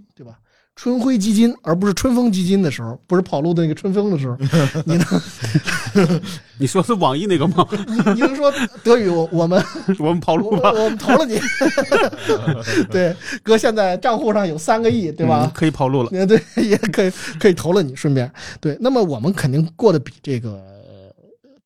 [0.76, 4.36] 春晖基金，而不是春风基金的时候，不是跑路的那个春风的时候，
[4.84, 6.20] 你能
[6.60, 7.66] 你说是网易那个吗？
[7.88, 8.52] 你 你能说
[8.84, 9.62] 德语我我们
[9.98, 11.40] 我们跑路吧，我们投了你，
[12.90, 15.44] 对，哥现在账户上有三个亿，对吧？
[15.46, 16.10] 嗯可以跑路了。
[16.12, 18.30] 呃，对，也可以可以投了你，顺便
[18.60, 18.76] 对。
[18.78, 20.62] 那么我们肯定过得比这个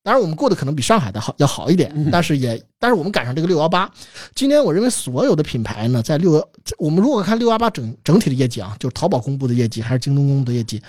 [0.03, 3.87] 当然我们过得可能比上海的好要好一点，但是也但是我们赶上这个六幺八。
[4.33, 6.49] 今天我认为所有的品牌呢，在六幺，
[6.79, 10.81] 我们如果看六幺八整整体的业绩啊，就是淘宝公布的业绩还是京东公布的业绩，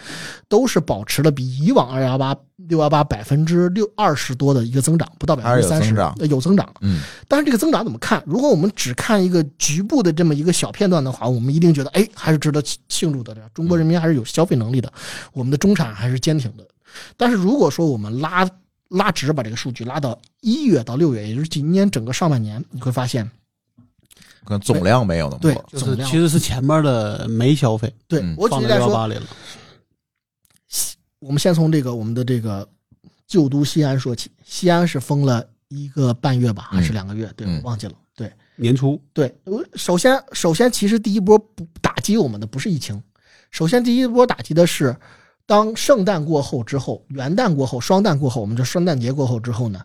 [0.48, 2.34] 都是保持了比以往二幺八
[2.68, 6.74] 六幺八百分之六二十多的一个增长，不到百分之三十有增长，有增长。
[6.80, 8.22] 嗯，但是这个增长怎么看？
[8.26, 13.36] 如果我们只看一个局部的这么一个小片段的话，我们一定觉得，哎，还是值得庆祝的。
[13.52, 14.90] 中国人民还是有消费能力的，
[15.34, 16.66] 我们的中产还是坚挺的。
[17.18, 18.48] 但是如果说我们拉
[18.92, 23.28] 拉直把这个数据拉到一月到六月，也就是今年整个上半年，你会发现，
[24.44, 29.22] 可能总量没有那么对多，就是总量其实是前面的没消费对、嗯我举放在例来说，六幺八里了。
[31.18, 32.68] 我们先从这个我们的这个
[33.26, 34.30] 旧都西安说起。
[34.44, 37.32] 西安是封了一个半月吧，还是嗯两个月？
[37.36, 37.94] 对，忘记了。
[38.14, 43.00] 对年初对，我首先首先，其实第一波不打击我们的不是疫情，
[43.50, 44.94] 首先第一波打击的是，
[45.46, 49.80] 当圣诞过后之后，元旦过后，双旦过后，我们这圣诞节过后之后呢，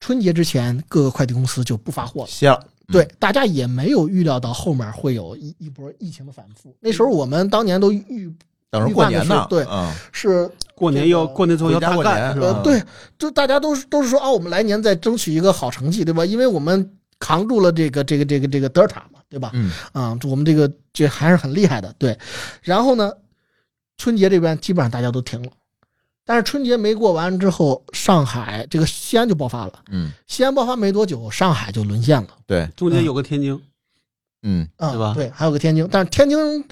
[0.00, 2.26] 春节之前各个快递公司就不发货了。
[2.28, 2.58] 歇了，
[2.88, 6.74] 嗯对，大家也没有预料到后面会有一一波疫情的反复。
[6.80, 8.32] 那时候我们当年都预
[8.70, 12.46] 等着过年呢，对嗯，是过年要过年之后要大过年干是吧？
[12.46, 12.82] 呃，对，
[13.18, 16.24] 就大家都是都是说啊，我们来年再争取一个好成绩，对吧？
[16.24, 19.50] 因为我们扛住了这个这个这个这个德尔塔嘛，对吧？
[19.54, 22.16] 嗯，啊，我们这个这还是很厉害的，对。
[22.62, 23.10] 然后呢，
[23.98, 25.50] 春节这边基本上大家都停了，
[26.24, 29.72] 但是春节没过完之后，上海这个西安就爆发了。
[29.90, 33.60] 嗯，西安爆发没多久，上海就沦陷了，对，中间有个天津，
[34.44, 35.12] 嗯，啊，对吧？
[35.14, 36.64] 对，还有个天津，但是天津，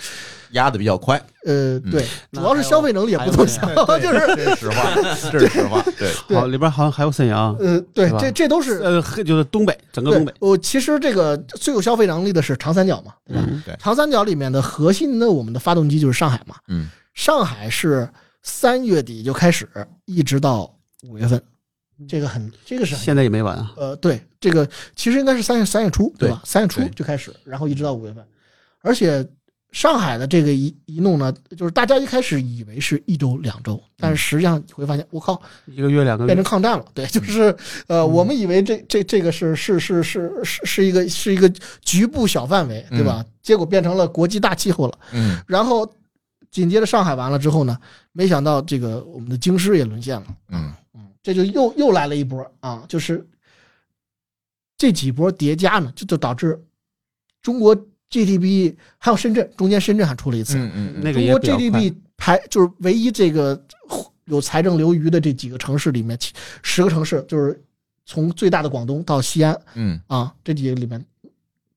[0.52, 1.90] 压的比较快，呃，嗯。
[1.90, 4.94] 对，主要是消费能力也不怎么样，就是这是实话，
[5.32, 6.36] 这是实话，对，对。
[6.36, 10.30] 好里边好像还有沈阳，呃，对这这都是呃，就是东北整个东北。
[10.32, 13.42] 对，，我其实这个最有消费能力的是长三角嘛，对吧？
[13.48, 18.08] 嗯，对，长三角里面的核心的我们的发动机就是上海嘛，嗯，上海是
[18.42, 19.68] 三月底就开始，
[20.04, 20.72] 一直到
[21.02, 21.42] 五月份，
[22.06, 23.72] 这个很这个是现在也没完啊。
[23.76, 26.42] 呃对，这个其实应该是三月三月初对吧？
[26.44, 28.24] 三月初就开始，然后一直到五月份，
[28.82, 29.26] 而且
[29.72, 36.84] 上海的这个一一弄呢，就是大家一开始以为是一周两周，但是实际上你会发现，我靠，一个月两个月变成，抗战了。
[36.94, 37.54] 对，就是
[37.86, 41.48] 呃，我们以为这这这个是是是是是是一个是一个
[41.82, 43.24] 局部小范围，对吧？
[43.42, 44.98] 结果变成了国际大气候了。
[45.12, 45.90] 嗯，然后
[46.56, 47.78] 紧接着上海完了之后呢，
[48.12, 50.26] 没想到这个我们的京师也沦陷了。
[50.48, 53.28] 嗯，嗯，这就又又来了一波啊，就是
[54.78, 56.58] 这几波叠加呢，就就导致
[57.42, 57.76] 中国
[58.10, 63.62] GDP 还有深圳中间深圳还出了一次，嗯嗯嗯，那个中国 GDP 排就是唯一这个
[64.24, 66.18] 有财政留余的这几个城市里面，
[66.62, 67.62] 十个城市就是
[68.06, 71.04] 从最大的广东到西安嗯，啊，这几个里面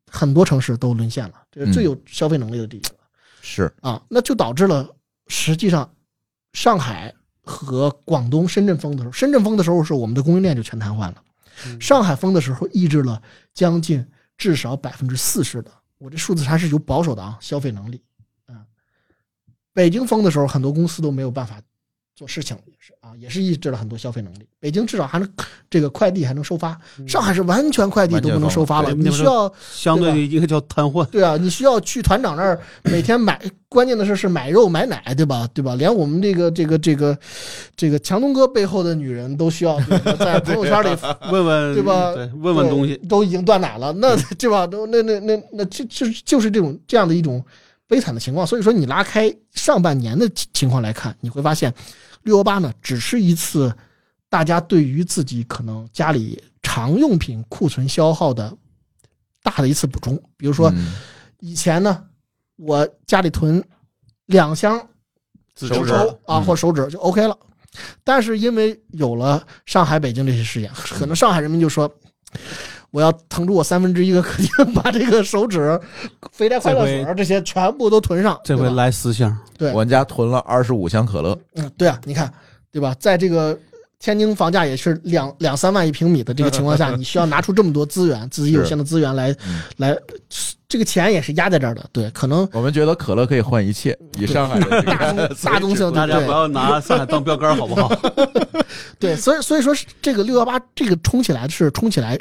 [0.09, 2.93] 很多城市都沦陷了，这是最有消费能力的地方。
[3.41, 4.87] 是，啊，那就导致了
[5.27, 5.93] 实际上
[6.53, 11.23] 上海和广东、深圳封的时候，深圳封的时候是我们的供应链就全瘫痪了，
[11.65, 11.79] 嗯。
[11.81, 13.21] 上海封的时候抑制了
[13.53, 14.05] 将近
[14.37, 18.01] 至少百分之四十的，我这数字还是有保守的啊，消费能力。
[18.45, 18.65] 啊。
[19.73, 21.61] 北京封的时候，很多公司都没有办法
[22.19, 24.39] 做事情，也是啊，也是抑制了很多消费能力。
[24.59, 25.29] 北京至少还能
[25.69, 26.77] 这个快递还能收发，
[27.07, 31.05] 上海是完全快递都不能收发了，你需要相对的应该叫瘫痪。
[31.05, 33.39] 对啊，你需要去团长那儿 每天买，
[33.69, 35.47] 关键的是是买肉买奶，对吧？
[35.53, 35.75] 对吧？
[35.75, 37.17] 连我们这个这个这个
[37.77, 39.79] 这个强东哥背后的女人都需要
[40.19, 40.89] 在朋友圈里
[41.31, 44.67] 问问对吧对，问问东西，都已经断奶了，那对吧？
[44.67, 47.41] 都那那那那就就就是这种这样的一种
[47.87, 48.45] 悲惨的情况。
[48.45, 51.73] 所以说，你拉开上半年的情情况来看，你会发现
[52.23, 53.73] 六幺八呢，只是一次
[54.29, 58.55] 大家对于自己可能家里常用品库存消耗的
[59.41, 60.21] 大的一次补充。
[60.37, 60.93] 比如说，嗯
[61.39, 62.03] 以前呢，
[62.57, 63.63] 我家里囤
[64.25, 64.77] 两箱
[65.55, 67.37] 手手指抽啊嗯或手指就 OK 了。
[68.03, 71.89] 但是因为有了上海、北京这些事件，可能上海人民就说，
[72.91, 75.79] 我要腾出我三分之一个课金，把这个手指、
[76.31, 78.39] 肥宅快乐水这这些全部都囤上。
[78.43, 82.31] 这回来四箱，对我们家囤了二十五箱可乐，嗯，对啊，你看，
[82.71, 82.95] 对吧？
[82.99, 83.57] 在这个
[83.99, 89.95] 天津房价也是两两三万一平米的这个情况下， 你需要拿出这么多资源，自己有限的资源来嗯来，
[90.69, 91.89] 这个钱也是压在这儿的。
[91.91, 95.11] 对，可能我们觉得可乐可以换一切，以上海 大
[95.43, 97.89] 大宗性大家不要拿上海 当标杆，好不好？
[98.99, 102.17] 对，所以所以说这个六幺八这个冲起来是冲起来，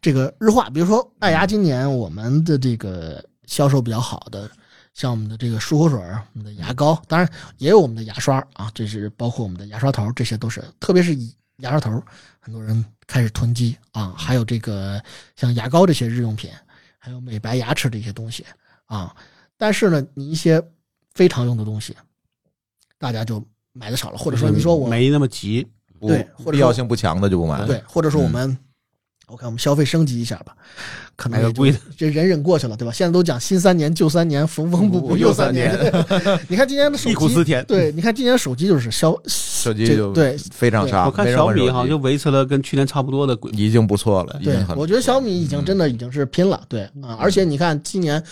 [0.00, 4.48] 这个日化，比如说爱牙今年我们的这个销售比较好的，
[4.94, 12.00] 像我们的这个漱口水、我们的牙膏，当然也有我们的牙刷啊，这是包括我们的牙刷头，这些都是，特别是以牙刷头，
[12.38, 15.02] 很多人开始囤积啊，还有这个
[15.34, 16.50] 像牙膏这些日用品，
[17.02, 18.44] 还有美白牙齿的一些东西
[18.84, 19.16] 啊，
[19.56, 20.62] 但是呢，你一些
[21.14, 21.96] 非常用的东西，
[22.98, 25.66] 大家就买的少了，或者说你说我没那么急，
[25.98, 27.66] 对或者必要性不强的就不买。
[27.66, 28.56] 对，或者说我们，
[29.30, 30.54] 我看我们消费升级一下吧，
[31.14, 31.52] 可能
[31.96, 32.92] 这忍忍过去了，对吧？
[32.92, 35.72] 现在都讲新三年、旧三年，缝缝补补又三年。
[36.48, 37.64] 你看今年的手忆苦思机，甜。
[37.66, 41.06] 对，你看今年手机就是消手机就对非常差。
[41.06, 43.50] 我看小米好像换手机就维持了跟去年差不多的轨。
[43.52, 48.22] 已经不错了，对，我觉得小米已经真的已经是拼了，对啊，而且你看今年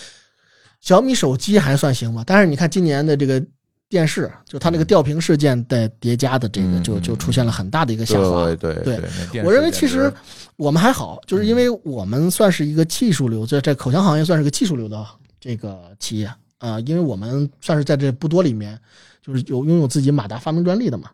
[0.81, 3.41] 小米手机还算行吧，但是你看今年的这个
[3.89, 8.45] 电视，就它那个吊瓶事件的叠加的这个，嗯就就出现了很大的一个下滑。
[8.55, 9.01] 对
[9.43, 10.13] 我认为其实
[10.55, 15.03] 我们还好，就是因为我们算是一个技术流，在在口腔行业算是个技术流的
[15.39, 18.77] 这个企业啊、因为我们算是在这不多里面，
[19.25, 21.09] 就是有拥有自己马达发明专利的嘛。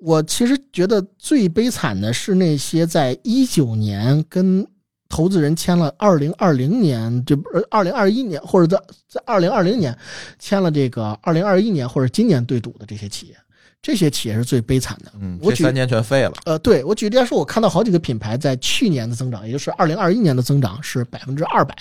[0.00, 4.64] 我其实觉得最悲惨的是那些在一九年跟
[5.08, 9.96] 投资人签了二零二零年，这不是二零二一年，或者在在二零二零年
[10.38, 13.36] 签了这个二零二一年或者今年对赌的这些企业，
[13.80, 15.12] 这些企业是最悲惨的。
[15.20, 16.32] 嗯，我举这三年全废了。
[16.46, 21.76] 呃，对我举例来说，我看到好几个品牌在去年的增长，也就是二零二一年的增长是百分之二百、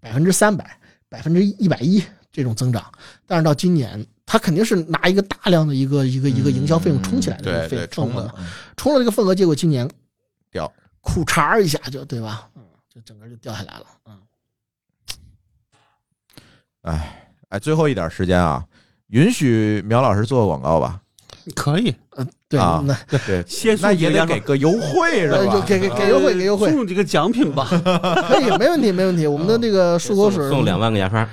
[0.00, 0.76] 百分之三百、
[1.08, 2.84] 百分之一百一这种增长，
[3.26, 8.46] 但是到今年，它肯定是拿一个大量的一个一个一个营销费用冲起来的一个费嗯冲份额的，嗯
[8.76, 9.88] 冲了这个份额，结果今年
[10.50, 10.72] 掉，
[11.02, 12.48] 裤衩儿一下就对吧？
[12.56, 13.84] 嗯，就整个就掉下来了。
[14.06, 14.18] 嗯，
[16.82, 18.64] 哎哎，最后一点时间啊，
[19.08, 21.00] 允许苗老师做个广告吧？
[21.56, 22.96] 可以，嗯对，啊那
[23.26, 25.64] 对，先那也得给个优惠是呃就吧？
[25.66, 27.66] 给给给优惠给优惠，送几个奖品吧。
[28.28, 29.26] 可以没问题没问题。
[29.26, 31.28] 我们的那个漱口水送两万个牙刷，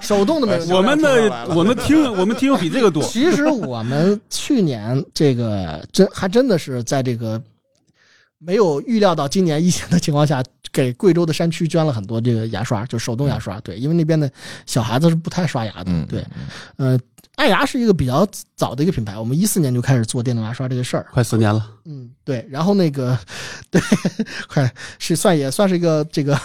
[0.00, 0.72] 手动的没问题。
[0.72, 3.02] 我们的我们听我们听友比这个多。
[3.08, 7.42] 其实我们去年这个真还真的是在这个
[8.38, 10.42] 没有预料到今年疫情的情况下，
[10.72, 13.60] 给贵州的山区捐了很多这个牙刷，就手动牙刷。
[13.60, 14.30] 对，因为那边的
[14.64, 15.86] 小孩子是不太刷牙的。
[15.86, 16.24] 嗯，对，
[16.76, 16.98] 呃，
[17.34, 21.06] 爱牙是一个比较早的一个品牌，我们一四年就开始做电动牙刷这个事儿。
[21.12, 23.18] 快四年了，嗯，对，然后那个，
[23.70, 23.80] 对，
[24.46, 26.38] 快是算也算是一个这个，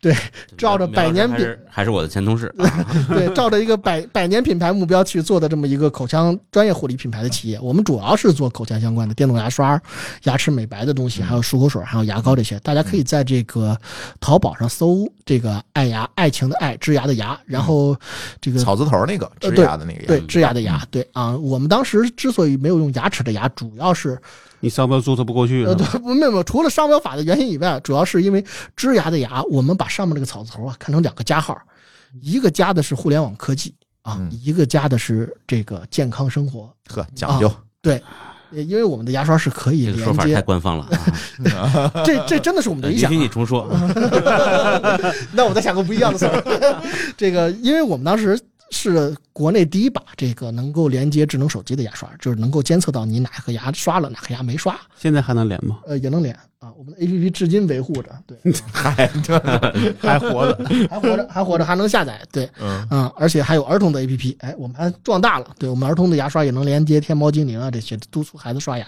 [0.00, 0.12] 对，
[0.58, 2.84] 照着百年品还是还是我的前同事啊，
[3.14, 9.80] 对，照着一个百百年品牌目标去做的这么一个口腔专业护理品牌的企业，我们主要是做口腔相关的电动牙刷、
[10.24, 12.58] 牙齿美白的东西，还有漱口水、还有牙膏这些。
[12.58, 13.78] 大家可以在这个
[14.18, 17.96] 淘宝上搜这个“爱牙”，爱情的爱，枝牙的牙，然后
[18.40, 21.36] 这个草字头那个呃植牙的那个牙，对枝牙的牙，对啊。
[21.36, 24.20] 我们当时之所以没有用牙齿的牙，主要是
[24.58, 28.44] 你商标注册不过去呃，对，不没有没有，除了商标法的原因以外，主要是因为
[28.74, 31.56] 枝芽的芽，我们把上面这个草字头啊看成两个加号，
[32.20, 36.72] 一个加的是互联网科技啊，嗯一个加的是这个健康生活。
[36.88, 37.52] 呵，讲究。
[37.80, 38.00] 对
[38.52, 40.84] 因为我们的牙刷是可以连这个说法太接，官方了
[41.56, 41.90] 啊！
[42.04, 43.12] 这这真的是我们的理想啊。
[43.12, 43.66] 允许你重说，
[45.32, 46.76] 那我再想个不一样的词儿。
[47.16, 48.38] 这个，因为我们当时
[48.72, 55.80] 是国内第一把这个能够连接智能手机的牙刷，就是能够监测到你哪颗牙刷了，哪颗牙没刷，现在还能连吗？
[55.86, 56.72] 呃，也能连啊。
[56.76, 58.36] 我们的 APP 至今维护着，对，
[58.72, 59.38] 嗨，这
[60.00, 60.64] 还活着？
[60.90, 68.86] 还活着，还活着，还能下载，对，嗯嗯，而且还有儿童的 APP，哎，我们还壮大了，对我们儿童的牙刷也能连接天猫精灵啊这些，督促孩子刷牙。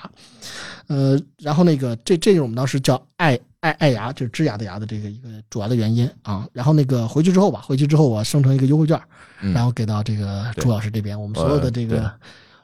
[0.88, 6.46] 呃，然后那个这这就是我们当时叫爱爱爱牙，就是治牙的牙的这个一个主要的原因啊。
[6.52, 9.00] 然后那个回去之后吧，回去之后我生成一个优惠券，
[9.40, 12.12] 嗯然后给到这个朱老师这边，我们所有的这个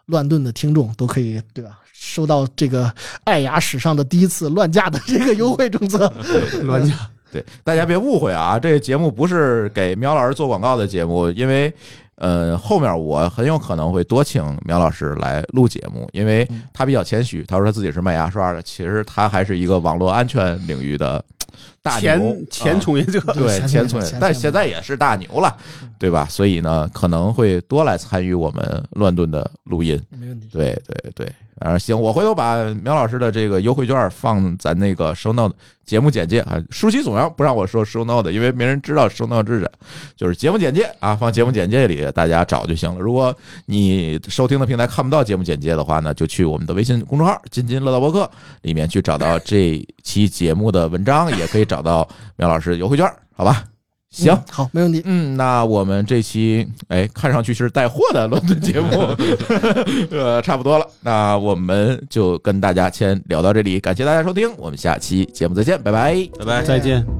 [0.06, 1.78] 乱炖的听众都可以对吧？
[1.94, 2.92] 收到这个
[3.24, 6.12] 爱牙史上的第一次乱价的这个优惠政策。
[6.64, 6.94] 乱价。
[7.32, 11.72] 对，大家别误会啊，这个节目不是给苗老师做广告的节目，因为
[12.20, 21.24] 呃后面我很有可能会多请苗老师来录节目，因为他比较谦虚，他说他自己是卖牙刷的，其实他还是一个网络安全领域的
[21.82, 25.56] 大牛 前前啊从业者，对前前从业前，但现在也是大牛了，
[25.98, 26.26] 对吧？
[26.28, 30.00] 所以呢，可能会多来参与我们乱炖的录音。
[30.10, 30.48] 没问题。
[30.52, 35.54] 对对对，啊行，我回头把苗老师的这个优惠券放咱那个 show note
[35.84, 36.58] 节目简介啊。
[36.70, 39.70] 舒淇总要不让我说 show note，因为没人知道 show note 是啥，
[40.16, 42.98] 就是节目简介啊，放节目简介里大家找就行了。
[42.98, 48.28] 如果你收听的平台看不到节目简介的话呢，就去我们的微信公众号“津津乐道播客”
[48.62, 53.06] 里面去找到这期节目的文章，也可以找到苗老师优惠券，
[53.36, 53.64] 好吧？
[54.10, 54.32] 行。
[54.32, 55.02] 嗯好，没问题。
[55.04, 58.90] 嗯，那我们这期哎，看上去是带货的伦敦节目，
[60.10, 60.86] 呃，差不多了。
[61.00, 66.14] 那我们就跟大家先聊到这里，感谢大家收听，我们下期节目再见，拜拜。
[66.38, 66.62] 拜拜。
[66.62, 67.19] 再见。